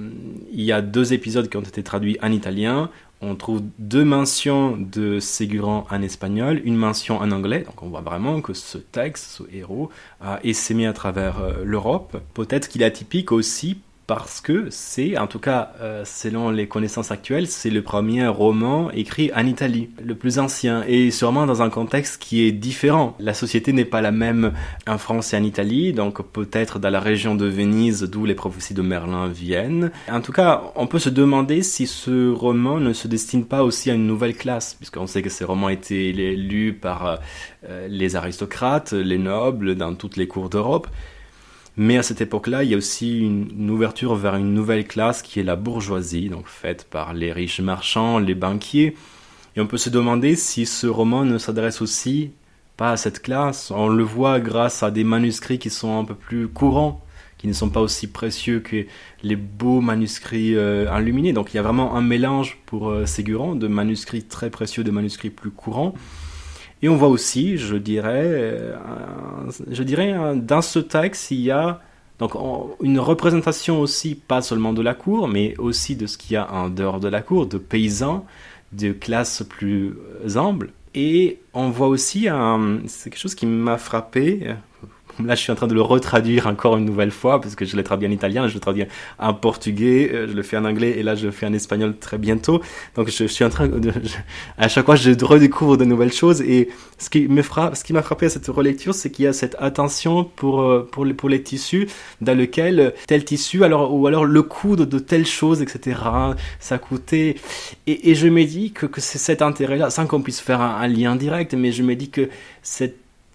il 0.52 0.62
y 0.62 0.72
a 0.72 0.82
deux 0.82 1.12
épisodes 1.12 1.48
qui 1.48 1.56
ont 1.56 1.62
été 1.62 1.82
traduits 1.82 2.18
en 2.22 2.30
italien. 2.32 2.90
On 3.20 3.34
trouve 3.34 3.62
deux 3.78 4.04
mentions 4.04 4.76
de 4.76 5.18
Ségurant 5.18 5.86
en 5.90 6.02
espagnol, 6.02 6.60
une 6.64 6.76
mention 6.76 7.18
en 7.18 7.32
anglais. 7.32 7.62
Donc 7.62 7.82
on 7.82 7.88
voit 7.88 8.00
vraiment 8.00 8.40
que 8.40 8.52
ce 8.54 8.78
texte, 8.78 9.24
ce 9.38 9.42
héros, 9.52 9.90
a 10.20 10.38
essaimé 10.44 10.86
à 10.86 10.92
travers 10.92 11.40
euh, 11.40 11.64
l'Europe. 11.64 12.16
Peut-être 12.34 12.68
qu'il 12.68 12.82
est 12.82 12.86
atypique 12.86 13.32
aussi 13.32 13.80
parce 14.08 14.40
que 14.40 14.68
c'est, 14.70 15.18
en 15.18 15.26
tout 15.26 15.38
cas 15.38 15.72
euh, 15.82 16.02
selon 16.06 16.48
les 16.48 16.66
connaissances 16.66 17.10
actuelles, 17.10 17.46
c'est 17.46 17.68
le 17.68 17.82
premier 17.82 18.26
roman 18.26 18.90
écrit 18.90 19.30
en 19.36 19.44
Italie, 19.44 19.90
le 20.02 20.14
plus 20.14 20.38
ancien, 20.38 20.82
et 20.88 21.10
sûrement 21.10 21.44
dans 21.44 21.60
un 21.60 21.68
contexte 21.68 22.20
qui 22.20 22.42
est 22.42 22.50
différent. 22.50 23.14
La 23.20 23.34
société 23.34 23.74
n'est 23.74 23.84
pas 23.84 24.00
la 24.00 24.10
même 24.10 24.54
en 24.86 24.96
France 24.96 25.34
et 25.34 25.36
en 25.36 25.42
Italie, 25.42 25.92
donc 25.92 26.22
peut-être 26.22 26.78
dans 26.78 26.88
la 26.88 27.00
région 27.00 27.34
de 27.34 27.44
Venise, 27.44 28.02
d'où 28.04 28.24
les 28.24 28.34
prophéties 28.34 28.72
de 28.72 28.80
Merlin 28.80 29.28
viennent. 29.28 29.92
En 30.10 30.22
tout 30.22 30.32
cas, 30.32 30.72
on 30.74 30.86
peut 30.86 30.98
se 30.98 31.10
demander 31.10 31.62
si 31.62 31.86
ce 31.86 32.32
roman 32.32 32.80
ne 32.80 32.94
se 32.94 33.08
destine 33.08 33.44
pas 33.44 33.62
aussi 33.62 33.90
à 33.90 33.94
une 33.94 34.06
nouvelle 34.06 34.34
classe, 34.34 34.72
puisqu'on 34.72 35.06
sait 35.06 35.20
que 35.20 35.28
ces 35.28 35.44
romans 35.44 35.68
étaient 35.68 36.12
lus 36.12 36.72
par 36.72 37.20
euh, 37.68 37.86
les 37.90 38.16
aristocrates, 38.16 38.94
les 38.94 39.18
nobles, 39.18 39.74
dans 39.74 39.94
toutes 39.94 40.16
les 40.16 40.26
cours 40.26 40.48
d'Europe. 40.48 40.86
Mais 41.80 41.96
à 41.96 42.02
cette 42.02 42.20
époque-là, 42.20 42.64
il 42.64 42.70
y 42.70 42.74
a 42.74 42.76
aussi 42.76 43.20
une, 43.20 43.70
ouverture 43.70 44.16
vers 44.16 44.34
une 44.34 44.52
nouvelle 44.52 44.84
classe 44.84 45.22
qui 45.22 45.38
est 45.38 45.44
la 45.44 45.54
bourgeoisie, 45.54 46.28
donc 46.28 46.48
faite 46.48 46.88
par 46.90 47.14
les 47.14 47.32
riches 47.32 47.60
marchands, 47.60 48.18
les 48.18 48.34
banquiers. 48.34 48.96
Et 49.54 49.60
on 49.60 49.66
peut 49.68 49.76
se 49.76 49.88
demander 49.88 50.34
si 50.34 50.66
ce 50.66 50.88
roman 50.88 51.24
ne 51.24 51.38
s'adresse 51.38 51.80
aussi 51.80 52.32
pas 52.76 52.90
à 52.90 52.96
cette 52.96 53.22
classe. 53.22 53.70
On 53.70 53.86
le 53.86 54.02
voit 54.02 54.40
grâce 54.40 54.82
à 54.82 54.90
des 54.90 55.04
manuscrits 55.04 55.60
qui 55.60 55.70
sont 55.70 56.00
un 56.00 56.04
peu 56.04 56.16
plus 56.16 56.48
courants, 56.48 57.00
qui 57.38 57.46
ne 57.46 57.52
sont 57.52 57.70
pas 57.70 57.80
aussi 57.80 58.08
précieux 58.08 58.58
que 58.58 58.84
les 59.22 59.36
beaux 59.36 59.80
manuscrits 59.80 60.56
euh. 60.56 61.32
Donc 61.32 61.54
il 61.54 61.58
y 61.58 61.60
a 61.60 61.62
vraiment 61.62 61.94
un 61.94 62.02
mélange 62.02 62.58
pour 62.66 62.90
euh, 62.90 63.06
Ségurant 63.06 63.54
de 63.54 63.68
manuscrits 63.68 64.24
très 64.24 64.50
précieux, 64.50 64.82
de 64.82 64.90
manuscrits 64.90 65.30
plus 65.30 65.50
courants. 65.50 65.94
Et 66.82 66.88
on 66.88 66.96
voit 66.96 67.08
aussi, 67.08 67.56
je 67.58 67.76
dirais, 67.76 68.24
euh, 68.24 68.76
je 69.70 69.82
dirais, 69.82 70.14
dans 70.36 70.62
ce 70.62 70.78
texte, 70.78 71.30
il 71.30 71.40
y 71.40 71.50
a 71.50 71.80
donc 72.18 72.32
une 72.82 72.98
représentation 72.98 73.80
aussi, 73.80 74.14
pas 74.14 74.42
seulement 74.42 74.72
de 74.72 74.82
la 74.82 74.94
cour, 74.94 75.28
mais 75.28 75.56
aussi 75.58 75.96
de 75.96 76.06
ce 76.06 76.18
qu'il 76.18 76.34
y 76.34 76.36
a 76.36 76.52
en 76.52 76.68
dehors 76.68 77.00
de 77.00 77.08
la 77.08 77.22
cour, 77.22 77.46
de 77.46 77.58
paysans, 77.58 78.26
de 78.72 78.92
classes 78.92 79.44
plus 79.48 79.94
humbles. 80.34 80.70
Et 80.94 81.38
on 81.54 81.70
voit 81.70 81.88
aussi, 81.88 82.28
c'est 82.86 83.10
quelque 83.10 83.20
chose 83.20 83.36
qui 83.36 83.46
m'a 83.46 83.78
frappé, 83.78 84.54
Là, 85.24 85.34
je 85.34 85.40
suis 85.42 85.52
en 85.52 85.54
train 85.54 85.66
de 85.66 85.74
le 85.74 85.82
retraduire 85.82 86.46
encore 86.46 86.76
une 86.76 86.84
nouvelle 86.84 87.10
fois 87.10 87.40
parce 87.40 87.54
que 87.54 87.64
je 87.64 87.76
l'ai 87.76 87.84
traduit 87.84 88.08
en 88.08 88.10
italien, 88.10 88.48
je 88.48 88.54
le 88.54 88.60
traduis 88.60 88.84
en 89.18 89.34
portugais, 89.34 90.10
euh, 90.12 90.28
je 90.28 90.34
le 90.34 90.42
fais 90.42 90.56
en 90.56 90.64
anglais 90.64 90.94
et 90.98 91.02
là, 91.02 91.14
je 91.14 91.26
le 91.26 91.32
fais 91.32 91.46
en 91.46 91.52
espagnol 91.52 91.96
très 91.98 92.18
bientôt. 92.18 92.60
Donc, 92.94 93.10
je, 93.10 93.24
suis 93.24 93.44
en 93.44 93.50
train 93.50 93.68
de, 93.68 93.92
à 94.56 94.68
chaque 94.68 94.86
fois, 94.86 94.96
je 94.96 95.10
redécouvre 95.24 95.76
de 95.76 95.84
nouvelles 95.84 96.12
choses 96.12 96.40
et 96.42 96.68
ce 96.98 97.10
qui 97.10 97.28
me 97.28 97.42
frappe, 97.42 97.76
ce 97.76 97.84
qui 97.84 97.92
m'a 97.92 98.02
frappé 98.02 98.26
à 98.26 98.28
cette 98.28 98.46
relecture, 98.46 98.94
c'est 98.94 99.10
qu'il 99.10 99.24
y 99.24 99.28
a 99.28 99.32
cette 99.32 99.56
attention 99.58 100.24
pour, 100.24 100.60
euh, 100.60 100.88
pour 100.90 101.04
les, 101.04 101.42
tissus 101.42 101.88
dans 102.20 102.36
lequel 102.36 102.94
tel 103.06 103.24
tissu, 103.24 103.64
alors, 103.64 103.94
ou 103.94 104.06
alors 104.06 104.24
le 104.24 104.42
coût 104.42 104.76
de, 104.76 104.98
telle 104.98 105.26
chose, 105.26 105.62
etc., 105.62 106.00
ça 106.58 106.78
coûtait. 106.78 107.36
Et, 107.86 108.14
je 108.14 108.28
me 108.28 108.44
dis 108.44 108.72
que, 108.72 108.86
c'est 108.98 109.18
cet 109.18 109.42
intérêt-là, 109.42 109.90
sans 109.90 110.06
qu'on 110.06 110.22
puisse 110.22 110.40
faire 110.40 110.60
un, 110.60 110.88
lien 110.88 111.16
direct, 111.16 111.54
mais 111.54 111.70
je 111.70 111.82
me 111.82 111.94
dis 111.94 112.10
que 112.10 112.28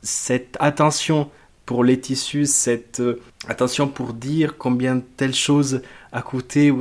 cette 0.01 0.57
attention 0.59 1.29
pour 1.73 1.83
les 1.83 1.99
tissus, 1.99 2.45
cette 2.45 2.99
euh, 2.99 3.19
attention 3.47 3.87
pour 3.87 4.13
dire 4.13 4.59
combien 4.59 5.01
telle 5.17 5.33
chose 5.33 5.81
a 6.11 6.21
coûté, 6.21 6.71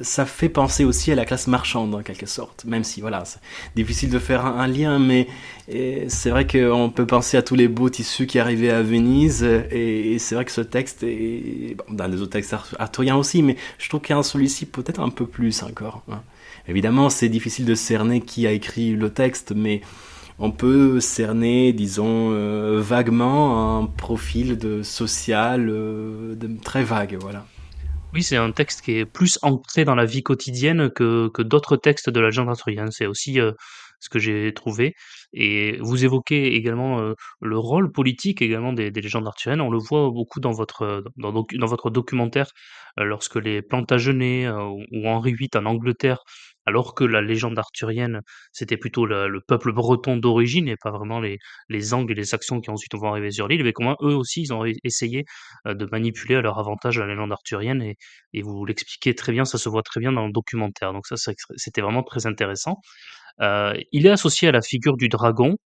ça 0.00 0.26
fait 0.26 0.48
penser 0.48 0.84
aussi 0.84 1.10
à 1.10 1.16
la 1.16 1.24
classe 1.24 1.48
marchande 1.48 1.92
en 1.92 2.02
quelque 2.02 2.26
sorte, 2.26 2.64
même 2.64 2.84
si 2.84 3.00
voilà, 3.00 3.24
c'est 3.24 3.40
difficile 3.74 4.10
de 4.10 4.20
faire 4.20 4.46
un, 4.46 4.68
lien, 4.68 5.00
mais 5.00 5.26
c'est 5.66 6.30
vrai 6.30 6.46
qu'on 6.46 6.88
peut 6.88 7.04
penser 7.04 7.36
à 7.36 7.42
tous 7.42 7.56
les 7.56 7.66
beaux 7.66 7.90
tissus 7.90 8.28
qui 8.28 8.38
arrivaient 8.38 8.70
à 8.70 8.80
Venise, 8.80 9.42
et, 9.42 10.20
c'est 10.20 10.36
vrai 10.36 10.44
que 10.44 10.52
ce 10.52 10.60
texte, 10.60 11.02
est, 11.02 11.76
dans 11.90 12.06
les 12.06 12.22
autres 12.22 12.30
textes 12.30 12.54
arthuriens 12.78 13.16
aussi, 13.16 13.42
mais 13.42 13.56
je 13.78 13.88
trouve 13.88 14.02
qu'il 14.02 14.14
y 14.14 14.18
a 14.20 14.22
celui-ci 14.22 14.66
peut-être 14.66 15.00
un 15.00 15.10
peu 15.10 15.26
plus 15.26 15.64
encore. 15.64 16.04
Hein. 16.12 16.22
Évidemment, 16.68 17.10
c'est 17.10 17.28
difficile 17.28 17.64
de 17.64 17.74
cerner 17.74 18.20
qui 18.20 18.46
a 18.46 18.52
écrit 18.52 18.92
le 18.92 19.10
texte, 19.10 19.52
mais 19.56 19.80
on 20.38 20.50
peut 20.50 21.00
cerner, 21.00 21.72
disons, 21.72 22.30
euh, 22.32 22.80
vaguement 22.80 23.78
un 23.78 23.86
profil 23.86 24.56
de 24.56 24.82
social 24.82 25.68
euh, 25.68 26.36
très 26.62 26.84
vague, 26.84 27.16
voilà. 27.20 27.44
Oui, 28.14 28.22
c'est 28.22 28.36
un 28.36 28.52
texte 28.52 28.82
qui 28.82 28.98
est 28.98 29.04
plus 29.04 29.38
ancré 29.42 29.84
dans 29.84 29.94
la 29.94 30.06
vie 30.06 30.22
quotidienne 30.22 30.90
que, 30.90 31.28
que 31.28 31.42
d'autres 31.42 31.76
textes 31.76 32.08
de 32.08 32.20
la 32.20 32.28
légende 32.28 32.48
arthurienne. 32.48 32.90
C'est 32.90 33.06
aussi 33.06 33.40
euh, 33.40 33.52
ce 34.00 34.08
que 34.08 34.18
j'ai 34.18 34.52
trouvé. 34.54 34.94
Et 35.32 35.78
vous 35.80 36.04
évoquez 36.04 36.54
également 36.54 37.12
le 37.40 37.58
rôle 37.58 37.92
politique 37.92 38.42
également 38.42 38.72
des, 38.72 38.90
des, 38.90 39.00
légendes 39.00 39.26
arthuriennes. 39.26 39.60
On 39.60 39.70
le 39.70 39.78
voit 39.78 40.10
beaucoup 40.10 40.40
dans 40.40 40.52
votre, 40.52 41.04
dans, 41.16 41.32
dans 41.32 41.66
votre 41.66 41.90
documentaire, 41.90 42.50
lorsque 42.96 43.36
les 43.36 43.62
Plantagenets 43.62 44.48
ou 44.48 45.06
Henri 45.06 45.34
VIII 45.34 45.50
en 45.56 45.66
Angleterre 45.66 46.24
alors 46.68 46.94
que 46.94 47.04
la 47.04 47.22
légende 47.22 47.58
arthurienne, 47.58 48.20
c'était 48.52 48.76
plutôt 48.76 49.06
le, 49.06 49.40
peuple 49.48 49.72
breton 49.72 50.18
d'origine 50.18 50.68
et 50.68 50.76
pas 50.76 50.90
vraiment 50.90 51.18
les, 51.18 51.38
les 51.70 51.94
Angles 51.94 52.12
et 52.12 52.14
les 52.14 52.24
Saxons 52.24 52.60
qui 52.60 52.70
ensuite 52.70 52.94
vont 52.94 53.08
arriver 53.08 53.30
sur 53.30 53.48
l'île, 53.48 53.64
mais 53.64 53.72
comment 53.72 53.96
eux 54.02 54.14
aussi, 54.14 54.42
ils 54.42 54.52
ont 54.52 54.64
essayé 54.84 55.24
euh, 55.66 55.74
de 55.74 55.88
manipuler 55.90 56.36
à 56.36 56.42
leur 56.42 56.58
avantage 56.58 56.98
la 56.98 57.06
légende 57.06 57.32
arthurienne 57.32 57.82
et, 57.82 57.96
et 58.34 58.42
vous 58.42 58.66
l'expliquez 58.66 59.14
très 59.14 59.32
bien, 59.32 59.46
ça 59.46 59.56
se 59.56 59.68
voit 59.70 59.82
très 59.82 60.00
bien 60.00 60.12
dans 60.12 60.26
le 60.26 60.32
documentaire. 60.32 60.92
Donc 60.92 61.06
ça, 61.06 61.16
c'était 61.56 61.80
vraiment 61.80 62.02
très 62.02 62.26
intéressant. 62.26 62.80
Euh, 63.40 63.74
il 63.92 64.06
est 64.06 64.10
associé 64.10 64.48
à 64.48 64.52
la 64.52 64.62
figure 64.62 64.96
du 64.96 65.08
dragon. 65.08 65.56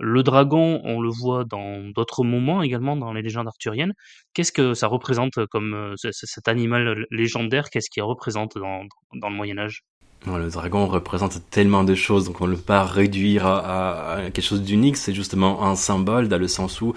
Le 0.00 0.22
dragon, 0.22 0.80
on 0.84 1.00
le 1.00 1.08
voit 1.08 1.44
dans 1.44 1.88
d'autres 1.94 2.24
moments 2.24 2.62
également 2.62 2.96
dans 2.96 3.12
les 3.12 3.22
légendes 3.22 3.46
arthuriennes. 3.46 3.92
Qu'est-ce 4.32 4.52
que 4.52 4.74
ça 4.74 4.88
représente 4.88 5.46
comme 5.46 5.74
euh, 5.74 5.94
cet 5.96 6.48
animal 6.48 7.06
légendaire? 7.10 7.70
Qu'est-ce 7.70 7.90
qu'il 7.90 8.02
représente 8.02 8.58
dans, 8.58 8.82
dans 9.14 9.28
le 9.30 9.36
Moyen 9.36 9.58
Âge? 9.58 9.84
Le 10.26 10.48
dragon 10.48 10.86
représente 10.86 11.50
tellement 11.50 11.84
de 11.84 11.94
choses, 11.94 12.24
donc 12.24 12.40
on 12.40 12.46
ne 12.46 12.54
peut 12.54 12.62
pas 12.62 12.82
réduire 12.82 13.46
à, 13.46 14.16
quelque 14.32 14.40
chose 14.40 14.62
d'unique. 14.62 14.96
C'est 14.96 15.12
justement 15.12 15.64
un 15.64 15.76
symbole 15.76 16.28
dans 16.28 16.38
le 16.38 16.48
sens 16.48 16.80
où 16.80 16.94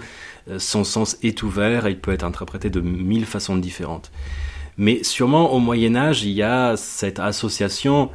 euh, 0.48 0.58
son 0.58 0.82
sens 0.82 1.18
est 1.22 1.42
ouvert 1.42 1.86
et 1.86 1.90
il 1.90 2.00
peut 2.00 2.12
être 2.12 2.24
interprété 2.24 2.70
de 2.70 2.80
mille 2.80 3.26
façons 3.26 3.56
différentes. 3.56 4.10
Mais 4.78 5.04
sûrement 5.04 5.52
au 5.52 5.58
Moyen 5.58 5.94
Âge, 5.94 6.24
il 6.24 6.30
y 6.30 6.42
a 6.42 6.76
cette 6.76 7.18
association 7.18 8.10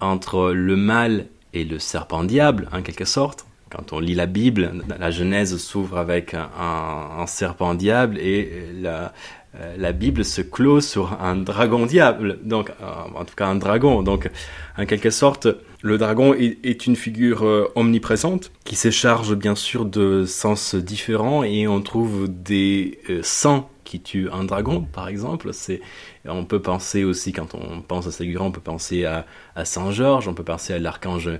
entre 0.00 0.52
le 0.52 0.76
mal 0.76 1.26
et 1.54 1.64
le 1.64 1.78
serpent 1.78 2.24
diable, 2.24 2.68
en 2.72 2.82
quelque 2.82 3.04
sorte. 3.04 3.46
Quand 3.70 3.92
on 3.92 4.00
lit 4.00 4.14
la 4.14 4.26
Bible, 4.26 4.72
la 4.98 5.10
Genèse 5.10 5.56
s'ouvre 5.58 5.98
avec 5.98 6.34
un, 6.34 7.26
serpent 7.26 7.74
diable 7.74 8.18
et 8.18 8.50
la, 8.80 9.12
euh, 9.56 9.74
la 9.78 9.92
Bible 9.92 10.24
se 10.24 10.42
clôt 10.42 10.80
sur 10.80 11.20
un 11.20 11.36
dragon 11.36 11.86
diable, 11.86 12.38
donc 12.42 12.70
euh, 12.70 12.84
en 13.14 13.24
tout 13.24 13.34
cas 13.34 13.46
un 13.46 13.56
dragon. 13.56 14.02
Donc 14.02 14.30
en 14.76 14.86
quelque 14.86 15.10
sorte, 15.10 15.48
le 15.82 15.98
dragon 15.98 16.34
est, 16.34 16.86
une 16.86 16.96
figure 16.96 17.44
euh, 17.44 17.72
omniprésente 17.74 18.52
qui 18.64 18.76
se 18.76 18.90
charge 18.90 19.34
bien 19.34 19.54
sûr 19.54 19.84
de 19.84 20.24
sens 20.26 20.74
différents 20.74 21.44
et 21.44 21.66
on 21.66 21.80
trouve 21.80 22.28
des 22.28 23.00
sangs 23.22 23.68
qui 23.84 24.00
tuent 24.00 24.28
un 24.30 24.44
dragon, 24.44 24.86
par 24.92 25.08
exemple. 25.08 25.50
C'est, 25.52 25.80
on 26.28 26.44
peut 26.44 26.60
penser 26.60 27.04
aussi, 27.04 27.32
quand 27.32 27.54
on 27.54 27.80
pense 27.80 28.06
à 28.06 28.10
Ségurant, 28.10 28.46
on 28.46 28.52
peut 28.52 28.60
penser 28.60 29.04
à, 29.04 29.26
à 29.56 29.64
Saint 29.64 29.90
Georges, 29.90 30.28
on 30.28 30.34
peut 30.34 30.44
penser 30.44 30.72
à 30.72 30.78
l'archange 30.78 31.30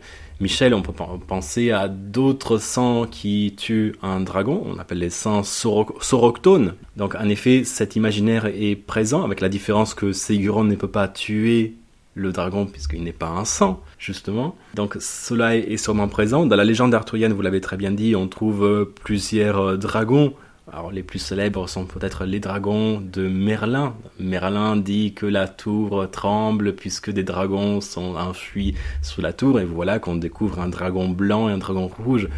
Michel, 0.41 0.73
on 0.73 0.83
peut 0.83 0.93
penser 1.27 1.73
à 1.73 1.89
d'autres 1.89 2.59
sangs 2.59 3.07
qui 3.07 3.55
tuent 3.57 3.95
un 4.03 4.21
dragon, 4.21 4.63
on 4.67 4.79
appelle 4.79 4.99
les 4.99 5.11
sangs 5.11 5.43
soroctones. 5.43 6.75
Donc 6.97 7.15
en 7.15 7.29
effet, 7.29 7.65
cet 7.65 7.97
imaginaire 7.97 8.47
est 8.47 8.77
présent, 8.77 9.25
avec 9.25 9.41
la 9.41 9.49
différence 9.49 9.95
que 9.95 10.13
Ségurant 10.13 10.65
ne 10.65 10.75
peut 10.77 10.89
pas 10.89 11.09
tuer 11.09 11.75
le 12.15 12.33
dragon 12.33 12.67
puisqu'il 12.67 13.03
n'est 13.05 13.13
pas 13.13 13.29
un 13.29 13.45
sang, 13.45 13.83
justement. 13.99 14.57
Donc 14.75 14.97
cela 15.01 15.57
est 15.57 15.77
sûrement 15.77 16.09
présent. 16.09 16.47
Dans 16.47 16.57
la 16.57 16.65
légende 16.65 16.95
arthurienne, 16.95 17.33
vous 17.33 17.43
l'avez 17.43 17.61
très 17.61 17.77
bien 17.77 17.91
dit, 17.91 18.17
on 18.17 18.29
trouve 18.29 18.93
plusieurs 19.03 19.79
dragons 19.79 20.35
alors 20.73 20.91
les 20.91 21.03
plus 21.03 21.19
célèbres 21.19 21.69
sont 21.69 21.85
peut-être 21.85 22.25
les 22.25 22.41
dragons 22.41 23.01
de 23.01 23.29
Merlin. 23.29 23.95
Merlin 24.19 24.77
dit 24.77 25.15
que 25.15 25.27
la 25.27 25.49
tour 25.49 26.09
tremble 26.11 26.75
puisque 26.75 27.11
des 27.11 27.23
dragons 27.23 27.81
sont 27.81 28.17
enfuis 28.17 28.75
sous 29.03 29.21
la 29.21 29.33
tour 29.33 29.61
et 29.61 29.65
voilà 29.65 29.99
qu'on 29.99 30.17
découvre 30.17 30.61
un 30.61 30.69
dragon 30.69 31.09
blanc 31.09 31.49
et 31.49 31.53
un 31.53 31.59
dragon 31.59 31.89
rouge. 31.89 32.29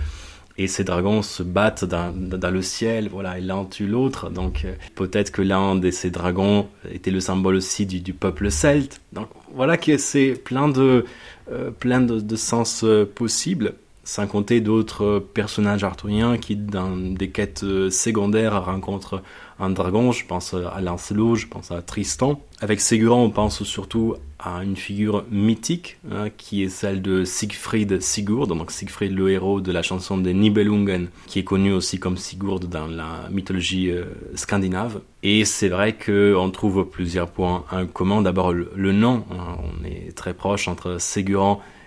Et 0.58 0.66
ces 0.66 0.84
dragons 0.84 1.22
se 1.22 1.42
battent 1.42 1.86
dans, 1.86 2.12
le 2.52 2.60
ciel, 2.60 3.08
voilà, 3.08 3.38
et 3.38 3.40
l'un 3.40 3.64
tue 3.64 3.86
l'autre. 3.86 4.28
Donc 4.28 4.66
euh, 4.66 4.74
peut-être 4.94 5.32
que 5.32 5.40
l'un 5.40 5.74
de 5.74 5.90
ces 5.90 6.10
dragons 6.10 6.68
était 6.92 7.10
le 7.10 7.20
symbole 7.20 7.54
aussi 7.54 7.86
du, 7.86 8.12
peuple 8.12 8.50
celte. 8.50 9.00
Donc 9.14 9.28
voilà 9.54 9.78
que 9.78 9.96
c'est 9.96 10.32
plein 10.32 10.68
de, 10.68 11.06
euh, 11.50 11.70
plein 11.70 12.02
de, 12.02 12.36
sens 12.36 12.82
euh, 12.84 13.06
possibles 13.06 13.72
sans 14.10 14.26
compter 14.26 14.60
d'autres 14.60 15.24
personnages 15.34 15.84
arthuriens 15.84 16.36
qui, 16.36 16.56
dans 16.56 16.96
des 16.96 17.30
quêtes 17.30 17.64
secondaires, 17.90 18.64
rencontrent 18.64 19.22
un 19.60 19.70
dragon. 19.70 20.10
Je 20.10 20.26
pense 20.26 20.52
à 20.52 20.80
Lancelot, 20.80 21.36
je 21.36 21.46
pense 21.46 21.70
à 21.70 21.80
Tristan. 21.80 22.40
Avec 22.60 22.80
Ségurant, 22.80 23.22
on 23.22 23.30
pense 23.30 23.62
surtout 23.62 24.16
à 24.40 24.64
une 24.64 24.74
figure 24.74 25.24
mythique 25.30 25.98
hein, 26.10 26.28
qui 26.36 26.64
est 26.64 26.70
celle 26.70 27.02
de 27.02 27.22
Siegfried 27.22 28.02
Sigurd, 28.02 28.48
donc 28.48 28.72
Siegfried 28.72 29.12
le 29.12 29.30
héros 29.30 29.60
de 29.60 29.70
la 29.70 29.82
chanson 29.82 30.18
des 30.18 30.34
Nibelungen, 30.34 31.06
qui 31.28 31.38
est 31.38 31.44
connu 31.44 31.72
aussi 31.72 32.00
comme 32.00 32.16
Sigurd 32.16 32.58
dans 32.58 32.88
la 32.88 33.28
mythologie 33.30 33.92
euh, 33.92 34.06
scandinave. 34.34 35.02
Et 35.22 35.44
c'est 35.44 35.68
vrai 35.68 35.96
qu'on 35.96 36.50
trouve 36.50 36.84
plusieurs 36.84 37.30
points 37.30 37.64
en 37.70 37.86
commun. 37.86 38.22
D'abord 38.22 38.52
le, 38.52 38.92
nom, 38.92 39.24
hein, 39.30 39.56
on 39.62 39.84
est 39.84 40.16
très 40.16 40.34
proche 40.34 40.66
entre 40.66 41.00
Ségurant 41.00 41.60
euh, 41.60 41.79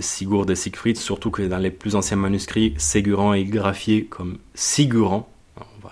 Sigurd 0.00 0.50
et 0.50 0.54
Siegfried, 0.54 0.96
surtout 0.96 1.30
que 1.30 1.42
dans 1.42 1.58
les 1.58 1.70
plus 1.70 1.96
anciens 1.96 2.16
manuscrits, 2.16 2.74
Ségurant 2.76 3.32
est 3.32 3.44
graphié 3.44 4.04
comme 4.04 4.38
Sigurant. 4.54 5.28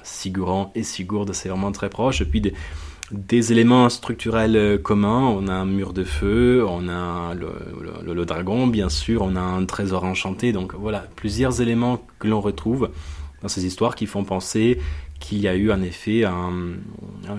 Sigurant 0.03 0.73
et 0.75 0.83
Sigurd, 0.83 1.35
c'est 1.35 1.49
vraiment 1.49 1.73
très 1.73 1.91
proche. 1.91 2.21
Et 2.21 2.25
puis 2.25 2.41
des, 3.11 3.53
éléments 3.53 3.89
structurels 3.89 4.57
euh, 4.57 4.79
communs. 4.79 5.23
On 5.23 5.49
a 5.49 5.53
un 5.53 5.65
mur 5.65 5.93
de 5.93 6.05
feu, 6.05 6.65
on 6.69 6.89
a 6.89 7.35
le, 7.35 8.25
dragon, 8.25 8.67
bien 8.67 8.89
sûr, 8.89 9.23
on 9.23 9.37
a 9.37 9.41
un 9.41 9.65
trésor 9.65 10.05
enchanté. 10.05 10.53
Donc 10.53 10.75
voilà, 10.75 11.07
plusieurs 11.17 11.61
éléments 11.61 12.03
que 12.19 12.29
l'on 12.29 12.41
retrouve 12.41 12.91
dans 13.43 13.49
ces 13.49 13.67
histoires 13.67 13.95
qui 13.95 14.07
font 14.07 14.25
penser 14.25 14.79
qu'il 15.29 15.41
y 15.41 15.49
a 15.49 15.55
eu 15.55 15.71
en 15.71 15.83
effet 15.83 16.25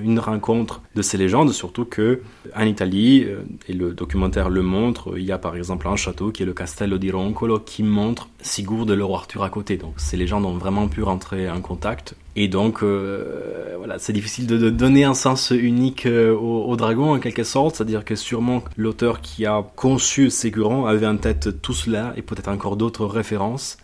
une 0.04 0.20
rencontre 0.20 0.82
de 0.96 1.02
ces 1.02 1.18
légendes, 1.18 1.52
surtout 1.52 1.86
que 1.86 2.22
en 2.56 2.64
Italie, 2.64 3.24
euh, 3.26 3.42
et 3.68 3.74
le 3.74 3.94
documentaire 3.94 4.50
le 4.50 4.62
montre, 4.62 5.18
il 5.18 5.24
y 5.24 5.32
a 5.32 5.40
par 5.40 5.56
exemple 5.56 5.88
un 5.88 5.96
château 5.96 6.32
qui 6.32 6.44
est 6.44 6.46
le 6.46 6.54
Castello 6.54 7.00
di 7.00 7.10
Roncolo 7.10 7.60
qui 7.60 7.82
montre 7.82 8.30
Sigurd 8.42 8.92
et 8.92 8.96
le 8.96 9.04
Arthur 9.06 9.44
à 9.44 9.50
côté. 9.50 9.78
Donc 9.78 9.94
ces 9.98 10.18
légendes 10.18 10.46
ont 10.46 10.58
vraiment 10.58 10.88
pu 10.88 11.02
rentrer 11.02 11.50
en 11.50 11.62
contact. 11.62 12.16
Et 12.36 12.48
donc 12.48 12.84
euh, 12.84 13.74
voilà, 13.78 13.98
c'est 13.98 14.14
difficile 14.14 14.46
de, 14.46 14.70
donner 14.70 15.04
un 15.04 15.16
sens 15.16 15.50
unique 15.50 16.06
euh, 16.06 16.36
au, 16.36 16.76
dragon 16.76 17.16
en 17.16 17.20
quelque 17.20 17.44
sorte, 17.44 17.78
c'est-à-dire 17.78 18.06
que 18.06 18.16
sûrement 18.16 18.64
l'auteur 18.78 19.22
qui 19.22 19.48
a 19.48 19.66
conçu 19.76 20.30
Ségurant 20.30 20.86
avait 20.86 21.08
en 21.08 21.18
tête 21.18 21.62
tout 21.64 21.74
cela 21.74 22.14
et 22.16 22.22
peut-être 22.22 22.50
encore 22.50 22.76
d'autres 22.78 23.08
références. 23.08 23.78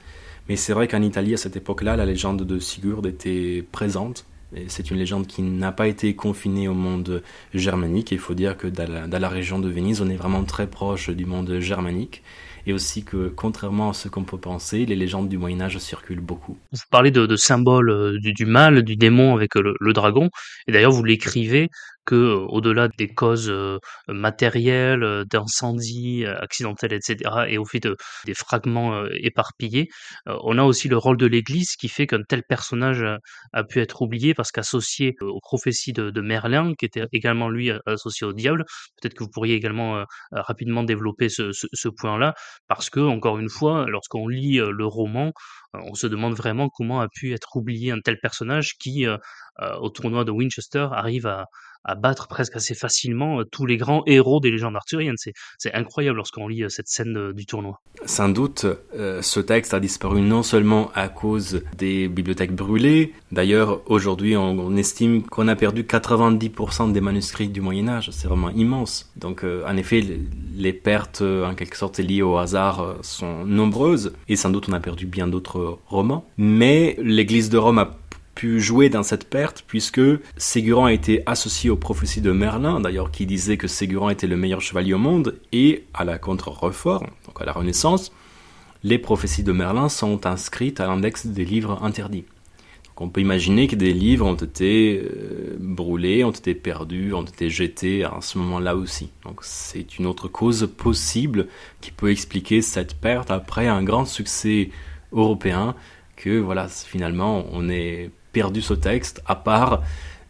Mais 0.47 0.55
c'est 0.55 0.73
vrai 0.73 0.87
qu'en 0.87 1.01
Italie, 1.01 1.33
à 1.33 1.37
cette 1.37 1.55
époque-là, 1.55 1.95
la 1.95 2.05
légende 2.05 2.43
de 2.43 2.59
Sigurd 2.59 3.05
était 3.07 3.63
présente. 3.71 4.25
C'est 4.67 4.89
une 4.89 4.97
légende 4.97 5.27
qui 5.27 5.41
n'a 5.41 5.71
pas 5.71 5.87
été 5.87 6.15
confinée 6.15 6.67
au 6.67 6.73
monde 6.73 7.23
germanique. 7.53 8.11
il 8.11 8.19
faut 8.19 8.35
dire 8.35 8.55
que 8.55 8.67
dans 8.67 9.09
la, 9.19 9.29
région 9.29 9.59
de 9.59 9.69
Venise, 9.69 10.01
on 10.01 10.09
est 10.09 10.15
vraiment 10.15 10.43
très 10.43 10.67
proche 10.67 11.09
du 11.09 11.25
monde 11.25 11.59
germanique. 11.59 12.23
Et 12.67 12.73
aussi 12.73 13.03
que, 13.03 13.27
contrairement 13.27 13.89
à 13.89 13.93
ce 13.93 14.07
qu'on 14.07 14.23
peut 14.23 14.39
penser, 14.39 14.85
les 14.85 14.95
légendes 14.95 15.29
du 15.29 15.37
Moyen 15.37 15.61
Âge 15.61 15.77
circulent 15.77 16.21
beaucoup. 16.21 16.57
Vous 16.71 16.79
parlez 16.89 17.11
de, 17.11 17.25
de 17.25 17.35
symboles 17.35 17.91
euh, 17.91 18.17
du, 18.19 18.45
mal, 18.45 18.81
du 18.81 18.95
démon 18.95 19.35
avec 19.35 19.53
le, 19.53 19.75
le 19.79 19.93
dragon. 19.93 20.31
Et 20.67 20.71
d'ailleurs, 20.71 20.91
vous 20.91 21.03
l'écrivez 21.03 21.69
que 22.05 22.15
euh, 22.15 22.45
au-delà 22.49 22.87
des 22.87 23.07
causes 23.07 23.49
euh, 23.49 23.79
matérielles, 24.07 25.03
euh, 25.03 25.25
d'incendies 25.25 26.25
accidentels, 26.25 26.93
etc., 26.93 27.45
et 27.47 27.57
au 27.57 27.65
fait 27.65 27.79
de, 27.79 27.97
des 28.25 28.33
fragments 28.33 29.05
éparpillés, 29.11 29.89
on 30.25 30.57
a 30.57 30.63
aussi 30.63 30.87
le 30.87 30.97
rôle 30.97 31.17
de 31.17 31.25
l'Église 31.25 31.75
qui 31.75 31.87
fait 31.89 32.07
qu'un 32.07 32.23
tel 32.27 32.43
personnage 32.43 33.03
a, 33.53 33.63
pu 33.63 33.81
être 33.81 34.01
oublié 34.01 34.33
parce 34.33 34.51
qu'associé 34.51 35.15
aux 35.21 35.39
prophéties 35.41 35.93
de, 35.93 36.09
de, 36.09 36.21
Merlin, 36.21 36.73
qui 36.77 36.85
était 36.85 37.05
également 37.11 37.49
lui 37.49 37.71
associé 37.85 38.27
au 38.27 38.33
diable, 38.33 38.65
peut-être 39.01 39.15
que 39.15 39.23
vous 39.23 39.29
pourriez 39.29 39.55
également 39.55 40.05
rapidement 40.31 40.83
développer 40.83 41.29
ce, 41.29 41.51
ce, 41.51 41.67
ce 41.73 41.89
point-là, 41.89 42.33
parce 42.67 42.89
que 42.89 42.99
encore 42.99 43.39
une 43.39 43.49
fois, 43.49 43.85
lorsqu'on 43.87 44.27
lit 44.27 44.57
le 44.57 44.85
roman, 44.85 45.31
on 45.73 45.95
se 45.95 46.07
demande 46.07 46.33
vraiment 46.33 46.69
comment 46.69 47.01
a 47.01 47.07
pu 47.07 47.33
être 47.33 47.55
oublié 47.55 47.91
un 47.91 47.99
tel 47.99 48.19
personnage 48.19 48.75
qui, 48.77 49.05
au 49.79 49.89
tournoi 49.89 50.23
de 50.23 50.31
Winchester, 50.31 50.87
arrive 50.91 51.27
à, 51.27 51.45
à 51.85 51.95
battre 51.95 52.27
presque 52.27 52.55
assez 52.55 52.73
facilement 52.73 53.39
euh, 53.39 53.43
tous 53.45 53.65
les 53.65 53.77
grands 53.77 54.03
héros 54.05 54.39
des 54.39 54.51
légendes 54.51 54.75
arthuriennes. 54.75 55.15
C'est 55.17 55.73
incroyable 55.73 56.17
lorsqu'on 56.17 56.47
lit 56.47 56.63
euh, 56.63 56.69
cette 56.69 56.87
scène 56.87 57.15
euh, 57.17 57.33
du 57.33 57.45
tournoi. 57.45 57.79
Sans 58.05 58.29
doute, 58.29 58.65
ce 58.93 59.39
texte 59.39 59.73
a 59.73 59.79
disparu 59.79 60.21
non 60.21 60.43
seulement 60.43 60.91
à 60.93 61.07
cause 61.07 61.63
des 61.77 62.07
bibliothèques 62.07 62.53
brûlées, 62.53 63.13
d'ailleurs 63.31 63.81
aujourd'hui 63.89 64.35
on, 64.35 64.75
estime 64.75 65.23
qu'on 65.23 65.47
a 65.47 65.55
perdu 65.55 65.83
90% 65.83 66.91
des 66.91 67.01
manuscrits 67.01 67.47
du 67.47 67.61
Moyen 67.61 67.87
Âge, 67.87 68.09
c'est 68.11 68.27
vraiment 68.27 68.49
immense. 68.49 69.11
Donc 69.15 69.43
en 69.43 69.77
effet, 69.77 70.03
les 70.55 70.73
pertes 70.73 71.21
en 71.21 71.55
quelque 71.55 71.77
sorte 71.77 71.99
liées 71.99 72.21
au 72.21 72.37
hasard 72.37 72.97
sont 73.01 73.45
nombreuses, 73.45 74.13
et 74.27 74.35
sans 74.35 74.49
doute 74.49 74.67
on 74.69 74.73
a 74.73 74.79
perdu 74.79 75.05
bien 75.05 75.27
d'autres 75.27 75.79
romans, 75.87 76.25
mais 76.37 76.97
l'Église 77.01 77.49
de 77.49 77.57
Rome 77.57 77.79
a 77.79 77.91
pu 78.35 78.59
jouer 78.59 78.89
dans 78.89 79.03
cette 79.03 79.29
perte 79.29 79.63
puisque 79.65 80.01
Ségurant 80.37 80.85
a 80.85 80.93
été 80.93 81.23
associé 81.25 81.69
aux 81.69 81.77
prophéties 81.77 82.21
de 82.21 82.31
Merlin, 82.31 82.81
d'ailleurs 82.81 83.09
qui 83.09 83.25
disait 83.25 83.57
que 83.57 83.67
Ségurant 83.67 84.09
était 84.09 84.27
le 84.27 84.35
meilleur 84.35 84.61
chevalier 84.61 84.93
au 84.93 84.99
monde, 84.99 85.39
et 85.51 85.85
à 85.93 86.03
la 86.03 86.17
contre-reforme, 86.19 87.07
donc 87.25 87.41
à 87.41 87.45
la 87.45 87.53
Renaissance, 87.53 88.11
les 88.83 88.99
prophéties 88.99 89.43
de 89.43 89.51
Merlin 89.51 89.89
sont 89.89 90.27
inscrites 90.27 90.79
à 90.79 90.85
l'index 90.85 91.25
des 91.25 91.45
livres 91.45 91.81
interdits. 91.81 92.25
Donc 92.85 93.01
on 93.01 93.09
peut 93.09 93.21
imaginer 93.21 93.67
que 93.67 93.75
des 93.75 93.93
livres 93.93 94.25
ont 94.25 94.35
été 94.35 95.01
euh, 95.03 95.57
brûlés, 95.59 96.23
ont 96.23 96.31
été 96.31 96.53
perdus, 96.53 97.13
ont 97.13 97.23
été 97.23 97.49
jetés 97.49 98.03
à 98.03 98.19
ce 98.21 98.37
moment-là 98.37 98.75
aussi. 98.75 99.09
Donc 99.23 99.39
c'est 99.41 99.97
une 99.97 100.05
autre 100.05 100.27
cause 100.27 100.69
possible 100.77 101.47
qui 101.81 101.91
peut 101.91 102.11
expliquer 102.11 102.61
cette 102.61 102.95
perte 102.95 103.31
après 103.31 103.67
un 103.67 103.83
grand 103.83 104.05
succès 104.05 104.69
européen 105.11 105.75
que 106.15 106.39
voilà 106.39 106.67
finalement 106.67 107.45
on 107.51 107.69
est 107.69 108.11
perdu 108.35 108.61
ce 108.61 108.73
texte, 108.73 109.23
à 109.25 109.35
part 109.35 109.81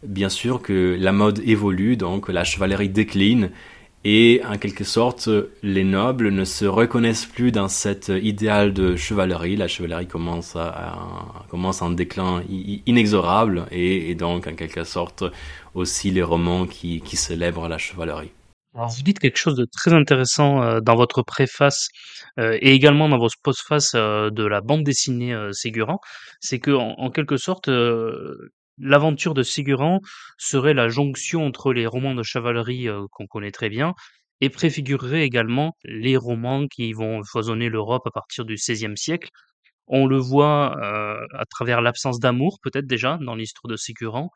bien 0.04 0.28
sûr 0.28 0.62
que 0.62 0.96
la 0.98 1.10
mode 1.10 1.42
évolue, 1.44 1.96
donc 1.96 2.28
la 2.28 2.44
chevalerie 2.44 2.88
décline, 2.88 3.50
et 4.04 4.40
en 4.48 4.58
quelque 4.58 4.84
sorte 4.84 5.28
les 5.64 5.82
nobles 5.82 6.28
ne 6.30 6.44
se 6.44 6.66
reconnaissent 6.66 7.26
plus 7.26 7.50
dans 7.50 7.66
cet 7.66 8.12
idéal 8.32 8.72
de 8.72 8.94
chevalerie. 8.94 9.56
La 9.56 9.66
chevalerie 9.66 10.06
commence, 10.06 10.54
à, 10.54 10.96
commence 11.50 11.82
un 11.82 11.90
déclin 11.90 12.42
inexorable, 12.86 13.66
et, 13.72 14.14
donc 14.14 14.46
en 14.46 14.54
quelque 14.54 14.84
sorte 14.84 15.24
aussi 15.74 16.12
les 16.12 16.22
romans 16.22 16.66
qui, 16.66 17.00
qui 17.00 17.16
célèbrent 17.16 17.68
la 17.68 17.78
chevalerie. 17.78 18.30
Alors 18.76 18.90
vous 18.90 19.02
dites 19.02 19.20
quelque 19.20 19.38
chose 19.38 19.54
de 19.54 19.64
très 19.64 19.94
intéressant 19.94 20.62
euh, 20.62 20.80
dans 20.80 20.96
votre 20.96 21.22
préface 21.22 21.88
euh, 22.38 22.58
et 22.60 22.74
également 22.74 23.08
dans 23.08 23.16
votre 23.16 23.36
postface 23.42 23.94
euh, 23.94 24.28
de 24.30 24.44
la 24.44 24.60
bande 24.60 24.84
dessinée 24.84 25.34
Ségurant, 25.52 25.98
c'est 26.40 26.58
que 26.58 26.72
en, 26.72 27.10
quelque 27.10 27.38
sorte 27.38 27.70
l'aventure 28.78 29.32
de 29.32 29.42
Ségurant 29.42 30.00
serait 30.36 30.74
la 30.74 30.88
jonction 30.88 31.46
entre 31.46 31.72
les 31.72 31.86
romans 31.86 32.14
de 32.14 32.22
chevalerie 32.22 32.88
qu'on 33.12 33.26
connaît 33.26 33.50
très 33.50 33.70
bien 33.70 33.94
et 34.42 34.50
préfigurerait 34.50 35.22
également 35.22 35.72
les 35.84 36.18
romans 36.18 36.66
qui 36.66 36.92
vont 36.92 37.22
foisonner 37.24 37.70
l'Europe 37.70 38.06
à 38.06 38.10
partir 38.10 38.44
du 38.44 38.56
XVIe 38.56 38.96
siècle. 38.96 39.30
On 39.86 40.06
le 40.06 40.18
voit 40.18 40.76
à 40.82 41.44
travers 41.48 41.80
l'absence 41.80 42.18
d'amour 42.18 42.58
peut-être 42.62 42.86
déjà 42.86 43.18
dans 43.22 43.34
l'histoire 43.34 43.70
de 43.70 43.76
Ségurant, 43.76 44.30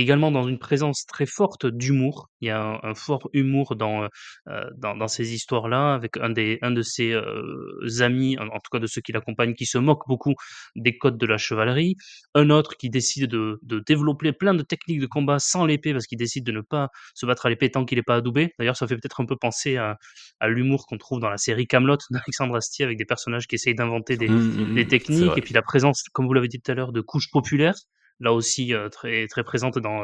également 0.00 0.30
dans 0.30 0.46
une 0.46 0.58
présence 0.58 1.06
très 1.06 1.26
forte 1.26 1.66
d'humour. 1.66 2.30
Il 2.40 2.48
y 2.48 2.50
a 2.50 2.80
un, 2.82 2.94
fort 2.94 3.28
humour 3.32 3.76
dans, 3.76 4.08
euh, 4.48 4.64
dans, 4.76 4.96
dans 4.96 5.08
ces 5.08 5.34
histoires-là, 5.34 5.94
avec 5.94 6.16
un, 6.18 6.30
des, 6.30 6.58
un 6.62 6.70
de 6.70 6.82
ses 6.82 7.12
euh, 7.12 8.00
amis, 8.00 8.36
en, 8.38 8.58
tout 8.58 8.70
cas 8.72 8.80
de 8.80 8.86
ceux 8.86 9.00
qui 9.00 9.12
l'accompagnent, 9.12 9.54
qui 9.54 9.66
se 9.66 9.78
moque 9.78 10.02
beaucoup 10.08 10.34
des 10.74 10.98
codes 10.98 11.16
de 11.16 11.26
la 11.26 11.38
chevalerie. 11.38 11.96
Un 12.34 12.50
autre 12.50 12.76
qui 12.76 12.90
décide 12.90 13.30
de, 13.30 13.58
de 13.62 13.82
développer 13.86 14.32
plein 14.32 14.54
de 14.54 14.62
techniques 14.62 15.00
de 15.00 15.06
combat 15.06 15.38
sans 15.38 15.64
l'épée, 15.64 15.92
parce 15.92 16.06
qu'il 16.06 16.18
décide 16.18 16.44
de 16.44 16.52
ne 16.52 16.60
pas 16.60 16.88
se 17.14 17.24
battre 17.26 17.46
à 17.46 17.50
l'épée 17.50 17.70
tant 17.70 17.84
qu'il 17.84 17.98
n'est 17.98 18.02
pas 18.02 18.16
adoubé. 18.16 18.52
D'ailleurs, 18.58 18.76
ça 18.76 18.86
fait 18.86 18.96
peut-être 18.96 19.20
un 19.20 19.26
peu 19.26 19.36
penser 19.36 19.76
à, 19.76 19.96
à 20.40 20.48
l'humour 20.48 20.86
qu'on 20.86 20.98
trouve 20.98 21.20
dans 21.20 21.30
la 21.30 21.38
série 21.38 21.66
Camelot 21.66 21.98
d'Alexandre 22.10 22.56
Astier, 22.56 22.84
avec 22.84 22.98
des 22.98 23.04
personnages 23.04 23.46
qui 23.46 23.54
essayent 23.54 23.74
d'inventer 23.74 24.16
des, 24.16 24.28
mmh, 24.28 24.34
mmh, 24.34 24.74
des 24.74 24.84
mmh. 24.84 24.88
techniques, 24.88 25.32
et 25.38 25.40
puis 25.40 25.54
la 25.54 25.62
présence, 25.62 26.02
comme 26.12 26.26
vous 26.26 26.32
l'avez 26.32 26.48
dit 26.48 26.60
tout 26.60 26.72
à 26.72 26.74
l'heure, 26.74 26.92
de 26.92 27.00
couches 27.00 27.30
populaires 27.30 27.76
là 28.20 28.32
aussi 28.32 28.72
très 28.92 29.26
très 29.26 29.44
présente 29.44 29.78
dans 29.78 30.02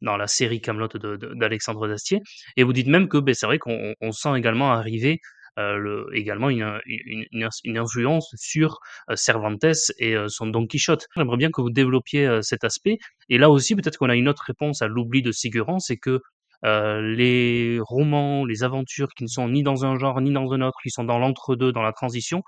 dans 0.00 0.16
la 0.16 0.26
série 0.26 0.60
Camelot 0.60 0.88
d'Alexandre 1.34 1.86
Dastier. 1.86 2.20
Et 2.56 2.64
vous 2.64 2.72
dites 2.72 2.86
même 2.86 3.08
que 3.08 3.18
ben, 3.18 3.34
c'est 3.34 3.46
vrai 3.46 3.58
qu'on 3.58 3.94
on 4.00 4.12
sent 4.12 4.30
également 4.36 4.72
arriver 4.72 5.20
euh, 5.58 5.76
le, 5.76 6.06
également 6.14 6.48
une, 6.48 6.80
une, 6.86 7.76
influence 7.76 8.32
sur 8.36 8.78
Cervantes 9.14 9.64
et 9.98 10.16
son 10.28 10.46
Don 10.46 10.66
Quichotte. 10.66 11.06
J'aimerais 11.16 11.36
bien 11.36 11.50
que 11.50 11.60
vous 11.60 11.70
développiez 11.70 12.40
cet 12.42 12.64
aspect. 12.64 12.98
Et 13.28 13.36
là 13.36 13.50
aussi, 13.50 13.76
peut-être 13.76 13.98
qu'on 13.98 14.08
a 14.08 14.16
une 14.16 14.28
autre 14.28 14.44
réponse 14.46 14.80
à 14.80 14.86
l'oubli 14.86 15.22
de 15.22 15.32
Sigurand, 15.32 15.80
c'est 15.80 15.98
que 15.98 16.20
euh, 16.64 17.00
les 17.00 17.78
romans, 17.80 18.44
les 18.44 18.62
aventures 18.64 19.08
qui 19.16 19.24
ne 19.24 19.28
sont 19.28 19.48
ni 19.48 19.62
dans 19.62 19.84
un 19.86 19.98
genre 19.98 20.20
ni 20.20 20.32
dans 20.32 20.52
un 20.52 20.60
autre, 20.60 20.78
qui 20.82 20.90
sont 20.90 21.04
dans 21.04 21.18
l'entre-deux, 21.18 21.72
dans 21.72 21.82
la 21.82 21.92
transition, 21.92 22.42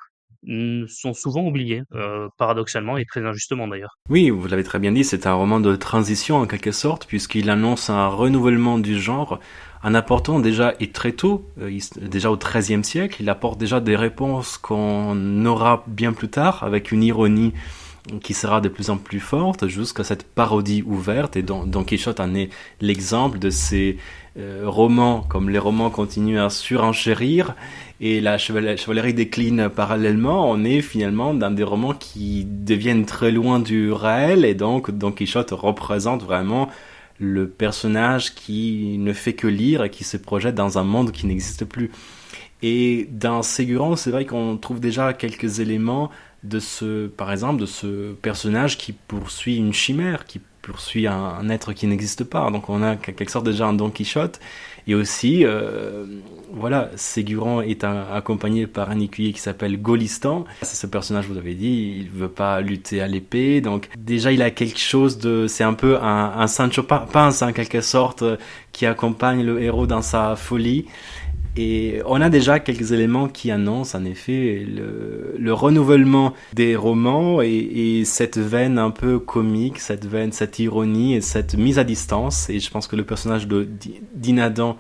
sont 0.89 1.12
souvent 1.12 1.43
oubliés, 1.47 1.83
euh, 1.95 2.28
paradoxalement 2.39 2.97
et 2.99 3.05
très 3.05 3.24
injustement 3.24 3.68
d'ailleurs. 3.68 3.97
Oui, 4.09 4.30
vous 4.30 4.47
l'avez 4.49 4.64
très 4.64 4.78
bien 4.78 4.93
dit, 4.93 5.05
c'est 5.05 5.26
un 5.26 5.35
roman 5.35 5.61
de 5.61 5.76
transition 5.76 6.37
en 6.37 6.47
quelque 6.47 6.72
sorte, 6.72 7.07
puisqu'il 7.07 7.51
annonce 7.51 7.91
un 7.91 8.09
renouvellement 8.09 8.78
du 8.78 8.99
genre 8.99 9.39
en 9.85 9.95
apportant 9.95 10.39
déjà, 10.39 10.74
et 10.78 10.91
très 10.91 11.12
tôt, 11.12 11.45
euh, 11.61 11.76
déjà 12.01 12.30
au 12.30 12.37
XIIIe 12.37 12.85
siècle, 12.85 13.16
il 13.20 13.28
apporte 13.28 13.59
déjà 13.59 13.80
des 13.80 13.97
réponses 13.97 14.57
qu'on 14.57 15.45
aura 15.45 15.85
bien 15.87 16.12
plus 16.12 16.28
tard, 16.28 16.62
avec 16.62 16.93
une 16.93 17.03
ironie 17.03 17.53
qui 18.22 18.34
sera 18.34 18.61
de 18.61 18.68
plus 18.68 18.90
en 18.90 18.96
plus 18.96 19.20
forte 19.20 19.68
jusqu'à 19.68 20.05
cette 20.05 20.24
parodie 20.24 20.82
ouverte. 20.84 21.36
Et 21.36 21.42
Don, 21.42 21.64
Don 21.66 21.84
Quichotte 21.84 22.20
en 22.20 22.34
est 22.34 22.50
l'exemple 22.80 23.38
de 23.38 23.50
ces 23.50 23.98
euh, 24.38 24.62
romans, 24.66 25.24
comme 25.28 25.50
les 25.50 25.59
romans 25.59 25.90
continuent 25.90 26.40
à 26.40 26.50
surenchérir 26.50 27.55
et 28.05 28.20
la 28.20 28.36
chevalerie 28.36 29.14
décline 29.14 29.68
parallèlement, 29.68 30.50
on 30.50 30.64
est 30.64 30.80
finalement 30.80 31.34
dans 31.34 31.53
des 31.53 31.62
romans 31.62 31.94
qui 31.94 32.44
deviennent 32.44 33.07
très 33.07 33.30
loin 33.30 33.61
du 33.61 33.92
réel 33.92 34.44
et 34.44 34.55
donc 34.55 34.90
Don 34.90 35.12
Quichotte 35.12 35.53
représente 35.53 36.24
vraiment 36.24 36.68
le 37.20 37.48
personnage 37.48 38.34
qui 38.34 38.96
ne 38.98 39.12
fait 39.12 39.34
que 39.34 39.46
lire 39.46 39.84
et 39.84 39.90
qui 39.90 40.03
se 40.03 40.16
projette 40.16 40.57
dans 40.57 40.78
un 40.78 40.82
monde 40.82 41.12
qui 41.12 41.26
n'existe 41.26 41.64
plus. 41.64 41.92
Et 42.61 43.09
dans 43.12 43.42
Ségurant, 43.42 43.94
c'est 43.94 44.11
vrai 44.11 44.26
qu'on 44.26 44.57
trouve 44.57 44.80
déjà 44.80 45.12
quelques 45.12 45.61
éléments 45.61 46.11
de 46.45 46.59
ce, 46.59 47.07
par 47.07 47.30
exemple, 47.30 47.61
de 47.61 47.66
ce 47.66 48.12
personnage 48.14 48.78
qui 48.78 48.93
poursuit 48.93 49.57
une 49.57 49.72
chimère, 49.72 50.24
qui 50.24 50.40
poursuit 50.62 51.07
un, 51.07 51.49
être 51.51 51.72
qui 51.72 51.86
n'existe 51.86 52.24
pas. 52.24 52.51
Donc 52.51 52.68
on 52.68 52.82
a 52.82 52.97
quelque 52.97 53.30
sorte 53.30 53.45
déjà 53.45 53.66
un 53.66 53.72
Don 53.72 53.90
Quichotte. 53.90 54.40
Et 54.88 54.97
aussi, 54.97 55.45
euh, 55.45 56.07
voilà, 56.53 56.90
Ségurant 56.97 57.61
est 57.61 57.84
accompagné 57.84 58.66
par 58.66 58.90
un 58.90 58.99
écuyer 58.99 59.32
qui 59.32 59.40
s'appelle 59.40 59.80
Golistan. 59.80 60.45
C'est 60.62 60.74
ce 60.74 60.86
personnage, 60.88 61.26
vous 61.26 61.36
avez 61.36 61.55
dit, 61.55 61.99
il 62.01 62.09
veut 62.11 62.28
pas 62.28 62.61
lutter 62.61 63.01
à 63.01 63.07
l'épée. 63.07 63.61
Donc 63.61 63.88
déjà, 63.97 64.32
il 64.32 64.43
a 64.43 64.51
quelque 64.51 64.80
chose 64.80 65.18
de... 65.18 65.47
C'est 65.47 65.62
un 65.62 65.74
peu 65.74 65.99
un, 66.03 66.47
Sancho 66.49 66.82
Panza 66.82 67.47
en 67.47 67.53
quelque 67.53 67.80
sorte, 67.80 68.24
qui 68.72 68.86
accompagne 68.86 69.45
le 69.45 69.62
héros 69.62 69.86
dans 69.86 70.03
sa 70.03 70.34
folie. 70.34 70.86
Et 71.57 72.00
on 72.07 72.20
a 72.22 72.30
déjà 72.30 72.61
quelques 72.61 72.92
éléments 72.92 73.28
qui 73.28 73.50
annoncent 73.50 73.98
en 73.98 74.05
effet 74.07 74.66
le, 74.66 75.34
le 75.38 75.53
renouvellement 75.53 76.32
des 76.55 76.76
romans 76.76 77.42
et, 77.42 77.50
et, 77.50 78.05
cette 78.07 78.38
veine 78.38 78.78
un 78.78 78.90
peu 78.90 79.18
comique, 79.18 79.78
cette 79.78 80.07
veine, 80.07 80.32
cette 80.32 80.59
ironie 80.59 81.14
et 81.14 81.20
cette 81.20 81.55
mise 81.55 81.78
à 81.78 81.84
distance. 81.84 82.48
Et 82.48 82.59
je 82.59 82.70
pense 82.70 82.86
que 82.86 82.96
le 82.96 83.05
personnage 83.05 83.46
de 83.48 83.68
Dinadan 84.14 84.78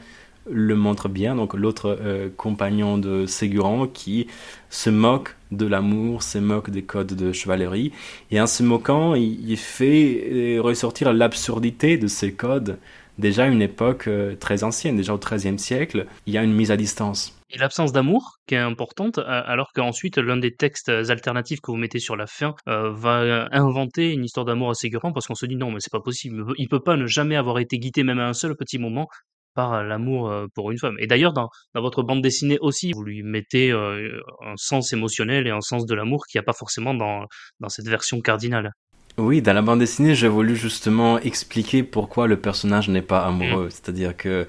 le 0.50 0.74
montre 0.74 1.08
bien, 1.08 1.36
donc 1.36 1.54
l'autre 1.54 1.96
euh, 2.00 2.28
compagnon 2.36 2.98
de 2.98 3.26
Ségurant 3.26 3.86
qui 3.86 4.26
se 4.70 4.90
moque 4.90 5.36
de 5.52 5.66
l'amour, 5.66 6.22
se 6.22 6.38
moque 6.38 6.70
des 6.70 6.82
codes 6.82 7.14
de 7.14 7.32
chevalerie. 7.32 7.92
Et 8.30 8.40
en 8.40 8.46
se 8.46 8.62
moquant, 8.62 9.14
il, 9.14 9.48
il 9.48 9.56
fait 9.56 10.28
euh, 10.32 10.60
ressortir 10.60 11.12
l'absurdité 11.12 11.96
de 11.98 12.06
ces 12.06 12.32
codes 12.32 12.78
déjà 13.18 13.46
une 13.46 13.62
époque 13.62 14.08
euh, 14.08 14.36
très 14.36 14.64
ancienne, 14.64 14.96
déjà 14.96 15.14
au 15.14 15.18
XIIIe 15.18 15.58
siècle, 15.58 16.06
il 16.26 16.34
y 16.34 16.38
a 16.38 16.42
une 16.42 16.52
mise 16.52 16.70
à 16.70 16.76
distance. 16.76 17.38
Et 17.50 17.58
l'absence 17.58 17.92
d'amour, 17.92 18.38
qui 18.46 18.54
est 18.54 18.58
importante, 18.58 19.18
alors 19.18 19.72
qu'ensuite 19.74 20.16
l'un 20.16 20.38
des 20.38 20.54
textes 20.54 20.88
alternatifs 20.88 21.60
que 21.60 21.70
vous 21.70 21.76
mettez 21.76 21.98
sur 21.98 22.16
la 22.16 22.26
fin 22.26 22.54
euh, 22.66 22.90
va 22.92 23.48
inventer 23.52 24.12
une 24.12 24.24
histoire 24.24 24.46
d'amour 24.46 24.70
assez 24.70 24.88
grande 24.88 25.12
parce 25.12 25.26
qu'on 25.26 25.34
se 25.34 25.44
dit 25.44 25.56
non 25.56 25.70
mais 25.70 25.80
c'est 25.80 25.92
pas 25.92 26.00
possible, 26.00 26.46
il 26.56 26.68
peut 26.68 26.80
pas 26.80 26.96
ne 26.96 27.04
jamais 27.06 27.36
avoir 27.36 27.58
été 27.58 27.78
guidé 27.78 28.04
même 28.04 28.20
à 28.20 28.26
un 28.26 28.32
seul 28.32 28.56
petit 28.56 28.78
moment 28.78 29.06
par 29.54 29.84
l'amour 29.84 30.34
pour 30.54 30.70
une 30.70 30.78
femme. 30.78 30.96
Et 30.98 31.06
d'ailleurs, 31.06 31.34
dans, 31.34 31.50
votre 31.74 32.02
bande 32.02 32.22
dessinée 32.22 32.56
aussi, 32.62 32.92
vous 32.92 33.02
lui 33.02 33.22
mettez 33.22 33.70
un 33.70 34.56
sens 34.56 34.94
émotionnel 34.94 35.46
et 35.46 35.50
un 35.50 35.60
sens 35.60 35.84
de 35.84 35.94
l'amour 35.94 36.24
qu'il 36.24 36.38
n'y 36.38 36.42
a 36.42 36.46
pas 36.46 36.54
forcément 36.54 36.94
dans 36.94 37.28
cette 37.68 37.86
version 37.86 38.22
cardinale. 38.22 38.72
Oui, 39.18 39.42
dans 39.42 39.52
la 39.52 39.60
bande 39.60 39.80
dessinée, 39.80 40.14
j'ai 40.14 40.28
voulu 40.28 40.56
justement 40.56 41.18
expliquer 41.18 41.82
pourquoi 41.82 42.26
le 42.26 42.36
personnage 42.36 42.88
n'est 42.88 43.02
pas 43.02 43.20
amoureux. 43.20 43.66
Mm. 43.66 43.70
C'est-à-dire 43.70 44.16
que 44.16 44.46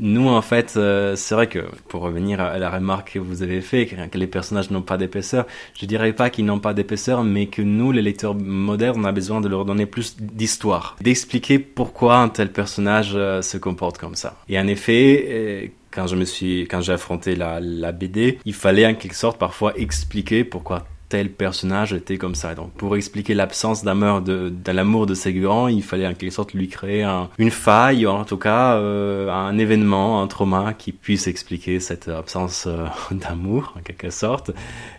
nous, 0.00 0.28
en 0.28 0.42
fait, 0.42 0.74
euh, 0.76 1.14
c'est 1.14 1.34
vrai 1.34 1.46
que, 1.46 1.60
pour 1.88 2.02
revenir 2.02 2.40
à 2.40 2.58
la 2.58 2.70
remarque 2.70 3.12
que 3.12 3.18
vous 3.20 3.42
avez 3.42 3.60
fait, 3.60 3.86
que 3.86 4.18
les 4.18 4.26
personnages 4.26 4.70
n'ont 4.70 4.82
pas 4.82 4.96
d'épaisseur, 4.96 5.46
je 5.78 5.86
dirais 5.86 6.12
pas 6.12 6.28
qu'ils 6.28 6.44
n'ont 6.44 6.58
pas 6.58 6.74
d'épaisseur, 6.74 7.22
mais 7.22 7.46
que 7.46 7.62
nous, 7.62 7.92
les 7.92 8.02
lecteurs 8.02 8.34
modernes, 8.34 9.00
on 9.00 9.04
a 9.04 9.12
besoin 9.12 9.40
de 9.40 9.48
leur 9.48 9.64
donner 9.64 9.86
plus 9.86 10.16
d'histoire, 10.18 10.96
d'expliquer 11.00 11.60
pourquoi 11.60 12.16
un 12.16 12.28
tel 12.28 12.50
personnage 12.50 13.12
euh, 13.14 13.42
se 13.42 13.58
comporte 13.58 13.98
comme 13.98 14.16
ça. 14.16 14.36
Et 14.48 14.58
en 14.58 14.66
effet, 14.66 15.26
euh, 15.28 15.66
quand 15.92 16.08
je 16.08 16.16
me 16.16 16.24
suis, 16.24 16.62
quand 16.62 16.80
j'ai 16.80 16.92
affronté 16.92 17.36
la, 17.36 17.60
la 17.60 17.92
BD, 17.92 18.38
il 18.44 18.54
fallait 18.54 18.86
en 18.86 18.94
quelque 18.94 19.16
sorte 19.16 19.38
parfois 19.38 19.72
expliquer 19.76 20.42
pourquoi 20.44 20.84
tel 21.10 21.28
personnage 21.28 21.92
était 21.92 22.16
comme 22.16 22.34
ça. 22.34 22.54
Donc 22.54 22.72
pour 22.72 22.96
expliquer 22.96 23.34
l'absence 23.34 23.84
d'amour 23.84 24.22
de, 24.22 24.48
de 24.48 24.72
l'amour 24.72 25.06
de 25.06 25.14
Ségurant, 25.14 25.68
il 25.68 25.82
fallait 25.82 26.06
en 26.06 26.14
quelque 26.14 26.32
sorte 26.32 26.54
lui 26.54 26.68
créer 26.68 27.04
une 27.38 27.50
faille, 27.50 28.06
en 28.06 28.24
tout 28.24 28.38
cas 28.38 28.76
euh, 28.76 29.28
un 29.28 29.58
événement, 29.58 30.22
un 30.22 30.28
trauma 30.28 30.72
qui 30.72 30.92
puisse 30.92 31.26
expliquer 31.26 31.80
cette 31.80 32.08
absence 32.08 32.66
euh, 32.66 32.86
d'amour 33.10 33.74
en 33.76 33.82
quelque 33.82 34.10
sorte. 34.10 34.52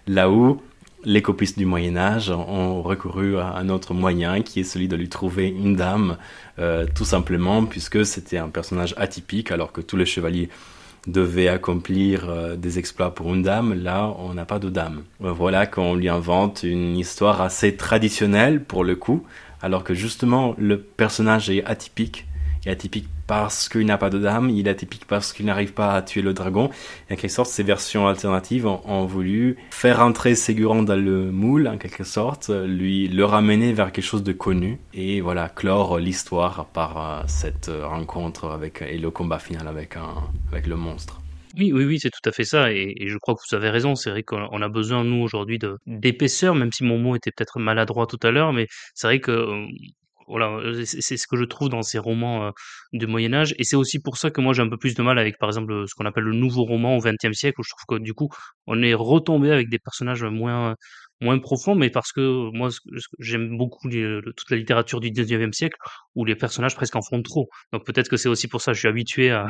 Là 0.05 0.29
où 0.29 0.61
les 1.03 1.21
copistes 1.21 1.57
du 1.57 1.65
Moyen 1.65 1.95
Âge 1.97 2.29
ont 2.29 2.83
recouru 2.83 3.37
à 3.37 3.55
un 3.55 3.69
autre 3.69 3.93
moyen 3.93 4.41
qui 4.41 4.59
est 4.59 4.63
celui 4.63 4.87
de 4.87 4.95
lui 4.95 5.09
trouver 5.09 5.47
une 5.47 5.75
dame, 5.75 6.17
euh, 6.59 6.85
tout 6.93 7.05
simplement 7.05 7.65
puisque 7.65 8.05
c'était 8.05 8.37
un 8.37 8.49
personnage 8.49 8.93
atypique 8.97 9.51
alors 9.51 9.71
que 9.71 9.81
tous 9.81 9.97
les 9.97 10.05
chevaliers 10.05 10.49
devait 11.07 11.47
accomplir 11.47 12.29
euh, 12.29 12.55
des 12.55 12.79
exploits 12.79 13.13
pour 13.13 13.33
une 13.33 13.41
dame, 13.41 13.73
là, 13.73 14.13
on 14.19 14.33
n'a 14.33 14.45
pas 14.45 14.59
de 14.59 14.69
dame. 14.69 15.03
Euh, 15.23 15.31
voilà 15.31 15.65
qu'on 15.65 15.95
lui 15.95 16.09
invente 16.09 16.63
une 16.63 16.97
histoire 16.97 17.41
assez 17.41 17.75
traditionnelle 17.75 18.63
pour 18.63 18.83
le 18.83 18.95
coup, 18.95 19.23
alors 19.61 19.83
que 19.83 19.93
justement 19.93 20.55
le 20.57 20.79
personnage 20.79 21.49
est 21.49 21.63
atypique 21.65 22.25
il 22.63 22.69
est 22.69 22.71
atypique 22.71 23.07
parce 23.27 23.69
qu'il 23.69 23.85
n'a 23.85 23.97
pas 23.97 24.09
de 24.09 24.19
dame, 24.19 24.49
il 24.49 24.67
est 24.67 24.71
atypique 24.71 25.05
parce 25.05 25.33
qu'il 25.33 25.45
n'arrive 25.45 25.73
pas 25.73 25.93
à 25.93 26.01
tuer 26.01 26.21
le 26.21 26.33
dragon. 26.33 26.69
Et 27.09 27.13
en 27.13 27.15
quelque 27.15 27.31
sorte, 27.31 27.49
ces 27.49 27.63
versions 27.63 28.07
alternatives 28.07 28.67
ont, 28.67 29.05
voulu 29.05 29.57
faire 29.71 30.01
entrer 30.01 30.35
Ségurant 30.35 30.83
dans 30.83 30.95
le 30.95 31.31
moule, 31.31 31.67
en 31.67 31.77
quelque 31.77 32.03
sorte, 32.03 32.49
lui 32.49 33.07
le 33.07 33.25
ramener 33.25 33.73
vers 33.73 33.91
quelque 33.91 34.05
chose 34.05 34.23
de 34.23 34.33
connu, 34.33 34.79
et 34.93 35.21
voilà, 35.21 35.49
clore 35.49 35.97
l'histoire 35.97 36.65
par 36.65 36.97
euh, 36.97 37.23
cette 37.27 37.71
rencontre 37.83 38.49
avec, 38.49 38.81
et 38.81 38.97
le 38.97 39.11
combat 39.11 39.39
final 39.39 39.67
avec, 39.67 39.95
un, 39.95 40.15
avec 40.51 40.67
le 40.67 40.75
monstre. 40.75 41.21
Oui, 41.57 41.71
oui, 41.73 41.85
oui, 41.85 41.99
c'est 41.99 42.09
tout 42.09 42.29
à 42.29 42.31
fait 42.31 42.43
ça, 42.43 42.71
et, 42.71 42.95
je 43.07 43.17
crois 43.17 43.35
que 43.35 43.41
vous 43.49 43.55
avez 43.55 43.69
raison. 43.69 43.95
C'est 43.95 44.09
vrai 44.09 44.23
qu'on 44.23 44.61
a 44.61 44.69
besoin, 44.69 45.03
nous, 45.03 45.21
aujourd'hui, 45.21 45.59
d'épaisseur, 45.85 46.55
même 46.55 46.71
si 46.71 46.83
mon 46.83 46.97
mot 46.97 47.15
était 47.15 47.31
peut-être 47.31 47.59
maladroit 47.59 48.07
tout 48.07 48.19
à 48.23 48.31
l'heure, 48.31 48.53
mais 48.53 48.67
c'est 48.93 49.07
vrai 49.07 49.19
que 49.19 49.31
euh, 49.31 49.67
voilà, 50.31 50.59
c'est 50.85 51.17
ce 51.17 51.27
que 51.27 51.37
je 51.37 51.43
trouve 51.43 51.69
dans 51.69 51.81
ces 51.83 51.99
romans 51.99 52.51
du 52.93 53.05
Moyen 53.07 53.33
Âge, 53.33 53.53
et 53.57 53.63
c'est 53.63 53.75
aussi 53.75 53.99
pour 53.99 54.17
ça 54.17 54.31
que 54.31 54.41
moi 54.41 54.53
j'ai 54.53 54.61
un 54.61 54.69
peu 54.69 54.77
plus 54.77 54.95
de 54.95 55.03
mal 55.03 55.19
avec, 55.19 55.37
par 55.37 55.49
exemple, 55.49 55.85
ce 55.87 55.93
qu'on 55.95 56.05
appelle 56.05 56.23
le 56.23 56.33
nouveau 56.33 56.63
roman 56.63 56.97
au 56.97 57.01
XXe 57.01 57.33
siècle, 57.33 57.59
où 57.59 57.63
je 57.63 57.69
trouve 57.69 57.97
que 57.97 58.03
du 58.03 58.13
coup, 58.13 58.29
on 58.67 58.81
est 58.81 58.93
retombé 58.93 59.51
avec 59.51 59.69
des 59.69 59.79
personnages 59.79 60.23
moins 60.23 60.75
moins 61.21 61.39
profonds, 61.39 61.75
mais 61.75 61.89
parce 61.89 62.11
que 62.11 62.49
moi 62.51 62.69
j'aime 63.19 63.57
beaucoup 63.57 63.89
toute 63.89 64.49
la 64.49 64.57
littérature 64.57 64.99
du 64.99 65.11
XIXe 65.11 65.55
siècle, 65.55 65.77
où 66.15 66.25
les 66.25 66.35
personnages 66.35 66.75
presque 66.75 66.95
en 66.95 67.01
font 67.01 67.21
trop. 67.21 67.47
Donc 67.71 67.85
peut-être 67.85 68.09
que 68.09 68.17
c'est 68.17 68.29
aussi 68.29 68.47
pour 68.47 68.61
ça 68.61 68.71
que 68.71 68.75
je 68.75 68.79
suis 68.79 68.87
habitué 68.87 69.31
à, 69.31 69.47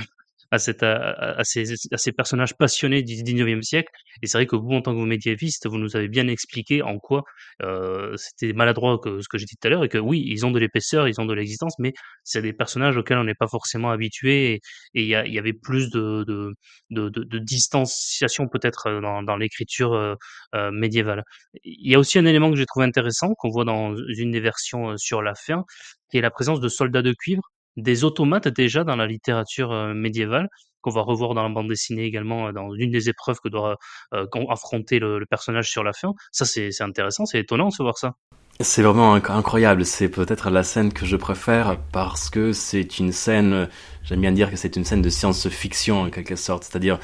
à, 0.52 0.60
cette, 0.60 0.84
à, 0.84 1.12
à, 1.12 1.44
ces, 1.44 1.74
à 1.92 1.98
ces 1.98 2.12
personnages 2.12 2.56
passionnés 2.56 3.04
du 3.04 3.14
19e 3.14 3.62
siècle. 3.62 3.92
Et 4.22 4.28
c'est 4.28 4.38
vrai 4.38 4.46
que 4.46 4.56
vous, 4.56 4.72
en 4.72 4.82
tant 4.82 4.94
que 4.94 5.04
médiéviste, 5.06 5.68
vous 5.68 5.78
nous 5.78 5.96
avez 5.96 6.08
bien 6.08 6.28
expliqué 6.28 6.82
en 6.82 7.00
quoi 7.00 7.24
euh, 7.64 8.16
c'était 8.18 8.54
maladroit 8.54 9.00
que 9.00 9.22
ce 9.22 9.28
que 9.28 9.38
j'ai 9.38 9.46
dit 9.46 9.56
tout 9.60 9.68
à 9.68 9.72
l'heure, 9.72 9.84
et 9.84 9.90
que 9.90 9.98
oui, 9.98 10.24
ils 10.28 10.46
ont 10.46 10.52
de 10.52 10.60
l'épaisseur, 10.60 11.08
ils 11.08 11.20
ont 11.20 11.26
de 11.26 11.34
l'existence, 11.34 11.74
mais 11.80 11.94
c'est 12.24 12.42
des 12.42 12.54
personnages 12.54 12.98
auxquels 12.98 13.18
on 13.18 13.24
n'est 13.24 13.34
pas 13.36 13.48
forcément 13.48 13.92
habitué, 13.92 14.56
et 14.56 14.62
il 14.94 15.04
y, 15.04 15.10
y, 15.10 15.40
avait 15.40 15.54
plus 15.54 15.90
de, 15.90 16.24
de, 16.28 16.54
de, 16.90 17.10
de, 17.10 17.40
distanciation 17.40 18.48
peut-être 18.48 19.00
dans, 19.02 19.24
dans 19.24 19.38
l'écriture 19.38 19.94
euh, 19.94 20.16
euh, 20.56 20.72
médiévale. 20.72 21.24
Il 21.64 21.90
y 21.90 21.96
a 21.96 22.00
aussi 22.00 22.20
un 22.20 22.26
élément 22.26 22.50
que 22.52 22.58
j'ai 22.58 22.66
trouvé 22.66 22.86
intéressant, 22.86 23.34
qu'on 23.36 23.50
voit 23.50 23.66
dans 23.66 23.96
une 24.18 24.32
des 24.32 24.40
versions 24.40 24.92
euh, 24.92 24.98
sur 24.98 25.22
la 25.22 25.34
fin, 25.36 25.64
qui 26.10 26.18
est 26.18 26.22
la 26.22 26.32
présence 26.32 26.60
de 26.60 26.70
soldats 26.70 27.02
de 27.02 27.14
cuivre 27.14 27.44
des 27.78 28.04
automates 28.04 28.48
déjà 28.48 28.84
dans 28.84 28.96
la 28.96 29.08
littérature 29.08 29.72
euh, 29.72 29.94
médiévale, 29.94 30.50
qu'on 30.82 30.92
va 30.92 31.02
revoir 31.02 31.34
dans 31.34 31.44
la 31.44 31.50
bande 31.50 31.68
dessinée 31.68 32.04
également, 32.04 32.48
euh, 32.48 32.52
dans 32.52 32.74
une 32.74 32.92
des 32.92 33.10
épreuves 33.10 33.40
que 33.44 33.50
doit 33.50 33.78
euh, 34.14 34.26
affronter 34.50 35.00
le, 35.00 35.26
personnage 35.30 35.70
sur 35.70 35.84
la 35.84 35.94
fin. 35.94 36.14
Ça, 36.32 36.46
c'est 36.46 36.70
intéressant, 36.82 37.26
c'est 37.26 37.40
étonnant 37.40 37.70
de 37.70 37.76
voir 37.84 37.98
ça. 37.98 38.14
C'est 38.60 38.84
vraiment 38.84 39.14
incroyable. 39.14 39.86
C'est 39.86 40.10
peut-être 40.10 40.52
la 40.52 40.64
scène 40.64 40.94
que 40.94 41.06
je 41.06 41.16
préfère 41.16 41.78
parce 41.92 42.30
que 42.30 42.52
c'est 42.52 43.00
une 43.00 43.12
scène, 43.12 43.70
j'aime 44.04 44.22
bien 44.22 44.32
dire 44.32 44.52
que 44.52 44.56
c'est 44.56 44.76
une 44.76 44.86
scène 44.86 45.02
de 45.02 45.10
science-fiction 45.10 46.02
en 46.02 46.10
quelque 46.10 46.36
sorte. 46.36 46.64
C'est-à-dire, 46.66 47.00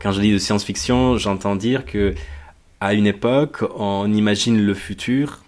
quand 0.00 0.10
je 0.10 0.20
dis 0.20 0.32
de 0.32 0.38
science-fiction, 0.38 1.16
j'entends 1.16 1.54
dire 1.54 1.84
que 1.84 2.14
à 2.80 2.94
une 2.94 3.06
époque, 3.06 3.62
on 3.76 4.12
imagine 4.12 4.60
le 4.60 4.74
futur 4.74 5.42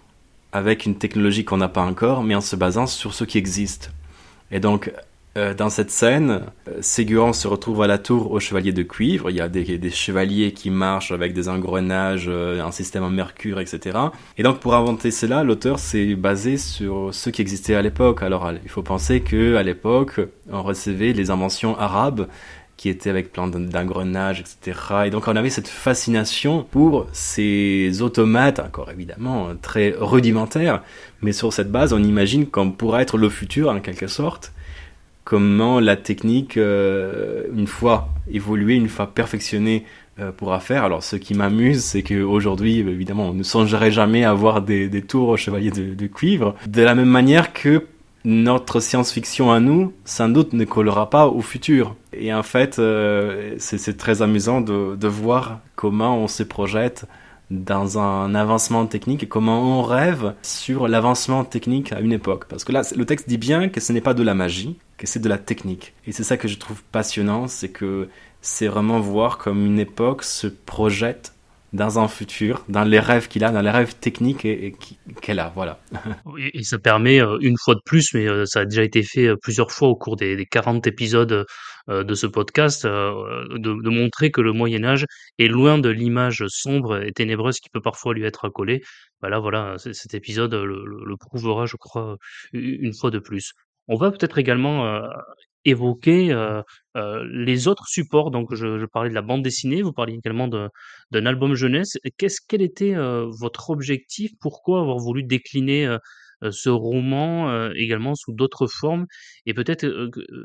avec 0.51 0.85
une 0.85 0.97
technologie 0.97 1.45
qu'on 1.45 1.57
n'a 1.57 1.67
pas 1.67 1.83
encore, 1.83 2.23
mais 2.23 2.35
en 2.35 2.41
se 2.41 2.55
basant 2.55 2.87
sur 2.87 3.13
ce 3.13 3.23
qui 3.23 3.37
existe. 3.37 3.91
Et 4.51 4.59
donc, 4.59 4.91
euh, 5.37 5.53
dans 5.53 5.69
cette 5.69 5.91
scène, 5.91 6.41
euh, 6.67 6.79
Ségurant 6.81 7.33
se 7.33 7.47
retrouve 7.47 7.83
à 7.83 7.87
la 7.87 7.99
tour 7.99 8.31
au 8.31 8.39
chevalier 8.39 8.71
de 8.71 8.81
cuivre. 8.81 9.29
Il 9.29 9.35
y 9.35 9.41
a 9.41 9.47
des, 9.47 9.77
des 9.77 9.89
chevaliers 9.91 10.53
qui 10.53 10.71
marchent 10.71 11.11
avec 11.11 11.33
des 11.33 11.47
engrenages, 11.49 12.25
euh, 12.27 12.63
un 12.63 12.71
système 12.71 13.03
en 13.03 13.11
mercure, 13.11 13.59
etc. 13.59 13.97
Et 14.37 14.43
donc 14.43 14.59
pour 14.59 14.73
inventer 14.73 15.11
cela, 15.11 15.43
l'auteur 15.43 15.77
s'est 15.77 16.15
basé 16.15 16.57
sur 16.57 17.13
ce 17.13 17.29
qui 17.29 17.41
existait 17.41 17.75
à 17.75 17.83
l'époque. 17.83 18.23
Alors 18.23 18.51
il 18.63 18.69
faut 18.69 18.81
penser 18.81 19.21
que 19.21 19.55
à 19.55 19.61
l'époque, 19.61 20.19
on 20.51 20.63
recevait 20.63 21.13
les 21.13 21.29
inventions 21.29 21.77
arabes 21.77 22.27
qui 22.79 22.87
étaient 22.87 23.09
avec 23.09 23.33
plein 23.33 23.49
d'engrenages, 23.49 24.39
etc. 24.39 24.79
Et 25.07 25.09
donc 25.09 25.27
on 25.27 25.35
avait 25.35 25.49
cette 25.49 25.67
fascination 25.67 26.63
pour 26.63 27.07
ces 27.11 28.01
automates, 28.01 28.59
encore 28.59 28.89
évidemment 28.89 29.49
très 29.61 29.93
rudimentaires, 29.99 30.81
mais 31.21 31.33
sur 31.33 31.51
cette 31.51 31.73
base, 31.73 31.91
on 31.91 32.01
imagine 32.01 32.45
comme 32.47 32.73
pourrait 32.73 33.01
être 33.01 33.17
le 33.17 33.27
futur 33.27 33.69
en 33.69 33.81
quelque 33.81 34.07
sorte 34.07 34.53
comment 35.25 35.79
la 35.81 35.97
technique, 35.97 36.55
euh, 36.57 37.43
une 37.53 37.67
fois 37.67 38.09
évoluée, 38.31 38.75
une 38.75 38.87
fois 38.87 39.07
perfectionnée, 39.13 39.85
euh, 40.19 40.31
pourra 40.31 40.59
faire. 40.59 40.83
Alors, 40.83 41.03
ce 41.03 41.17
qui 41.17 41.35
m'amuse, 41.35 41.83
c'est 41.83 42.01
qu'aujourd'hui, 42.01 42.79
évidemment, 42.79 43.29
on 43.29 43.33
ne 43.33 43.43
songerait 43.43 43.91
jamais 43.91 44.23
à 44.23 44.31
avoir 44.31 44.63
des, 44.63 44.89
tours 45.03 45.37
chevaliers 45.37 45.69
de, 45.69 45.93
de, 45.93 46.07
cuivre. 46.07 46.55
De 46.65 46.81
la 46.81 46.95
même 46.95 47.09
manière 47.09 47.53
que 47.53 47.85
notre 48.25 48.79
science-fiction 48.79 49.51
à 49.51 49.59
nous, 49.59 49.93
sans 50.05 50.29
doute, 50.29 50.53
ne 50.53 50.65
collera 50.65 51.09
pas 51.09 51.27
au 51.27 51.41
futur. 51.41 51.95
Et 52.13 52.33
en 52.33 52.43
fait, 52.43 52.79
euh, 52.79 53.55
c'est 53.59 53.97
très 53.97 54.21
amusant 54.21 54.61
de, 54.61 54.95
de 54.95 55.07
voir 55.07 55.59
comment 55.75 56.17
on 56.17 56.27
se 56.27 56.43
projette 56.43 57.05
dans 57.51 57.97
un 57.97 58.35
avancement 58.35 58.85
technique 58.85 59.23
et 59.23 59.27
comment 59.27 59.79
on 59.79 59.81
rêve 59.81 60.33
sur 60.43 60.87
l'avancement 60.87 61.43
technique 61.43 61.91
à 61.91 61.99
une 61.99 62.13
époque. 62.13 62.45
Parce 62.45 62.63
que 62.63 62.71
là, 62.71 62.81
le 62.95 63.05
texte 63.05 63.27
dit 63.27 63.37
bien 63.37 63.69
que 63.69 63.79
ce 63.79 63.91
n'est 63.91 64.01
pas 64.01 64.13
de 64.13 64.23
la 64.23 64.35
magie, 64.35 64.77
que 64.97 65.07
c'est 65.07 65.19
de 65.19 65.29
la 65.29 65.37
technique. 65.37 65.93
Et 66.05 66.11
c'est 66.11 66.23
ça 66.23 66.37
que 66.37 66.47
je 66.47 66.57
trouve 66.57 66.83
passionnant, 66.91 67.47
c'est 67.47 67.69
que 67.69 68.09
c'est 68.41 68.67
vraiment 68.67 68.99
voir 68.99 69.37
comme 69.37 69.65
une 69.65 69.79
époque 69.79 70.23
se 70.23 70.47
projette 70.47 71.33
dans 71.73 71.99
un 71.99 72.07
futur, 72.07 72.63
dans 72.67 72.83
les 72.83 72.99
rêves 72.99 73.27
qu'il 73.27 73.43
a, 73.43 73.51
dans 73.51 73.61
les 73.61 73.69
rêves 73.69 73.95
techniques 73.95 74.47
qu'elle 75.21 75.39
a, 75.39 75.51
voilà. 75.53 75.79
Et, 76.53 76.63
ça 76.63 76.79
permet, 76.79 77.21
euh, 77.21 77.37
une 77.41 77.57
fois 77.57 77.75
de 77.75 77.81
plus, 77.85 78.13
mais 78.13 78.27
euh, 78.27 78.45
ça 78.45 78.61
a 78.61 78.65
déjà 78.65 78.83
été 78.83 79.03
fait 79.03 79.27
euh, 79.27 79.35
plusieurs 79.41 79.71
fois 79.71 79.87
au 79.89 79.95
cours 79.95 80.15
des, 80.15 80.35
des 80.35 80.45
40 80.45 80.87
épisodes 80.87 81.45
de 81.87 82.13
ce 82.13 82.27
podcast, 82.27 82.85
de, 82.85 83.89
montrer 83.89 84.29
que 84.29 84.41
le 84.41 84.53
Moyen 84.53 84.83
Âge 84.83 85.07
est 85.39 85.47
loin 85.47 85.79
de 85.79 85.89
l'image 85.89 86.43
sombre 86.47 87.03
et 87.03 87.11
ténébreuse 87.11 87.59
qui 87.59 87.69
peut 87.71 87.81
parfois 87.81 88.13
lui 88.13 88.25
être 88.25 88.45
accolée. 88.45 88.83
Bah 89.21 89.29
là, 89.29 89.39
voilà, 89.39 89.75
cet 89.79 90.13
épisode 90.13 90.53
le, 90.53 91.15
prouvera, 91.17 91.65
je 91.65 91.77
crois, 91.77 92.17
une 92.53 92.93
fois 92.93 93.09
de 93.09 93.17
plus. 93.17 93.53
On 93.87 93.95
va 93.95 94.11
peut-être 94.11 94.37
également 94.37 95.01
évoquer 95.65 96.35
les 96.95 97.67
autres 97.67 97.87
supports. 97.87 98.31
Donc, 98.31 98.53
je, 98.53 98.85
parlais 98.85 99.09
de 99.09 99.15
la 99.15 99.21
bande 99.21 99.43
dessinée, 99.43 99.81
vous 99.81 99.93
parliez 99.93 100.15
également 100.15 100.47
d'un 100.47 101.25
album 101.25 101.55
jeunesse. 101.55 101.97
Qu'est-ce, 102.17 102.39
quel 102.47 102.61
était 102.61 102.95
votre 103.39 103.69
objectif? 103.69 104.31
Pourquoi 104.39 104.81
avoir 104.81 104.97
voulu 104.97 105.23
décliner 105.23 105.97
ce 106.49 106.69
roman 106.69 107.71
également 107.71 108.15
sous 108.15 108.33
d'autres 108.33 108.67
formes? 108.67 109.05
Et 109.45 109.53
peut-être 109.53 109.85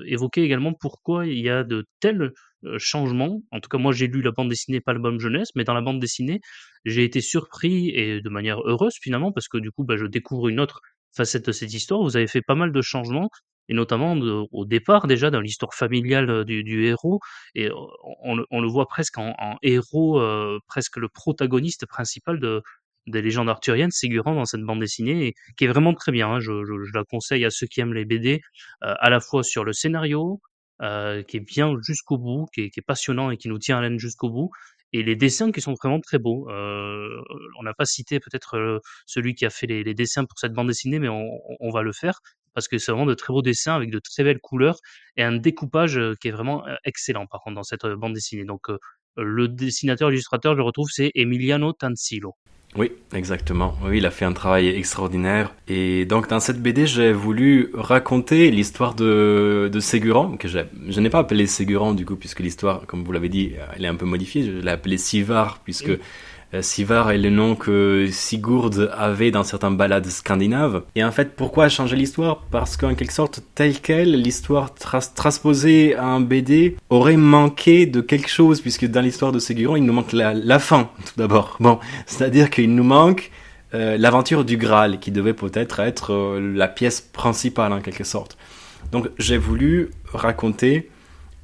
évoquer 0.07 0.43
également 0.43 0.73
pourquoi 0.73 1.27
il 1.27 1.41
y 1.41 1.49
a 1.49 1.65
de 1.65 1.85
tels 2.01 2.33
changements. 2.79 3.43
En 3.51 3.61
tout 3.61 3.69
cas, 3.69 3.79
moi, 3.79 3.93
j'ai 3.93 4.07
lu 4.07 4.23
la 4.23 4.31
bande 4.33 4.49
dessinée, 4.49 4.81
pas 4.81 4.93
l'album 4.93 5.21
jeunesse, 5.21 5.49
mais 5.55 5.65
dans 5.65 5.75
la 5.75 5.83
bande 5.83 6.01
dessinée, 6.01 6.41
j'ai 6.85 7.05
été 7.05 7.21
surpris 7.21 7.91
et 7.91 8.21
de 8.21 8.29
manière 8.29 8.61
heureuse 8.65 8.95
finalement, 9.01 9.33
parce 9.33 9.49
que 9.49 9.59
du 9.59 9.71
coup, 9.71 9.85
bah, 9.85 9.97
je 9.97 10.07
découvre 10.07 10.49
une 10.49 10.61
autre 10.61 10.81
facette 11.15 11.47
de 11.47 11.53
cette 11.53 11.73
histoire. 11.73 12.03
Vous 12.03 12.17
avez 12.17 12.27
fait 12.27 12.43
pas 12.43 12.55
mal 12.55 12.73
de 12.73 12.83
changements 12.83 13.29
et 13.69 13.75
notamment 13.75 14.15
au 14.53 14.65
départ 14.65 15.07
déjà 15.07 15.31
dans 15.31 15.41
l'histoire 15.41 15.75
familiale 15.75 16.45
du, 16.45 16.63
du, 16.65 16.85
héros, 16.87 17.21
et 17.55 17.71
on, 18.23 18.45
on, 18.51 18.61
le 18.61 18.69
voit 18.69 18.87
presque 18.87 19.19
en, 19.19 19.35
en 19.39 19.57
héros, 19.63 20.21
euh, 20.21 20.59
presque 20.67 20.97
le 20.97 21.09
protagoniste 21.09 21.87
principal 21.87 22.41
de, 22.41 22.63
des 23.07 23.23
légendes 23.23 23.49
arthuriennes, 23.49 23.91
Ségurant 23.91 24.35
dans 24.35 24.45
cette 24.45 24.63
bande 24.63 24.81
dessinée, 24.81 25.29
et, 25.29 25.35
qui 25.57 25.65
est 25.65 25.69
vraiment 25.69 25.95
très 25.95 26.13
bien. 26.13 26.29
Hein, 26.29 26.41
je, 26.41 26.65
je, 26.65 26.85
je, 26.85 26.93
la 26.95 27.05
conseille 27.05 27.45
à 27.45 27.51
ceux 27.51 27.67
qui 27.67 27.81
aiment 27.81 27.95
les 27.95 28.05
BD, 28.05 28.41
euh, 28.83 28.95
à 28.99 29.11
la 29.11 29.21
fois 29.21 29.43
sur 29.43 29.65
le 29.65 29.73
scénario, 29.73 30.41
euh, 30.83 31.23
qui 31.23 31.39
est 31.39 31.41
bien 31.41 31.75
jusqu'au 31.83 32.19
bout, 32.19 32.47
qui 32.53 32.63
est, 32.63 32.71
qui 32.71 32.81
est, 32.81 32.87
passionnant 32.87 33.31
et 33.31 33.37
qui 33.37 33.49
nous 33.49 33.59
tient 33.59 33.79
à 33.79 33.83
laine 33.83 33.99
jusqu'au 33.99 34.31
bout, 34.31 34.51
et 34.93 35.03
les 35.03 35.17
dessins 35.17 35.51
qui 35.53 35.61
sont 35.61 35.75
vraiment 35.75 36.01
très 36.01 36.19
beaux. 36.19 36.49
Euh, 36.51 37.21
on 37.59 37.63
n'a 37.63 37.75
pas 37.75 37.85
cité 37.85 38.21
peut-être 38.21 38.81
celui 39.07 39.35
qui 39.35 39.45
a 39.45 39.51
fait 39.51 39.67
les, 39.67 39.83
les, 39.83 39.95
dessins 39.95 40.25
pour 40.25 40.39
cette 40.39 40.53
bande 40.53 40.69
dessinée, 40.69 40.99
mais 40.99 41.09
on, 41.09 41.29
on 41.61 41.71
va 41.71 41.83
le 41.83 41.93
faire 41.93 42.21
parce 42.55 42.69
que 42.69 42.79
c'est 42.79 42.93
vraiment 42.93 43.07
de 43.07 43.15
très 43.15 43.33
beaux 43.33 43.43
dessins 43.43 43.75
avec 43.75 43.91
de 43.91 43.99
très 43.99 44.25
belles 44.25 44.41
couleurs 44.41 44.79
et 45.17 45.23
un 45.23 45.37
découpage 45.37 46.01
qui 46.21 46.29
est 46.29 46.33
vraiment 46.33 46.65
excellent 46.85 47.27
par 47.27 47.41
contre 47.41 47.57
dans 47.57 47.63
cette 47.63 47.87
bande 47.87 48.15
dessinée. 48.15 48.45
Donc 48.45 48.69
le 49.17 49.49
dessinateur 49.49 50.11
illustrateur, 50.11 50.57
je 50.57 50.63
retrouve, 50.63 50.89
c'est 50.91 51.11
Emiliano 51.15 51.73
Tansilo. 51.73 52.35
Oui, 52.77 52.91
exactement. 53.13 53.77
Oui, 53.85 53.99
il 53.99 54.07
a 54.07 54.11
fait 54.11 54.25
un 54.25 54.33
travail 54.33 54.69
extraordinaire. 54.69 55.55
Et 55.69 56.07
donc, 56.07 56.29
dans 56.29 56.41
cette 56.41 56.61
BD, 56.61 56.89
j'ai 56.89 57.13
voulu 57.13 57.71
raconter 57.73 58.51
l'histoire 58.51 58.95
de, 58.97 59.71
de 59.73 59.81
Ségurant, 59.81 60.37
que 60.37 60.49
je, 60.49 61.01
n'ai 61.01 61.11
pas 61.11 61.21
appelé 61.21 61.47
Ségurant, 61.47 61.95
du 61.95 62.05
coup, 62.05 62.17
puisque 62.17 62.41
l'histoire, 62.41 62.85
comme 62.87 63.05
vous 63.05 63.13
l'avez 63.13 63.29
dit, 63.29 63.53
elle 63.77 63.85
est 63.85 63.89
un 63.89 63.95
peu 63.95 64.07
modifiée. 64.07 64.43
Je 64.43 64.51
l'ai 64.51 64.71
appelé 64.73 64.99
Sivar, 64.99 65.61
puisque 65.63 65.93
Sivar 66.63 67.11
est 67.11 67.19
le 67.19 67.31
nom 67.31 67.55
que 67.55 68.09
Sigurd 68.11 68.91
avait 68.97 69.31
dans 69.31 69.43
certaines 69.43 69.77
ballades 69.77 70.07
scandinaves. 70.07 70.83
Et 70.95 71.05
en 71.05 71.13
fait, 71.13 71.35
pourquoi 71.37 71.69
changer 71.69 71.97
l'histoire? 71.97 72.43
Parce 72.51 72.77
qu'en 72.77 72.95
quelque 72.95 73.13
sorte, 73.13 73.43
telle 73.55 73.81
qu'elle, 73.81 74.21
l'histoire 74.21 74.75
transposée 74.75 75.95
à 75.95 76.05
un 76.05 76.21
BD 76.21 76.77
aurait 76.91 77.17
manqué 77.17 77.87
de 77.87 78.01
quelque 78.01 78.29
chose, 78.29 78.61
puisque 78.61 78.87
dans 78.87 79.01
l'histoire 79.01 79.33
de 79.33 79.39
Sigurd, 79.39 79.77
il 79.77 79.85
nous 79.85 79.93
manque 79.93 80.13
la, 80.13 80.59
fin, 80.59 80.91
tout 81.05 81.15
d'abord. 81.17 81.57
Bon, 81.61 81.79
c'est-à-dire 82.07 82.51
qu'il 82.51 82.75
nous 82.75 82.85
manque 82.85 83.31
euh, 83.75 83.97
l'aventure 83.99 84.45
du 84.45 84.57
Graal, 84.57 85.01
qui 85.01 85.11
devait 85.11 85.35
peut-être 85.35 85.81
être, 85.81 86.13
euh, 86.13 86.53
la 86.55 86.69
pièce 86.69 87.01
principale 87.01 87.73
en 87.73 87.81
quelque 87.81 88.05
sorte. 88.05 88.37
Donc 88.93 89.09
j'ai 89.19 89.39
voulu 89.39 89.91
raconter 90.13 90.89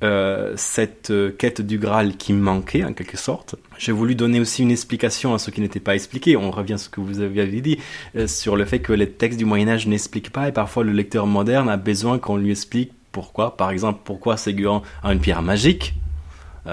euh, 0.03 0.55
cette 0.57 1.11
euh, 1.11 1.31
quête 1.31 1.61
du 1.61 1.79
Graal 1.79 2.17
qui 2.17 2.33
manquait 2.33 2.85
en 2.85 2.95
quelque 2.95 3.19
sorte. 3.19 3.57
J'ai 3.77 3.93
voulu 3.93 4.15
donner 4.15 4.41
aussi 4.41 4.63
une 4.63 4.71
explication 4.71 5.35
à 5.35 5.39
ce 5.39 5.51
qui 5.51 5.61
n'était 5.61 5.79
pas 5.79 5.95
expliqué. 5.95 6.39
On 6.39 6.51
revient 6.51 6.75
à 6.75 6.79
ce 6.79 6.89
que 6.89 7.03
vous 7.03 7.21
avez 7.21 7.47
dit 7.61 7.79
euh, 8.17 8.27
sur 8.27 8.57
le 8.57 8.65
fait 8.65 8.79
que 8.79 8.95
les 8.95 9.11
textes 9.11 9.39
du 9.39 9.45
Moyen 9.45 9.69
Âge 9.69 9.87
n'expliquent 9.87 10.33
pas 10.33 10.49
et 10.49 10.53
parfois 10.53 10.85
le 10.85 10.93
lecteur 10.93 11.27
moderne 11.27 11.69
a 11.69 11.77
besoin 11.77 12.19
qu'on 12.19 12.39
lui 12.39 12.51
explique 12.51 12.93
pourquoi. 13.13 13.59
Par 13.59 13.71
exemple, 13.71 14.01
pourquoi 14.05 14.39
Ségurant 14.39 14.83
a 15.03 15.13
une 15.13 15.21
pierre 15.21 15.43
magique. 15.43 15.95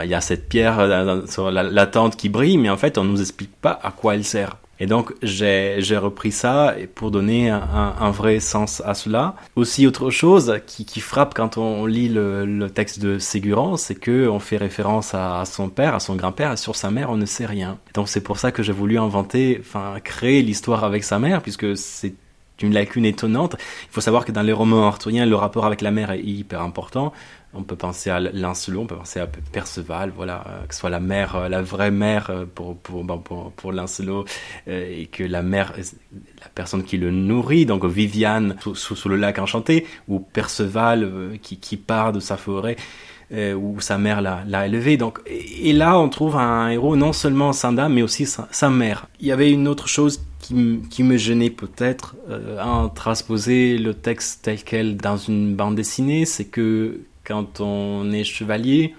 Il 0.03 0.09
y 0.09 0.13
a 0.13 0.21
cette 0.21 0.47
pierre 0.47 1.23
sur 1.27 1.49
la, 1.49 1.63
la 1.63 1.87
tente 1.87 2.17
qui 2.17 2.29
brille, 2.29 2.57
mais 2.57 2.69
en 2.69 2.77
fait 2.77 2.97
on 2.97 3.03
ne 3.03 3.09
nous 3.09 3.21
explique 3.21 3.55
pas 3.55 3.79
à 3.81 3.91
quoi 3.91 4.15
elle 4.15 4.25
sert. 4.25 4.57
Et 4.79 4.85
donc 4.85 5.13
j'ai 5.23 5.97
repris 5.97 6.31
ça 6.31 6.75
pour 6.95 7.11
donner 7.11 7.49
un, 7.49 8.11
vrai 8.11 8.39
sens 8.39 8.81
à 8.85 8.93
cela. 8.93 9.35
Aussi 9.55 9.87
autre 9.87 10.09
chose 10.09 10.59
qui, 10.65 10.85
qui 10.85 10.99
frappe 10.99 11.33
quand 11.33 11.57
on 11.57 11.85
lit 11.85 12.09
le, 12.09 12.45
le 12.45 12.69
texte 12.69 12.99
de 12.99 13.19
Ségurant, 13.19 13.77
c'est 13.77 13.95
que 13.95 14.27
on 14.27 14.39
fait 14.39 14.57
référence 14.57 15.13
à, 15.13 15.43
son 15.45 15.69
père, 15.69 15.95
à 15.95 15.99
son 15.99 16.15
grand-père, 16.15 16.53
et 16.53 16.57
sur 16.57 16.75
sa 16.75 16.91
mère 16.91 17.09
on 17.09 17.17
ne 17.17 17.25
sait 17.25 17.45
rien. 17.45 17.77
donc 17.93 18.07
c'est 18.07 18.21
pour 18.21 18.37
ça 18.37 18.51
que 18.51 18.63
j'ai 18.63 18.73
voulu 18.73 18.97
inventer, 18.97 19.57
enfin 19.59 19.95
créer 20.03 20.41
l'histoire 20.41 20.83
avec 20.83 21.03
sa 21.03 21.19
mère, 21.19 21.41
puisque 21.41 21.75
c'est 21.75 22.13
une 22.61 22.73
lacune 22.73 23.05
étonnante. 23.05 23.55
Il 23.59 23.91
faut 23.93 24.01
savoir 24.01 24.25
que 24.25 24.31
dans 24.31 24.41
les 24.41 24.53
romans 24.53 24.87
arthuriens, 24.87 25.25
le 25.25 25.35
rapport 25.35 25.65
avec 25.65 25.81
la 25.81 25.91
mère 25.91 26.11
est 26.11 26.23
hyper 26.23 26.61
important. 26.61 27.13
On 27.57 27.63
peut 27.63 27.75
penser 27.75 28.09
à 28.09 28.19
Lancelot, 28.19 28.81
on 28.81 28.85
peut 28.85 28.95
penser 28.95 29.19
à 29.19 29.27
Perceval, 29.27 30.11
voilà, 30.15 30.43
euh, 30.47 30.65
que 30.67 30.73
ce 30.73 30.81
soit 30.81 30.89
la 30.89 30.99
mère, 30.99 31.35
euh, 31.35 31.49
la 31.49 31.61
vraie 31.61 31.91
mère 31.91 32.29
euh, 32.29 32.45
pour 32.45 32.77
pour 32.77 33.03
pour, 33.55 33.71
Lancelot, 33.71 34.25
et 34.67 35.07
que 35.07 35.23
la 35.23 35.41
mère, 35.41 35.73
la 36.41 36.49
personne 36.53 36.83
qui 36.83 36.97
le 36.97 37.11
nourrit, 37.11 37.65
donc 37.65 37.83
Viviane 37.85 38.55
sous, 38.61 38.95
sous, 38.95 39.09
le 39.09 39.15
lac 39.15 39.39
enchanté, 39.39 39.85
ou 40.07 40.19
Perceval 40.19 41.37
qui 41.41 41.57
qui 41.57 41.77
part 41.77 42.13
de 42.13 42.19
sa 42.19 42.37
forêt. 42.37 42.77
où 43.31 43.81
sa 43.81 43.97
mère 43.97 44.21
l'a 44.21 44.65
élevé. 44.65 44.95
Donc, 44.95 45.19
et, 45.25 45.73
là, 45.73 45.99
on 45.99 46.07
trouve 46.07 46.37
un 46.37 46.69
héros 46.69 46.95
non 46.95 47.11
seulement 47.11 47.51
sans 47.51 47.73
dame, 47.73 47.95
mais 47.95 48.01
aussi 48.01 48.25
sa, 48.25 48.69
mère. 48.69 49.07
Il 49.19 49.27
y 49.27 49.33
avait 49.33 49.51
une 49.51 49.67
autre 49.67 49.89
chose 49.89 50.21
qui, 50.39 50.79
qui 50.89 51.03
me 51.03 51.17
gênait 51.17 51.49
peut-être 51.49 52.15
euh, 52.29 52.57
à 52.59 52.89
transposer 52.93 53.77
le 53.77 53.93
texte 53.93 54.41
tel 54.43 54.63
quel 54.63 54.97
dans 54.97 55.17
une 55.17 55.55
bande 55.55 55.75
dessinée, 55.75 56.25
c'est 56.25 56.45
que 56.45 57.01
quand 57.27 57.59
on 57.59 58.09
est 58.11 58.23
chevalier, 58.23 58.95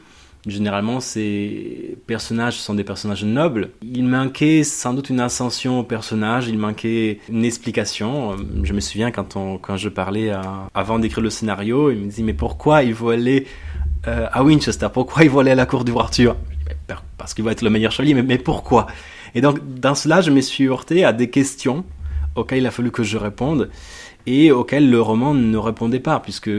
généralement 0.46 1.00
ces 1.00 1.96
personnages 2.06 2.58
sont 2.58 2.74
des 2.74 2.84
personnages 2.84 3.24
nobles. 3.24 3.70
Il 3.82 4.04
manquait 4.04 4.64
sans 4.64 4.92
doute 4.92 5.08
une 5.08 5.20
ascension 5.20 5.80
au 5.80 5.82
personnage, 5.82 6.46
il 6.46 6.58
manquait 6.58 7.20
une 7.30 7.44
explication. 7.44 8.36
Je 8.62 8.72
me 8.74 8.80
souviens 8.80 9.10
quand, 9.10 9.36
on, 9.36 9.56
quand 9.56 9.78
je 9.78 9.88
parlais 9.88 10.30
avant 10.74 10.98
d'écrire 10.98 11.22
le 11.22 11.30
scénario, 11.30 11.90
il 11.90 11.98
me 11.98 12.10
dit 12.10 12.22
mais 12.22 12.34
pourquoi 12.34 12.82
il 12.82 12.92
veut 12.92 13.14
aller 13.14 13.46
euh, 14.06 14.26
à 14.30 14.44
Winchester? 14.44 14.88
Pourquoi 14.92 15.24
il 15.24 15.30
veut 15.30 15.38
aller 15.38 15.52
à 15.52 15.56
la 15.56 15.66
cour 15.66 15.84
du 15.84 15.92
Arthur? 15.92 16.36
Parce 17.16 17.32
qu'il 17.32 17.44
va 17.44 17.52
être 17.52 17.62
le 17.62 17.70
meilleur 17.70 17.92
chevalier, 17.92 18.12
mais, 18.12 18.22
mais 18.22 18.38
pourquoi? 18.38 18.88
Et 19.34 19.40
donc 19.40 19.58
dans 19.80 19.94
cela, 19.94 20.20
je 20.20 20.30
me 20.30 20.42
suis 20.42 20.68
heurté 20.68 21.02
à 21.02 21.14
des 21.14 21.30
questions 21.30 21.82
auxquelles 22.36 22.58
il 22.58 22.66
a 22.66 22.70
fallu 22.70 22.90
que 22.90 23.02
je 23.02 23.16
réponde 23.16 23.70
et 24.26 24.52
auxquelles 24.52 24.90
le 24.90 25.00
roman 25.00 25.32
ne 25.32 25.56
répondait 25.56 26.00
pas, 26.00 26.20
puisque 26.20 26.50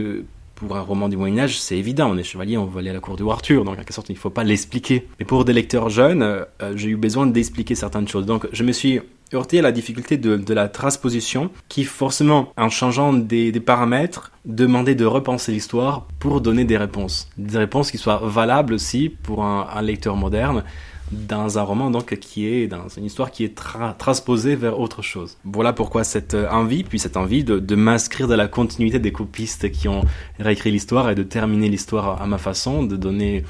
pour 0.60 0.76
un 0.76 0.80
roman 0.80 1.08
du 1.08 1.16
Moyen 1.16 1.38
Âge, 1.38 1.58
c'est 1.58 1.78
évident, 1.78 2.10
on 2.10 2.18
est 2.18 2.22
chevalier, 2.22 2.58
on 2.58 2.66
veut 2.66 2.80
aller 2.80 2.90
à 2.90 2.92
la 2.92 3.00
cour 3.00 3.16
de 3.16 3.24
Arthur, 3.24 3.64
donc 3.64 3.74
en 3.74 3.76
quelque 3.76 3.94
sorte, 3.94 4.10
il 4.10 4.14
ne 4.14 4.18
faut 4.18 4.30
pas 4.30 4.44
l'expliquer. 4.44 5.06
Mais 5.18 5.24
pour 5.24 5.44
des 5.44 5.54
lecteurs 5.54 5.88
jeunes, 5.88 6.22
euh, 6.22 6.44
j'ai 6.76 6.90
eu 6.90 6.96
besoin 6.96 7.26
d'expliquer 7.26 7.74
certaines 7.74 8.06
choses. 8.06 8.26
Donc 8.26 8.46
je 8.52 8.62
me 8.62 8.72
suis 8.72 9.00
heurté 9.32 9.60
à 9.60 9.62
la 9.62 9.72
difficulté 9.72 10.18
de, 10.18 10.52
la 10.52 10.68
transposition, 10.68 11.50
qui 11.68 11.84
forcément, 11.84 12.52
en 12.56 12.68
changeant 12.68 13.12
des, 13.12 13.52
paramètres, 13.60 14.32
demandait 14.44 14.96
de 14.96 15.04
repenser 15.04 15.52
l'histoire 15.52 16.06
pour 16.18 16.40
donner 16.40 16.64
des 16.64 16.76
réponses. 16.76 17.28
Des 17.38 17.58
réponses 17.58 17.90
qui 17.90 17.98
soient 17.98 18.20
valables 18.22 18.74
aussi 18.74 19.08
pour 19.08 19.44
un 19.44 19.82
lecteur 19.82 20.16
moderne 20.16 20.64
dans 21.10 21.58
un 21.58 21.62
roman 21.62 21.90
donc 21.90 22.16
qui 22.16 22.46
est 22.46 22.66
dans 22.66 22.88
une 22.88 23.04
histoire 23.04 23.30
qui 23.30 23.44
est 23.44 23.60
transposée 23.98 24.54
vers 24.54 24.78
autre 24.78 25.02
chose. 25.02 25.38
Voilà 25.44 25.72
pourquoi 25.72 26.04
cette 26.04 26.34
euh, 26.34 26.48
envie, 26.50 26.84
puis 26.84 26.98
cette 26.98 27.16
envie 27.16 27.44
de, 27.44 27.74
m'inscrire 27.74 28.28
dans 28.28 28.36
la 28.36 28.48
continuité 28.48 28.98
des 28.98 29.12
copistes 29.12 29.70
qui 29.70 29.88
ont 29.88 30.02
réécrit 30.38 30.70
l'histoire 30.70 31.10
et 31.10 31.14
de 31.14 31.22
terminer 31.22 31.68
l'histoire 31.68 32.20
à 32.20 32.26
ma 32.26 32.38
façon, 32.38 32.82
de 32.82 32.96
donner 32.96 33.44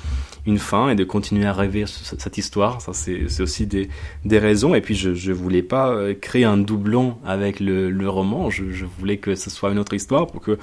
une 0.46 0.58
fin 0.58 0.88
et 0.88 0.94
de 0.94 1.04
continuer 1.04 1.46
à 1.46 1.52
rêver 1.52 1.84
cette 1.86 2.38
histoire. 2.38 2.80
Ça, 2.80 2.92
c'est 2.94 3.40
aussi 3.40 3.66
des, 3.66 3.88
des 4.24 4.38
raisons. 4.38 4.74
Et 4.74 4.80
puis, 4.80 4.94
je, 4.94 5.14
je 5.14 5.32
voulais 5.32 5.62
pas 5.62 5.90
euh, 5.90 6.14
créer 6.14 6.44
un 6.44 6.56
doublon 6.56 7.16
avec 7.26 7.60
le, 7.60 7.90
le 7.90 8.08
roman. 8.08 8.48
Je 8.48 8.84
voulais 8.98 9.18
que 9.18 9.34
ce 9.34 9.50
soit 9.50 9.70
une 9.70 9.78
autre 9.78 9.92
histoire 9.92 10.26
pour 10.26 10.40
que 10.40 10.58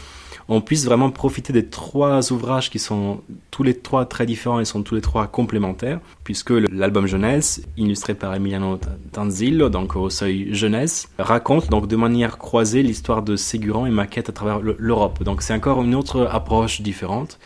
on 0.50 0.62
puisse 0.62 0.86
vraiment 0.86 1.12
profiter 1.12 1.52
des 1.52 1.66
trois 1.66 2.32
ouvrages 2.32 2.70
qui 2.70 2.80
sont 2.80 3.22
tous 3.52 3.64
les 3.64 3.78
trois 3.78 4.06
très 4.06 4.26
différents 4.26 4.60
et 4.60 4.66
sont 4.66 4.82
tous 4.82 4.96
les 4.96 5.02
trois 5.02 5.28
complémentaires, 5.28 6.00
puisque 6.24 6.52
l'album 6.52 7.06
jeunesse, 7.06 7.62
illustré 7.76 8.14
par 8.14 8.34
Emiliano 8.34 8.80
Tanzillo, 9.12 9.70
donc 9.70 9.96
au 9.96 10.10
seuil 10.10 10.54
jeunesse, 10.54 11.10
raconte 11.20 11.70
donc 11.70 11.88
de 11.88 11.96
manière 11.96 12.38
croisée 12.38 12.84
l'histoire 12.84 13.24
de 13.24 13.36
Ségurant 13.36 13.86
et 13.86 13.92
Maquette 13.92 14.30
à 14.30 14.32
travers 14.32 14.60
l'Europe. 14.62 15.24
Donc 15.24 15.42
c'est 15.42 15.54
encore 15.54 15.84
une 15.84 15.96
autre 15.96 16.28
approche 16.32 16.82
différente 16.82 17.40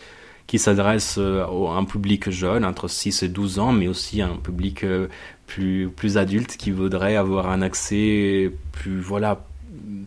qui 0.46 0.58
s'adresse 0.58 1.16
euh, 1.18 1.44
à 1.44 1.76
un 1.76 1.84
public 1.84 2.30
jeune, 2.30 2.64
entre 2.64 2.88
6 2.88 3.22
et 3.22 3.28
12 3.28 3.58
ans, 3.58 3.72
mais 3.72 3.88
aussi 3.88 4.20
à 4.20 4.26
un 4.26 4.36
public 4.36 4.84
euh, 4.84 5.08
plus, 5.46 5.88
plus 5.88 6.18
adulte 6.18 6.56
qui 6.56 6.70
voudrait 6.70 7.16
avoir 7.16 7.48
un 7.48 7.62
accès 7.62 8.52
plus, 8.72 9.00
voilà, 9.00 9.46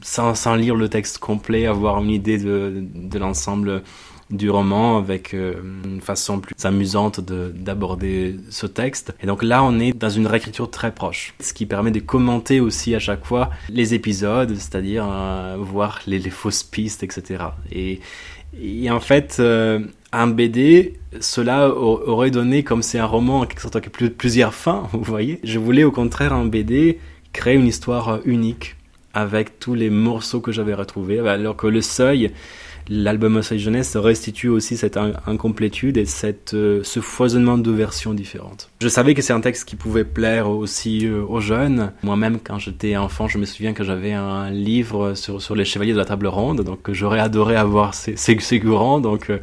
sans, 0.02 0.56
lire 0.56 0.76
le 0.76 0.90
texte 0.90 1.18
complet, 1.18 1.66
avoir 1.66 2.02
une 2.02 2.10
idée 2.10 2.38
de, 2.38 3.18
l'ensemble 3.18 3.84
du 4.32 4.50
roman 4.50 4.98
avec 4.98 5.34
euh, 5.34 5.54
une 5.86 6.02
façon 6.02 6.40
plus 6.40 6.56
amusante 6.66 7.20
d'aborder 7.20 8.36
ce 8.50 8.66
texte. 8.66 9.14
Et 9.22 9.28
donc 9.28 9.44
là, 9.44 9.64
on 9.64 9.80
est 9.80 9.94
dans 9.94 10.10
une 10.10 10.26
réécriture 10.26 10.70
très 10.72 10.92
proche, 10.92 11.36
ce 11.40 11.54
qui 11.54 11.66
permet 11.66 11.92
de 11.92 12.00
commenter 12.00 12.60
aussi 12.60 12.96
à 12.96 13.00
chaque 13.00 13.24
fois 13.24 13.52
les 13.70 13.94
épisodes, 13.94 14.56
c'est-à-dire 14.56 15.08
euh, 15.08 15.58
voir 15.60 16.02
les, 16.08 16.20
fausses 16.32 16.64
pistes, 16.64 17.04
etc. 17.04 17.46
Et, 17.72 18.00
et 18.60 18.90
en 18.90 19.00
fait, 19.00 19.38
euh, 19.40 19.80
un 20.12 20.28
BD, 20.28 20.98
cela 21.20 21.70
aurait 21.70 22.32
donné, 22.32 22.64
comme 22.64 22.82
c'est 22.82 23.00
un 23.00 23.06
roman 23.06 23.42
en 23.42 23.46
quelque 23.46 23.62
sorte 23.62 23.76
avec 23.76 23.92
plusieurs 23.92 24.54
fins, 24.54 24.88
vous 24.92 25.04
voyez, 25.04 25.40
je 25.44 25.60
voulais 25.60 25.84
au 25.84 25.92
contraire 25.92 26.34
un 26.34 26.46
BD 26.46 27.00
créer 27.32 27.56
une 27.56 27.68
histoire 27.68 28.22
unique 28.26 28.76
avec 29.16 29.60
tous 29.60 29.74
les 29.74 29.90
morceaux 29.90 30.42
que 30.42 30.52
j'avais 30.52 30.74
retrouvés, 30.74 31.20
alors 31.20 31.56
que 31.56 31.68
le 31.68 31.82
seuil, 31.82 32.34
l'album 32.90 33.42
Seuil 33.42 33.60
Jeunesse 33.60 33.96
restitue 33.96 34.50
aussi 34.50 34.78
cette 34.78 34.98
incomplétude 34.98 35.98
et 35.98 36.06
cette, 36.06 36.54
euh, 36.54 36.82
ce 36.84 37.00
foisonnement 37.00 37.58
de 37.58 37.72
versions 37.72 38.14
différentes. 38.14 38.70
Je 38.82 38.88
savais 38.88 39.14
que 39.14 39.22
c'est 39.22 39.34
un 39.34 39.42
texte 39.42 39.68
qui 39.68 39.76
pouvait 39.76 40.04
plaire 40.04 40.50
aussi 40.50 41.06
euh, 41.06 41.24
aux 41.28 41.40
jeunes. 41.40 41.92
Moi-même, 42.04 42.40
quand 42.40 42.60
j'étais 42.60 42.98
enfant, 42.98 43.28
je 43.28 43.38
me 43.38 43.46
souviens 43.46 43.74
que 43.74 43.84
j'avais 43.84 44.14
un 44.14 44.50
livre 44.50 45.14
sur, 45.14 45.42
sur 45.42 45.56
les 45.56 45.66
chevaliers 45.66 45.94
de 45.94 45.98
la 45.98 46.06
table 46.06 46.28
ronde, 46.28 46.62
donc 46.62 46.92
j'aurais 46.92 47.20
adoré 47.20 47.56
avoir 47.56 47.94
ces, 47.94 48.16
ces, 48.16 48.38
ces 48.40 48.60
donc 48.60 49.30
euh, 49.30 49.38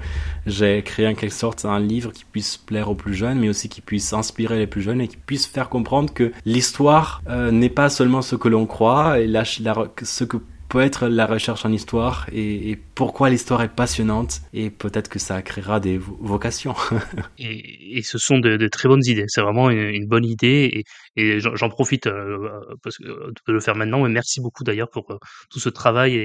j'ai 0.47 0.82
créé 0.82 1.07
en 1.07 1.14
quelque 1.14 1.32
sorte 1.32 1.64
un 1.64 1.78
livre 1.78 2.12
qui 2.12 2.24
puisse 2.24 2.57
plaire 2.57 2.90
aux 2.90 2.95
plus 2.95 3.14
jeunes, 3.14 3.38
mais 3.38 3.49
aussi 3.49 3.68
qui 3.68 3.80
puisse 3.80 4.12
inspirer 4.12 4.59
les 4.59 4.66
plus 4.66 4.82
jeunes 4.82 5.01
et 5.01 5.09
qui 5.09 5.16
puisse 5.16 5.47
faire 5.47 5.68
comprendre 5.68 6.12
que 6.12 6.32
l'histoire 6.45 7.22
n'est 7.53 7.68
pas 7.68 7.88
seulement 7.88 8.22
ce 8.22 8.34
que 8.34 8.49
l'on 8.49 8.66
croit, 8.66 9.20
et 9.20 9.26
la, 9.26 9.45
ce 9.45 10.24
que 10.24 10.38
peut 10.73 10.81
être 10.81 11.07
la 11.07 11.27
recherche 11.27 11.66
en 11.66 11.70
histoire 11.70 12.27
et, 12.33 12.79
pourquoi 12.95 13.29
l'histoire 13.29 13.61
est 13.61 13.68
passionnante 13.68 14.41
et 14.55 14.70
peut-être 14.70 15.11
que 15.11 15.18
ça 15.18 15.43
créera 15.43 15.81
des 15.81 15.99
vocations. 15.99 16.75
et, 17.39 17.99
et, 17.99 18.03
ce 18.03 18.16
sont 18.16 18.39
de, 18.39 18.68
très 18.68 18.89
bonnes 18.89 19.05
idées. 19.05 19.27
C'est 19.29 19.43
vraiment 19.43 19.68
une, 19.68 20.07
bonne 20.07 20.25
idée 20.25 20.70
et, 20.73 20.85
et 21.23 21.41
j'en 21.41 21.68
profite 21.68 22.07
euh, 22.07 22.49
parce 22.83 22.97
que, 22.97 23.05
de 23.05 23.53
le 23.53 23.61
faire 23.61 23.77
maintenant. 23.77 24.03
Mais 24.05 24.09
merci 24.09 24.41
beaucoup 24.41 24.64
d'ailleurs 24.64 24.89
pour 24.89 25.11
euh, 25.11 25.18
tout 25.51 25.61
ce 25.61 25.68
travail 25.68 26.16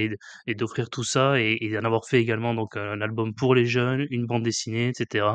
et, 0.48 0.56
d'offrir 0.56 0.90
tout 0.90 1.04
ça 1.04 1.42
et, 1.42 1.70
d'en 1.74 1.86
avoir 1.86 2.06
fait 2.06 2.22
également 2.22 2.54
donc 2.54 2.78
un 2.78 3.02
album 3.02 3.34
pour 3.36 3.54
les 3.54 3.66
jeunes, 3.66 4.08
une 4.12 4.28
bande 4.28 4.44
dessinée, 4.44 4.88
etc. 4.88 5.26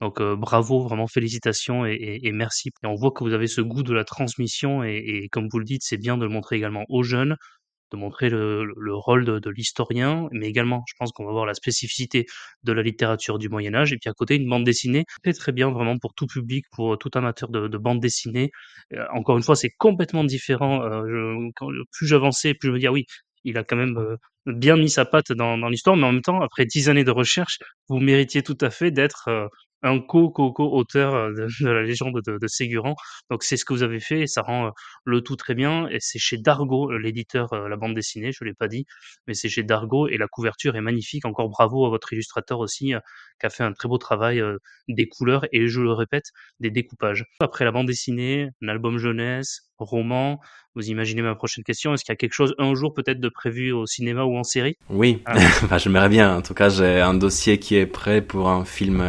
Donc 0.00 0.20
euh, 0.20 0.34
bravo, 0.34 0.82
vraiment 0.82 1.06
félicitations 1.06 1.86
et, 1.86 2.18
et, 2.20 2.32
merci. 2.32 2.70
Et 2.82 2.86
on 2.88 2.96
voit 2.96 3.12
que 3.12 3.22
vous 3.22 3.32
avez 3.32 3.46
ce 3.46 3.60
goût 3.60 3.84
de 3.84 3.94
la 3.94 4.02
transmission 4.02 4.82
et, 4.82 4.96
et, 4.96 5.28
comme 5.28 5.46
vous 5.52 5.60
le 5.60 5.64
dites, 5.64 5.82
c'est 5.84 5.98
bien 5.98 6.18
de 6.18 6.24
le 6.24 6.30
montrer 6.30 6.56
également 6.56 6.84
aux 6.88 7.04
jeunes 7.04 7.36
de 7.92 7.96
montrer 7.96 8.28
le, 8.30 8.64
le 8.64 8.94
rôle 8.94 9.24
de, 9.24 9.38
de 9.38 9.50
l'historien, 9.50 10.28
mais 10.32 10.46
également, 10.48 10.82
je 10.88 10.94
pense 10.98 11.12
qu'on 11.12 11.24
va 11.24 11.32
voir 11.32 11.46
la 11.46 11.54
spécificité 11.54 12.26
de 12.64 12.72
la 12.72 12.82
littérature 12.82 13.38
du 13.38 13.48
Moyen 13.48 13.74
Âge, 13.74 13.92
et 13.92 13.96
puis 13.98 14.10
à 14.10 14.12
côté, 14.12 14.36
une 14.36 14.48
bande 14.48 14.64
dessinée 14.64 15.04
très 15.22 15.32
très 15.32 15.52
bien 15.52 15.70
vraiment 15.70 15.96
pour 15.98 16.14
tout 16.14 16.26
public, 16.26 16.64
pour 16.72 16.98
tout 16.98 17.10
amateur 17.14 17.48
de, 17.48 17.68
de 17.68 17.78
bande 17.78 18.00
dessinée. 18.00 18.50
Euh, 18.92 19.04
encore 19.14 19.36
une 19.36 19.42
fois, 19.42 19.56
c'est 19.56 19.70
complètement 19.78 20.24
différent. 20.24 20.82
Euh, 20.82 21.48
plus 21.92 22.06
j'avançais, 22.06 22.54
plus 22.54 22.68
je 22.68 22.72
me 22.72 22.78
dis, 22.78 22.86
ah 22.86 22.92
oui, 22.92 23.04
il 23.44 23.58
a 23.58 23.64
quand 23.64 23.76
même 23.76 23.96
euh, 23.98 24.16
bien 24.46 24.76
mis 24.76 24.90
sa 24.90 25.04
patte 25.04 25.32
dans, 25.32 25.56
dans 25.58 25.68
l'histoire, 25.68 25.96
mais 25.96 26.04
en 26.04 26.12
même 26.12 26.22
temps, 26.22 26.40
après 26.40 26.66
dix 26.66 26.88
années 26.88 27.04
de 27.04 27.10
recherche, 27.10 27.58
vous 27.88 27.98
méritiez 28.00 28.42
tout 28.42 28.58
à 28.60 28.70
fait 28.70 28.90
d'être 28.90 29.28
un 29.86 30.00
co-co-co-auteur 30.00 31.14
euh, 31.14 31.32
de, 31.32 31.68
la 31.68 31.82
légende 31.82 32.20
de, 32.24 32.38
de. 32.38 32.82
Donc 33.30 33.42
c'est 33.42 33.56
ce 33.56 33.64
que 33.64 33.72
vous 33.72 33.82
avez 33.82 34.00
fait 34.00 34.20
et 34.20 34.26
ça 34.26 34.42
rend 34.42 34.66
euh, 34.66 34.70
le 35.04 35.20
tout 35.22 35.36
très 35.36 35.54
bien. 35.54 35.88
Et 35.88 35.98
c'est 36.00 36.18
chez 36.18 36.38
Dargo, 36.38 36.90
euh, 36.92 36.98
l'éditeur, 36.98 37.48
la 37.68 37.76
bande 37.76 37.94
dessinée, 37.94 38.32
je 38.32 38.44
l'ai 38.44 38.54
pas 38.54 38.68
dit, 38.68 38.86
mais 39.26 39.34
c'est 39.34 39.48
chez 39.48 39.62
Dargo 39.62 40.08
et 40.08 40.18
la 40.18 40.28
couverture 40.28 40.76
est 40.76 40.80
magnifique. 40.80 41.24
Encore 41.24 41.48
bravo 41.48 41.86
à 41.86 41.90
votre 41.90 42.12
illustrateur 42.12 42.60
aussi, 42.60 42.94
qui 43.40 43.46
a 43.46 43.50
fait 43.50 43.62
un 43.64 43.72
très 43.72 43.88
beau 43.88 43.98
travail 43.98 44.42
des 44.88 45.08
couleurs 45.08 45.46
et 45.52 45.68
je 45.68 45.80
le 45.80 45.92
répète, 45.92 46.26
des 46.60 46.70
découpages. 46.70 47.24
Après 47.40 47.64
la 47.64 47.72
bande 47.72 47.86
dessinée, 47.86 48.48
un 48.62 48.68
album 48.68 48.98
jeunesse, 48.98 49.65
roman, 49.78 50.40
vous 50.74 50.88
imaginez 50.88 51.22
ma 51.22 51.34
prochaine 51.34 51.64
question 51.64 51.94
Est-ce 51.94 52.04
qu'il 52.04 52.12
y 52.12 52.14
a 52.14 52.16
quelque 52.16 52.34
chose 52.34 52.54
un 52.58 52.74
jour 52.74 52.92
peut-être 52.94 53.20
de 53.20 53.28
prévu 53.28 53.72
au 53.72 53.86
cinéma 53.86 54.24
ou 54.24 54.36
en 54.36 54.44
série? 54.44 54.76
Oui, 54.90 55.22
ah. 55.24 55.34
enfin, 55.64 55.78
j'aimerais 55.78 56.08
bien. 56.08 56.36
En 56.36 56.42
tout 56.42 56.54
cas, 56.54 56.68
j'ai 56.68 57.00
un 57.00 57.14
dossier 57.14 57.58
qui 57.58 57.76
est 57.76 57.86
prêt 57.86 58.20
pour 58.20 58.48
un 58.48 58.64
film 58.64 59.02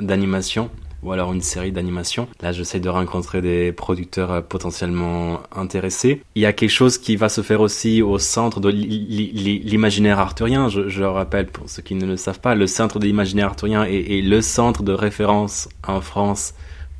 d'animation 0.00 0.70
ou 1.02 1.12
alors 1.12 1.32
une 1.32 1.40
série 1.40 1.72
d'animation. 1.72 2.28
Là, 2.42 2.52
j'essaie 2.52 2.80
de 2.80 2.88
rencontrer 2.88 3.40
des 3.40 3.72
producteurs 3.72 4.32
euh, 4.32 4.40
potentiellement 4.40 5.40
intéressés. 5.54 6.22
Il 6.34 6.42
y 6.42 6.46
a 6.46 6.52
quelque 6.52 6.70
chose 6.70 6.98
qui 6.98 7.16
va 7.16 7.28
se 7.28 7.42
faire 7.42 7.60
aussi 7.60 8.02
au 8.02 8.18
centre 8.18 8.60
de 8.60 8.68
l'imaginaire 8.68 10.18
arthurien. 10.18 10.68
Je, 10.68 10.88
je 10.88 11.04
rappelle, 11.04 11.46
pour 11.46 11.70
ceux 11.70 11.82
qui 11.82 11.94
ne 11.94 12.06
le 12.06 12.16
savent 12.16 12.40
pas, 12.40 12.54
le 12.54 12.66
centre 12.66 12.98
de 12.98 13.06
l'imaginaire 13.06 13.46
arthurien 13.46 13.84
est, 13.84 14.18
est, 14.18 14.22
le 14.22 14.40
centre 14.42 14.82
de 14.82 14.92
référence 14.92 15.68
en 15.86 16.00
France 16.00 16.54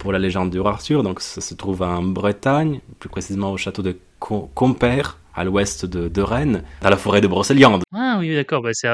pour 0.07 0.13
la 0.13 0.21
légende 0.21 0.51
du 0.51 0.61
Arthur. 0.61 1.03
Donc, 1.03 1.21
ça 1.21 1.41
se 1.41 1.53
trouve 1.55 1.83
en 1.83 2.01
Bretagne, 2.01 2.79
plus 3.01 3.09
précisément 3.09 3.51
au 3.51 3.57
château 3.57 3.83
de 3.83 3.99
Compère 4.21 5.19
à 5.37 5.45
l'ouest 5.45 5.84
de, 5.84 6.09
de, 6.09 6.22
Rennes, 6.22 6.62
dans 6.82 6.91
la 6.91 6.97
forêt 6.97 7.20
de 7.20 7.28
Brocéliande. 7.28 7.82
Ah 7.95 8.16
oui, 8.18 8.34
d'accord, 8.34 8.62
bah 8.62 8.70
c'est 8.72 8.89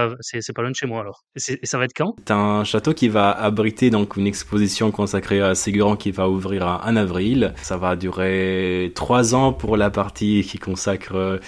pas 0.52 0.62
loin 0.62 0.70
de 0.70 0.76
chez 0.76 0.86
moi 0.86 1.00
alors. 1.00 1.22
Et, 1.36 1.66
ça 1.66 1.78
va 1.78 1.84
être 1.84 1.94
quand? 1.96 2.14
C'est 2.26 2.32
un 2.32 2.64
château 2.64 2.92
qui 2.92 3.08
va 3.08 3.30
abriter 3.30 3.90
donc 3.90 4.16
une 4.16 4.26
exposition 4.26 4.90
consacrée 4.90 5.40
à 5.40 5.54
Ségurant 5.54 5.96
qui 5.96 6.10
va 6.10 6.28
ouvrir 6.28 6.80
en 6.84 6.96
avril. 6.96 7.54
Ça 7.62 7.76
va 7.76 7.96
durer 7.96 8.92
trois 8.94 9.34
ans 9.34 9.52
pour 9.52 9.76
la 9.76 9.90
partie 9.90 10.42
qui 10.42 10.58
consacre 10.58 11.14
euh, 11.14 11.38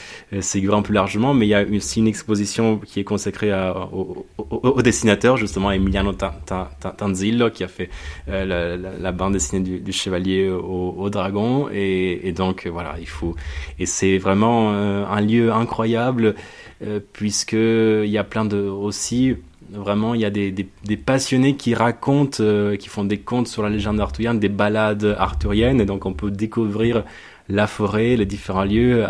Ségurant 0.40 0.82
plus 0.82 0.94
largement, 0.94 1.34
mais 1.34 1.46
il 1.46 1.50
y 1.50 1.54
a 1.54 1.64
aussi 1.64 1.98
une 1.98 2.08
exposition 2.08 2.78
qui 2.78 3.00
est 3.00 3.04
consacrée 3.04 3.52
à, 3.52 3.76
au, 3.92 4.26
au, 4.38 4.82
dessinateur, 4.82 5.36
justement 5.36 5.72
Emiliano 5.72 6.12
Tanzillo, 6.12 7.50
qui 7.50 7.64
a 7.64 7.68
fait 7.68 7.90
euh, 8.28 8.44
la, 8.44 8.76
la, 8.76 9.12
bande 9.12 9.32
dessinée 9.32 9.80
du, 9.80 9.92
Chevalier 9.92 10.48
au, 10.48 10.94
au 10.96 11.10
Dragon. 11.10 11.68
Et, 11.72 12.28
et, 12.28 12.32
donc 12.32 12.66
voilà, 12.66 12.94
il 13.00 13.08
faut... 13.08 13.34
Et 13.78 13.86
c'est 13.86 14.18
vraiment... 14.18 14.83
Euh, 14.84 15.04
un 15.06 15.20
lieu 15.20 15.52
incroyable 15.52 16.34
euh, 16.82 17.00
puisque 17.12 17.52
il 17.52 18.10
y 18.10 18.18
a 18.18 18.24
plein 18.24 18.44
de 18.44 18.58
aussi 18.58 19.36
vraiment 19.70 20.14
il 20.14 20.20
y 20.20 20.24
a 20.24 20.30
des, 20.30 20.52
passionnés 20.96 21.56
qui 21.56 21.74
racontent 21.74 22.38
euh, 22.40 22.76
qui 22.76 22.88
font 22.88 23.04
des 23.04 23.18
contes 23.18 23.48
sur 23.48 23.62
la 23.62 23.70
légende 23.70 24.00
arthurienne 24.00 24.38
des 24.38 24.48
balades 24.48 25.16
arthuriennes 25.18 25.80
et 25.80 25.86
donc 25.86 26.06
on 26.06 26.12
peut 26.12 26.30
découvrir 26.30 27.04
la 27.48 27.66
forêt 27.66 28.16
les 28.16 28.26
différents 28.26 28.64
lieux 28.64 29.06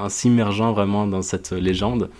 en 0.00 0.08
s'immergeant 0.08 0.72
vraiment 0.72 1.06
dans 1.06 1.22
cette 1.22 1.52
légende 1.52 2.10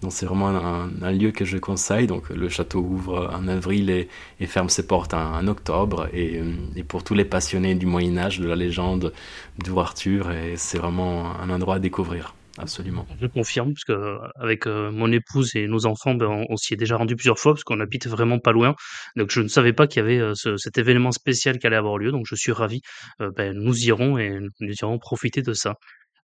donc 0.00 0.12
c'est 0.12 0.26
vraiment 0.26 0.50
un, 0.50 1.10
lieu 1.10 1.32
que 1.32 1.44
je 1.44 1.58
conseille. 1.58 2.06
Donc 2.06 2.30
le 2.30 2.48
château 2.48 2.78
ouvre 2.78 3.28
en 3.36 3.48
avril 3.48 3.90
et, 3.90 4.08
et 4.38 4.46
ferme 4.46 4.68
ses 4.68 4.86
portes 4.86 5.12
en, 5.12 5.44
octobre. 5.48 6.08
Et, 6.12 6.40
et, 6.76 6.84
pour 6.84 7.02
tous 7.02 7.14
les 7.14 7.24
passionnés 7.24 7.74
du 7.74 7.86
Moyen 7.86 8.16
Âge, 8.16 8.38
de 8.38 8.46
la 8.46 8.54
légende 8.54 9.12
du 9.58 9.76
Arthur, 9.76 10.30
c'est 10.54 10.78
vraiment 10.78 11.32
un 11.42 11.50
endroit 11.50 11.76
à 11.76 11.78
découvrir. 11.80 12.32
Absolument. 12.58 13.06
Je 13.20 13.26
confirme, 13.26 13.74
parce 13.74 13.84
que 13.84 14.18
avec 14.36 14.66
mon 14.66 15.10
épouse 15.12 15.54
et 15.56 15.66
nos 15.66 15.86
enfants, 15.86 16.14
ben, 16.14 16.44
on, 16.48 16.56
s'y 16.56 16.74
est 16.74 16.76
déjà 16.76 16.96
rendu 16.96 17.16
plusieurs 17.16 17.38
fois, 17.38 17.52
parce 17.52 17.64
qu'on 17.64 17.80
habite 17.80 18.06
vraiment 18.06 18.38
pas 18.38 18.52
loin. 18.52 18.74
Donc 19.16 19.30
je 19.30 19.40
ne 19.40 19.48
savais 19.48 19.72
pas 19.72 19.86
qu'il 19.86 20.02
y 20.02 20.04
avait 20.04 20.32
cet 20.34 20.78
événement 20.78 21.12
spécial 21.12 21.58
qui 21.58 21.66
allait 21.66 21.76
avoir 21.76 21.98
lieu, 21.98 22.10
donc 22.10 22.26
je 22.26 22.34
suis 22.34 22.52
ravi. 22.52 22.80
ben, 23.18 23.52
nous 23.54 23.84
irons 23.84 24.18
et 24.18 24.38
nous 24.60 24.74
irons 24.82 24.98
profiter 24.98 25.42
de 25.42 25.52
ça. 25.52 25.74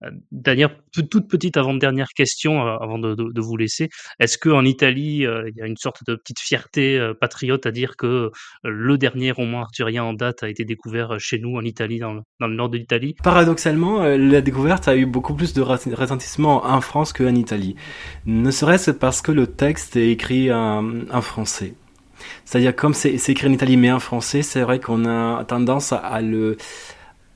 Euh, 0.03 0.09
dernière, 0.31 0.71
toute 0.91 1.27
petite 1.27 1.57
avant-dernière 1.57 2.09
question 2.15 2.65
euh, 2.65 2.77
avant 2.77 2.97
de, 2.97 3.41
vous 3.41 3.57
laisser. 3.57 3.89
Est-ce 4.19 4.37
qu'en 4.37 4.65
Italie, 4.65 5.25
euh, 5.25 5.49
il 5.49 5.57
y 5.57 5.61
a 5.61 5.67
une 5.67 5.77
sorte 5.77 6.03
de 6.05 6.15
petite 6.15 6.39
fierté 6.39 6.99
patriote 7.19 7.65
à 7.65 7.71
dire 7.71 7.95
que 7.95 8.31
le 8.63 8.97
dernier 8.97 9.31
roman 9.31 9.61
arthurien 9.61 10.03
en 10.03 10.13
date 10.13 10.43
a 10.43 10.49
été 10.49 10.65
découvert 10.65 11.19
chez 11.19 11.39
nous 11.39 11.55
en 11.57 11.61
Italie, 11.61 11.99
dans, 11.99 12.13
le 12.39 12.55
nord 12.55 12.69
de 12.69 12.77
l'Italie? 12.77 13.15
Paradoxalement, 13.23 14.03
la 14.03 14.41
découverte 14.41 14.87
a 14.87 14.95
eu 14.95 15.05
beaucoup 15.05 15.33
plus 15.33 15.53
de 15.53 15.61
retentissement 15.61 16.65
en 16.65 16.81
France 16.81 17.13
qu'en 17.13 17.35
Italie. 17.35 17.75
Ne 18.25 18.51
serait-ce 18.51 18.91
parce 18.91 19.21
que 19.21 19.31
le 19.31 19.47
texte 19.47 19.95
est 19.95 20.09
écrit 20.09 20.51
en 20.53 21.21
français. 21.21 21.73
C'est-à-dire 22.45 22.75
comme 22.75 22.93
c'est 22.93 23.15
écrit 23.29 23.47
en 23.47 23.53
Italie 23.53 23.77
mais 23.77 23.91
en 23.91 23.99
français, 23.99 24.41
c'est 24.41 24.61
vrai 24.61 24.79
qu'on 24.79 25.05
a 25.05 25.43
tendance 25.45 25.93
à 25.93 26.21
le 26.21 26.57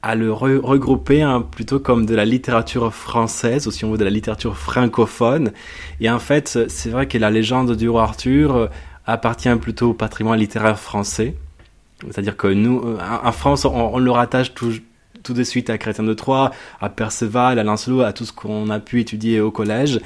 à 0.06 0.14
le 0.14 0.32
regrouper 0.32 1.24
hein, 1.24 1.41
plutôt 1.41 1.80
comme 1.80 2.06
de 2.06 2.14
la 2.14 2.26
littérature 2.26 2.93
française, 2.93 3.66
ou 3.66 3.72
si 3.72 3.86
on 3.86 3.91
veut 3.91 3.97
de 3.97 4.03
la 4.03 4.12
littérature 4.12 4.56
francophone. 4.56 5.51
Et 5.99 6.12
en 6.12 6.20
fait, 6.20 6.60
c'est 6.70 6.89
vrai 6.91 7.08
que 7.08 7.18
la 7.18 7.32
légende 7.32 7.76
du 7.76 7.89
roi 7.89 8.03
Arthur 8.03 8.56
euh, 8.56 8.68
appartient 9.08 9.56
plutôt 9.56 9.89
au 9.89 9.93
patrimoine 9.95 10.38
littéraire 10.38 10.78
français. 10.78 11.34
C'est-à-dire 12.03 12.38
que 12.38 12.45
nous, 12.45 12.84
euh, 12.86 12.99
en 13.24 13.32
France, 13.32 13.66
on, 13.66 13.97
le 13.97 14.12
rattache 14.12 14.53
tout, 14.53 14.74
tout 15.26 15.34
de 15.34 15.43
suite 15.43 15.69
à 15.69 15.78
Chrétien 15.78 16.03
de 16.03 16.13
Troyes, 16.13 16.51
à 16.80 16.89
Perceval, 16.89 17.59
à 17.59 17.63
Lancelot, 17.63 18.01
à 18.01 18.13
tout 18.13 18.23
ce 18.23 18.32
qu'on 18.32 18.69
a 18.69 18.80
pu 18.80 19.01
étudier 19.01 19.41
au 19.41 19.51
collège. 19.51 19.99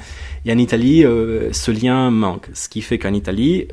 Et 0.44 0.52
en 0.52 0.58
Italie, 0.58 1.04
euh, 1.04 1.52
ce 1.52 1.70
lien 1.70 2.10
manque. 2.10 2.48
Ce 2.54 2.68
qui 2.68 2.82
fait 2.82 2.98
qu'en 2.98 3.12
Italie, 3.12 3.68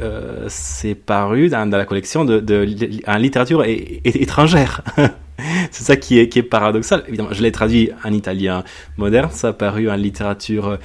c'est 0.48 0.95
paru 0.95 1.50
dans, 1.50 1.66
la 1.70 1.86
collection 1.86 2.26
de, 2.26 2.68
en 3.08 3.18
littérature 3.18 3.64
étrangère. 3.66 4.82
c'est 5.72 5.84
ça 5.84 5.95
qui 5.95 6.20
est, 6.20 6.43
paradoxal. 6.43 7.04
Évidemment, 7.08 7.30
je 7.32 7.41
l'ai 7.41 7.52
traduit 7.52 7.91
en 8.04 8.12
italien 8.12 8.64
moderne, 8.98 9.30
ça 9.32 9.50
a 9.50 9.54
paru 9.54 9.89
en 9.89 9.95
littérature 9.95 10.68
euh, 10.68 10.78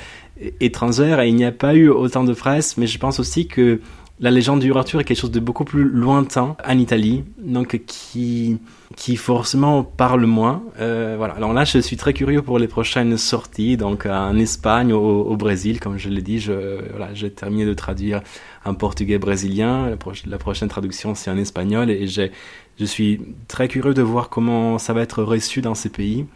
étrangère 0.60 1.20
et 1.20 1.28
il 1.28 1.34
n'y 1.34 1.44
a 1.44 1.52
pas 1.52 1.74
eu 1.74 1.88
autant 1.88 2.24
de 2.24 2.34
phrases, 2.34 2.76
mais 2.76 2.86
je 2.86 2.98
pense 2.98 3.20
aussi 3.20 3.46
que 3.46 3.80
la 4.20 4.30
légende 4.30 4.60
du 4.60 4.72
Arthur 4.72 5.00
est 5.00 5.04
quelque 5.04 5.18
chose 5.18 5.30
de 5.30 5.40
beaucoup 5.40 5.64
plus 5.64 5.84
lointain 5.84 6.56
en 6.66 6.78
Italie, 6.78 7.24
donc 7.38 7.80
qui 7.86 8.58
qui 8.96 9.16
forcément 9.16 9.82
parle 9.84 10.24
moins. 10.26 10.62
Euh, 10.80 11.14
voilà. 11.16 11.34
Alors 11.34 11.52
là, 11.52 11.64
je 11.64 11.78
suis 11.78 11.96
très 11.96 12.12
curieux 12.12 12.42
pour 12.42 12.58
les 12.58 12.68
prochaines 12.68 13.16
sorties, 13.16 13.76
donc 13.76 14.06
en 14.06 14.36
Espagne, 14.36 14.92
au, 14.92 15.22
au 15.22 15.36
Brésil, 15.36 15.80
comme 15.80 15.98
je 15.98 16.08
l'ai 16.08 16.22
dit, 16.22 16.38
je 16.38 16.80
voilà, 16.90 17.12
j'ai 17.14 17.30
terminé 17.30 17.64
de 17.64 17.74
traduire 17.74 18.20
en 18.64 18.74
portugais 18.74 19.18
brésilien. 19.18 19.90
La, 19.90 19.96
la 20.26 20.38
prochaine 20.38 20.68
traduction, 20.68 21.14
c'est 21.14 21.30
en 21.30 21.36
espagnol, 21.36 21.90
et 21.90 22.06
j'ai 22.06 22.32
je 22.80 22.84
suis 22.86 23.20
très 23.48 23.68
curieux 23.68 23.94
de 23.94 24.02
voir 24.02 24.28
comment 24.28 24.78
ça 24.78 24.92
va 24.92 25.02
être 25.02 25.22
reçu 25.22 25.60
dans 25.60 25.74
ces 25.74 25.90
pays 25.90 26.26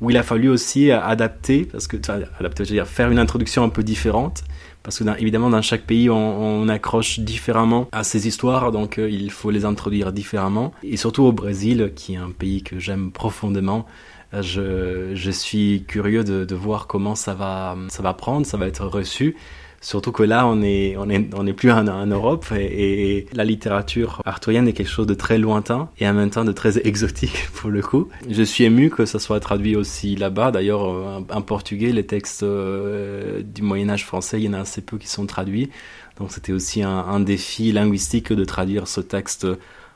où 0.00 0.10
il 0.10 0.16
a 0.16 0.22
fallu 0.22 0.48
aussi 0.48 0.90
adapter, 0.90 1.64
parce 1.64 1.86
que 1.86 1.96
adapter, 2.38 2.64
je 2.64 2.70
veux 2.70 2.76
dire 2.76 2.86
faire 2.86 3.10
une 3.10 3.18
introduction 3.18 3.64
un 3.64 3.68
peu 3.70 3.82
différente, 3.82 4.44
parce 4.86 5.00
que 5.00 5.20
évidemment 5.20 5.50
dans 5.50 5.62
chaque 5.62 5.82
pays 5.82 6.08
on, 6.08 6.68
accroche 6.68 7.18
différemment 7.18 7.88
à 7.90 8.04
ces 8.04 8.28
histoires, 8.28 8.70
donc 8.70 8.98
euh, 8.98 9.10
il 9.10 9.32
faut 9.32 9.50
les 9.50 9.64
introduire 9.64 10.12
différemment. 10.12 10.72
Et 10.84 10.96
surtout 10.96 11.24
au 11.24 11.32
Brésil, 11.32 11.92
qui 11.96 12.14
est 12.14 12.18
un 12.18 12.30
pays 12.30 12.62
que 12.62 12.78
j'aime 12.78 13.10
profondément, 13.10 13.84
euh, 14.32 15.12
je, 15.16 15.30
suis 15.32 15.84
curieux 15.88 16.22
de, 16.22 16.44
de, 16.44 16.54
voir 16.54 16.86
comment 16.86 17.16
ça 17.16 17.34
va, 17.34 17.76
ça 17.88 18.00
va 18.04 18.14
prendre, 18.14 18.46
ça 18.46 18.56
va 18.58 18.68
être 18.68 18.86
reçu. 18.86 19.34
Surtout 19.80 20.12
que 20.12 20.22
là, 20.22 20.46
on 20.46 20.62
est, 20.62 20.96
on 20.96 21.08
est, 21.08 21.28
on 21.34 21.46
est 21.46 21.52
plus 21.52 21.70
en, 21.70 21.84
Europe 22.06 22.46
et, 22.52 23.26
la 23.32 23.44
littérature 23.44 24.22
arthurienne 24.24 24.66
est 24.68 24.72
quelque 24.72 24.90
chose 24.90 25.06
de 25.06 25.14
très 25.14 25.38
lointain 25.38 25.88
et 25.98 26.08
en 26.08 26.14
même 26.14 26.30
temps 26.30 26.44
de 26.44 26.52
très 26.52 26.78
exotique 26.86 27.48
pour 27.54 27.70
le 27.70 27.82
coup. 27.82 28.08
Je 28.28 28.42
suis 28.42 28.64
ému 28.64 28.90
que 28.90 29.04
ça 29.04 29.18
soit 29.18 29.40
traduit 29.40 29.76
aussi 29.76 30.16
là-bas. 30.16 30.50
D'ailleurs, 30.50 30.82
en, 30.82 31.42
portugais, 31.42 31.92
les 31.92 32.06
textes 32.06 32.42
euh, 32.42 33.42
du 33.42 33.62
Moyen 33.62 33.90
Âge 33.90 34.04
français, 34.04 34.40
il 34.40 34.44
y 34.44 34.48
en 34.48 34.54
a 34.54 34.60
assez 34.60 34.80
peu 34.80 34.98
qui 34.98 35.08
sont 35.08 35.26
traduits. 35.26 35.70
Donc 36.18 36.32
c'était 36.32 36.52
aussi 36.52 36.82
un 36.82 37.20
défi 37.20 37.72
linguistique 37.72 38.32
de 38.32 38.44
traduire 38.44 38.88
ce 38.88 39.02
texte 39.02 39.46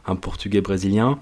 en 0.07 0.16
portugais 0.16 0.61
brésilien. 0.61 1.18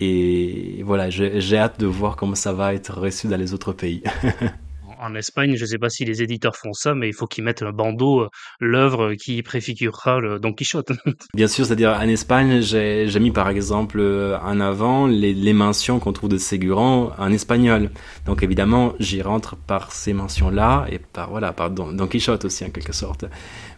Et 0.00 0.82
voilà, 0.84 1.10
j'ai 1.10 1.58
hâte 1.58 1.80
de 1.80 1.86
voir 1.86 2.16
comment 2.16 2.36
ça 2.36 2.52
va 2.52 2.72
être 2.72 2.96
reçu 2.98 3.26
dans 3.26 3.36
les 3.36 3.52
autres 3.52 3.72
pays. 3.72 4.02
en 5.00 5.14
Espagne, 5.14 5.56
je 5.56 5.62
ne 5.62 5.66
sais 5.66 5.78
pas 5.78 5.88
si 5.88 6.04
les 6.04 6.22
éditeurs 6.22 6.56
font 6.56 6.72
ça, 6.72 6.94
mais 6.94 7.08
il 7.08 7.14
faut 7.14 7.26
qu'ils 7.26 7.44
mettent 7.44 7.62
un 7.62 7.72
bandeau, 7.72 8.22
euh, 8.22 8.28
l'œuvre 8.60 9.14
qui 9.14 9.42
préfigurera 9.42 10.20
le 10.20 10.38
Don 10.38 10.52
Quichotte. 10.52 10.92
Bien 11.34 11.48
sûr, 11.48 11.66
c'est-à-dire 11.66 11.90
en 11.90 12.08
Espagne, 12.08 12.60
j'ai 12.60 13.20
mis 13.20 13.30
par 13.30 13.48
exemple 13.48 13.98
euh, 14.00 14.38
en 14.38 14.60
avant 14.60 15.06
les, 15.06 15.34
les 15.34 15.52
mentions 15.52 15.98
qu'on 15.98 16.12
trouve 16.12 16.30
de 16.30 16.38
Ségurant 16.38 17.12
en 17.18 17.32
espagnol. 17.32 17.90
Donc 18.26 18.42
évidemment, 18.42 18.94
j'y 18.98 19.22
rentre 19.22 19.56
par 19.56 19.92
ces 19.92 20.12
mentions-là 20.12 20.86
et 20.90 20.98
par 20.98 21.30
voilà 21.30 21.52
par 21.52 21.70
Don, 21.70 21.92
Don 21.92 22.06
Quichotte 22.06 22.44
aussi 22.44 22.64
en 22.64 22.70
quelque 22.70 22.92
sorte. 22.92 23.24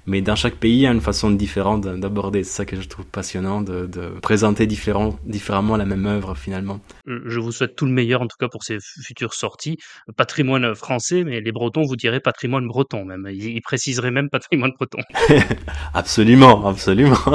Mais 0.07 0.21
dans 0.21 0.37
chaque 0.37 0.57
pays, 0.57 0.73
il 0.73 0.81
y 0.81 0.87
a 0.87 0.93
une 0.93 1.01
façon 1.01 1.31
différente 1.31 1.83
d'aborder. 1.87 2.45
C'est 2.45 2.57
ça 2.57 2.65
que 2.65 2.81
je 2.81 2.89
trouve 2.89 3.07
passionnant, 3.07 3.63
de, 3.63 3.87
de 3.87 4.09
présenter 4.21 4.67
différent, 4.67 5.19
différemment 5.25 5.77
la 5.77 5.85
même 5.85 6.07
œuvre 6.07 6.35
finalement. 6.35 6.81
Je 7.07 7.39
vous 7.39 7.53
souhaite 7.53 7.77
tout 7.77 7.87
le 7.87 7.93
meilleur 7.93 8.23
en 8.23 8.27
tout 8.27 8.37
cas 8.39 8.49
pour 8.49 8.63
ces 8.63 8.79
futures 8.81 9.35
sorties. 9.35 9.79
Patrimoine 10.17 10.75
français, 10.75 11.25
mais 11.25 11.41
les 11.41 11.53
Bretons 11.53 11.83
vous 11.83 11.97
diraient 11.97 12.21
patrimoine 12.21 12.67
breton 12.67 13.05
même. 13.05 13.29
Ils, 13.33 13.61
préciseraient 13.61 14.11
même 14.11 14.31
patrimoine 14.31 14.73
breton. 14.77 14.99
absolument, 15.95 16.67
absolument. 16.67 17.17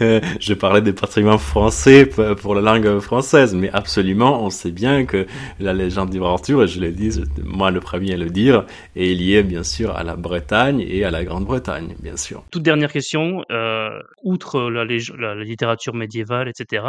Euh, 0.00 0.20
je 0.40 0.54
parlais 0.54 0.82
des 0.82 0.92
patrimoines 0.92 1.38
français 1.38 2.06
pour 2.06 2.54
la 2.54 2.60
langue 2.60 2.98
française, 3.00 3.54
mais 3.54 3.70
absolument, 3.72 4.44
on 4.44 4.50
sait 4.50 4.70
bien 4.70 5.04
que 5.04 5.26
la 5.58 5.72
légende 5.72 6.10
du 6.10 6.22
Arthur, 6.22 6.64
et 6.64 6.68
je 6.68 6.80
l'ai 6.80 6.92
dit, 6.92 7.22
moi 7.42 7.70
le 7.70 7.80
premier 7.80 8.14
à 8.14 8.16
le 8.16 8.30
dire, 8.30 8.64
est 8.94 9.14
liée 9.14 9.42
bien 9.42 9.62
sûr 9.62 9.96
à 9.96 10.02
la 10.02 10.16
Bretagne 10.16 10.84
et 10.86 11.04
à 11.04 11.10
la 11.10 11.24
Grande-Bretagne 11.24 11.65
bien 12.00 12.16
sûr. 12.16 12.44
Toute 12.50 12.62
dernière 12.62 12.92
question, 12.92 13.42
euh, 13.50 13.98
outre 14.22 14.70
la, 14.70 14.84
la, 14.84 15.44
littérature 15.44 15.94
médiévale, 15.94 16.48
etc., 16.48 16.86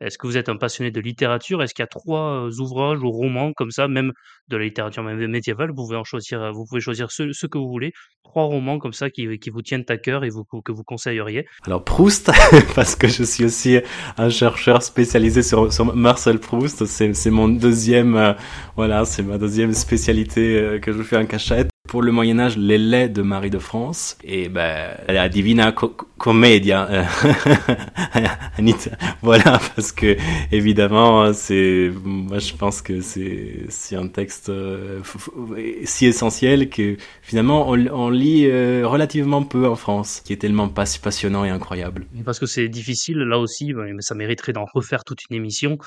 est-ce 0.00 0.18
que 0.18 0.26
vous 0.26 0.36
êtes 0.36 0.48
un 0.48 0.56
passionné 0.56 0.90
de 0.90 1.00
littérature? 1.00 1.62
Est-ce 1.62 1.74
qu'il 1.74 1.82
y 1.82 1.84
a 1.84 1.88
trois 1.88 2.46
euh, 2.46 2.60
ouvrages 2.60 3.02
ou 3.02 3.10
romans 3.10 3.52
comme 3.52 3.70
ça, 3.70 3.88
même 3.88 4.12
de 4.48 4.56
la 4.56 4.64
littérature 4.64 5.02
médiévale, 5.02 5.70
vous 5.70 5.84
pouvez 5.84 5.96
en 5.96 6.04
choisir, 6.04 6.52
vous 6.52 6.64
pouvez 6.64 6.80
choisir 6.80 7.10
ce, 7.10 7.32
ce 7.32 7.46
que 7.46 7.58
vous 7.58 7.68
voulez, 7.68 7.92
trois 8.24 8.44
romans 8.44 8.78
comme 8.78 8.92
ça 8.92 9.10
qui, 9.10 9.38
qui 9.38 9.50
vous 9.50 9.62
tiennent 9.62 9.84
à 9.88 9.96
cœur 9.96 10.24
et 10.24 10.30
vous, 10.30 10.44
que 10.44 10.72
vous 10.72 10.84
conseilleriez 10.84 11.46
Alors 11.66 11.84
Proust, 11.84 12.30
parce 12.74 12.96
que 12.96 13.08
je 13.08 13.22
suis 13.24 13.44
aussi 13.44 13.78
un 14.16 14.30
chercheur 14.30 14.82
spécialisé 14.82 15.42
sur, 15.42 15.72
sur 15.72 15.94
Marcel 15.94 16.38
Proust, 16.38 16.86
c'est 16.86 17.30
mon 17.30 17.48
deuxième, 17.48 18.16
euh, 18.16 18.32
voilà, 18.76 19.04
c'est 19.04 19.22
ma 19.22 19.38
deuxième 19.38 19.74
spécialité 19.74 20.56
euh, 20.56 20.78
que 20.78 20.92
je 20.92 21.02
fais 21.02 21.16
en 21.16 21.26
cachette 21.26 21.68
pour 21.88 22.02
le 22.02 22.12
Moyen 22.12 22.38
Âge 22.38 22.56
les 22.56 22.78
laits 22.78 23.12
de 23.12 23.22
Marie 23.22 23.50
de 23.50 23.58
France. 23.58 24.16
Et 24.22 24.48
ben 24.48 24.94
la 25.08 25.28
Divina 25.28 25.72
Commedia 26.18 26.88
euh, 26.90 27.04
voilà 29.22 29.60
parce 29.74 29.92
que 29.92 30.16
évidemment 30.52 31.32
c'est 31.32 31.90
moi 32.04 32.38
je 32.38 32.52
pense 32.54 32.82
que 32.82 33.00
c'est 33.00 33.66
c'est 33.68 33.96
un 33.96 34.08
texte 34.08 34.48
euh, 34.48 35.00
si 35.84 36.06
essentiel 36.06 36.68
que 36.68 36.96
finalement 37.22 37.68
on, 37.68 38.10
lit 38.10 38.46
euh, 38.46 38.82
relativement 38.84 39.42
peu 39.44 39.66
en 39.66 39.76
France 39.76 40.20
qui 40.24 40.32
est 40.32 40.38
tellement 40.38 40.68
passionnant 40.68 41.44
et 41.44 41.50
incroyable. 41.50 42.06
Parce 42.24 42.38
que 42.38 42.46
c'est 42.46 42.68
difficile 42.68 43.18
là 43.18 43.38
aussi 43.38 43.72
mais 43.72 43.92
ça 44.00 44.14
mériterait 44.14 44.52
d'en 44.52 44.66
refaire 44.72 45.04
toute 45.04 45.20
une 45.30 45.36
émission 45.36 45.78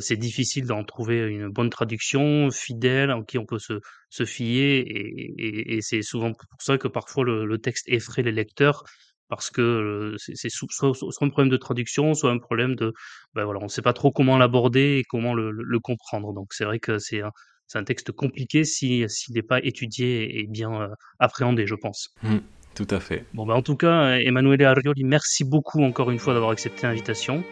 c'est 0.00 0.16
difficile 0.16 0.66
d'en 0.66 0.84
trouver 0.84 1.20
une 1.26 1.48
bonne 1.48 1.70
traduction 1.70 2.50
fidèle 2.50 3.10
en 3.10 3.22
qui 3.22 3.38
on 3.38 3.46
peut 3.46 3.58
se 3.58 3.80
se 4.10 4.24
fier 4.24 4.78
et, 4.78 5.76
et, 5.76 5.82
c'est 5.82 6.02
souvent 6.02 6.32
pour 6.32 6.62
ça 6.62 6.78
que 6.78 6.88
parfois 6.88 7.24
le, 7.24 7.58
texte 7.58 7.88
effraie 7.88 8.22
les 8.22 8.32
lecteurs 8.32 8.84
parce 9.28 9.50
que 9.50 10.14
c'est 10.18 10.48
soit, 10.48 10.92
un 11.20 11.28
problème 11.28 11.48
de 11.48 11.56
traduction, 11.56 12.14
soit 12.14 12.30
un 12.30 12.38
problème 12.38 12.76
de, 12.76 12.92
ben 13.34 13.44
voilà, 13.44 13.58
on 13.60 13.64
ne 13.64 13.68
sait 13.68 13.82
pas 13.82 13.92
trop 13.92 14.12
comment 14.12 14.38
l'aborder 14.38 14.98
et 14.98 15.02
comment 15.02 15.34
le, 15.34 15.50
le, 15.50 15.80
comprendre. 15.80 16.32
Donc 16.32 16.52
c'est 16.52 16.64
vrai 16.64 16.78
que 16.78 16.98
c'est 16.98 17.22
un, 17.22 17.32
un, 17.74 17.82
texte 17.82 18.12
compliqué 18.12 18.62
s'il 18.62 19.08
n'est 19.30 19.42
pas 19.42 19.58
étudié 19.64 20.38
et 20.38 20.46
bien 20.46 20.90
appréhendé, 21.18 21.66
je 21.66 21.74
pense. 21.74 22.14
Mmh, 22.22 22.36
tout 22.76 22.86
à 22.90 23.00
fait. 23.00 23.24
Bon, 23.34 23.46
ben 23.46 23.54
en 23.54 23.62
tout 23.62 23.76
cas, 23.76 24.16
Emanuele 24.18 24.64
Arioli, 24.64 25.02
merci 25.02 25.44
beaucoup 25.44 25.82
encore 25.82 26.10
une 26.10 26.18
fois 26.18 26.34
d'avoir 26.34 26.52
accepté 26.52 26.86
l'invitation. 26.86 27.42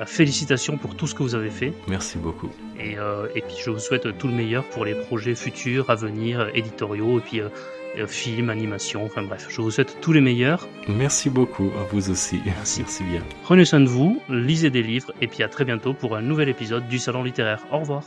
Euh, 0.00 0.06
félicitations 0.06 0.76
pour 0.76 0.96
tout 0.96 1.06
ce 1.06 1.14
que 1.14 1.22
vous 1.22 1.34
avez 1.34 1.50
fait. 1.50 1.72
Merci 1.86 2.18
beaucoup. 2.18 2.50
Et, 2.80 2.98
euh, 2.98 3.28
et, 3.34 3.42
puis 3.42 3.56
je 3.64 3.70
vous 3.70 3.78
souhaite 3.78 4.18
tout 4.18 4.26
le 4.26 4.34
meilleur 4.34 4.64
pour 4.64 4.84
les 4.84 4.94
projets 4.94 5.34
futurs, 5.34 5.88
à 5.88 5.94
venir, 5.94 6.50
éditoriaux, 6.54 7.18
et 7.18 7.22
puis 7.22 7.40
euh, 7.40 8.06
films, 8.08 8.50
animations, 8.50 9.04
enfin 9.04 9.22
bref, 9.22 9.46
je 9.48 9.60
vous 9.60 9.70
souhaite 9.70 9.98
tous 10.00 10.12
les 10.12 10.20
meilleurs. 10.20 10.66
Merci 10.88 11.30
beaucoup, 11.30 11.70
à 11.78 11.84
vous 11.92 12.10
aussi. 12.10 12.40
Merci. 12.44 12.80
Merci 12.80 13.04
bien. 13.04 13.22
Prenez 13.44 13.64
soin 13.64 13.80
de 13.80 13.88
vous, 13.88 14.20
lisez 14.28 14.70
des 14.70 14.82
livres, 14.82 15.12
et 15.20 15.28
puis 15.28 15.44
à 15.44 15.48
très 15.48 15.64
bientôt 15.64 15.94
pour 15.94 16.16
un 16.16 16.22
nouvel 16.22 16.48
épisode 16.48 16.88
du 16.88 16.98
Salon 16.98 17.22
littéraire. 17.22 17.60
Au 17.70 17.78
revoir. 17.78 18.02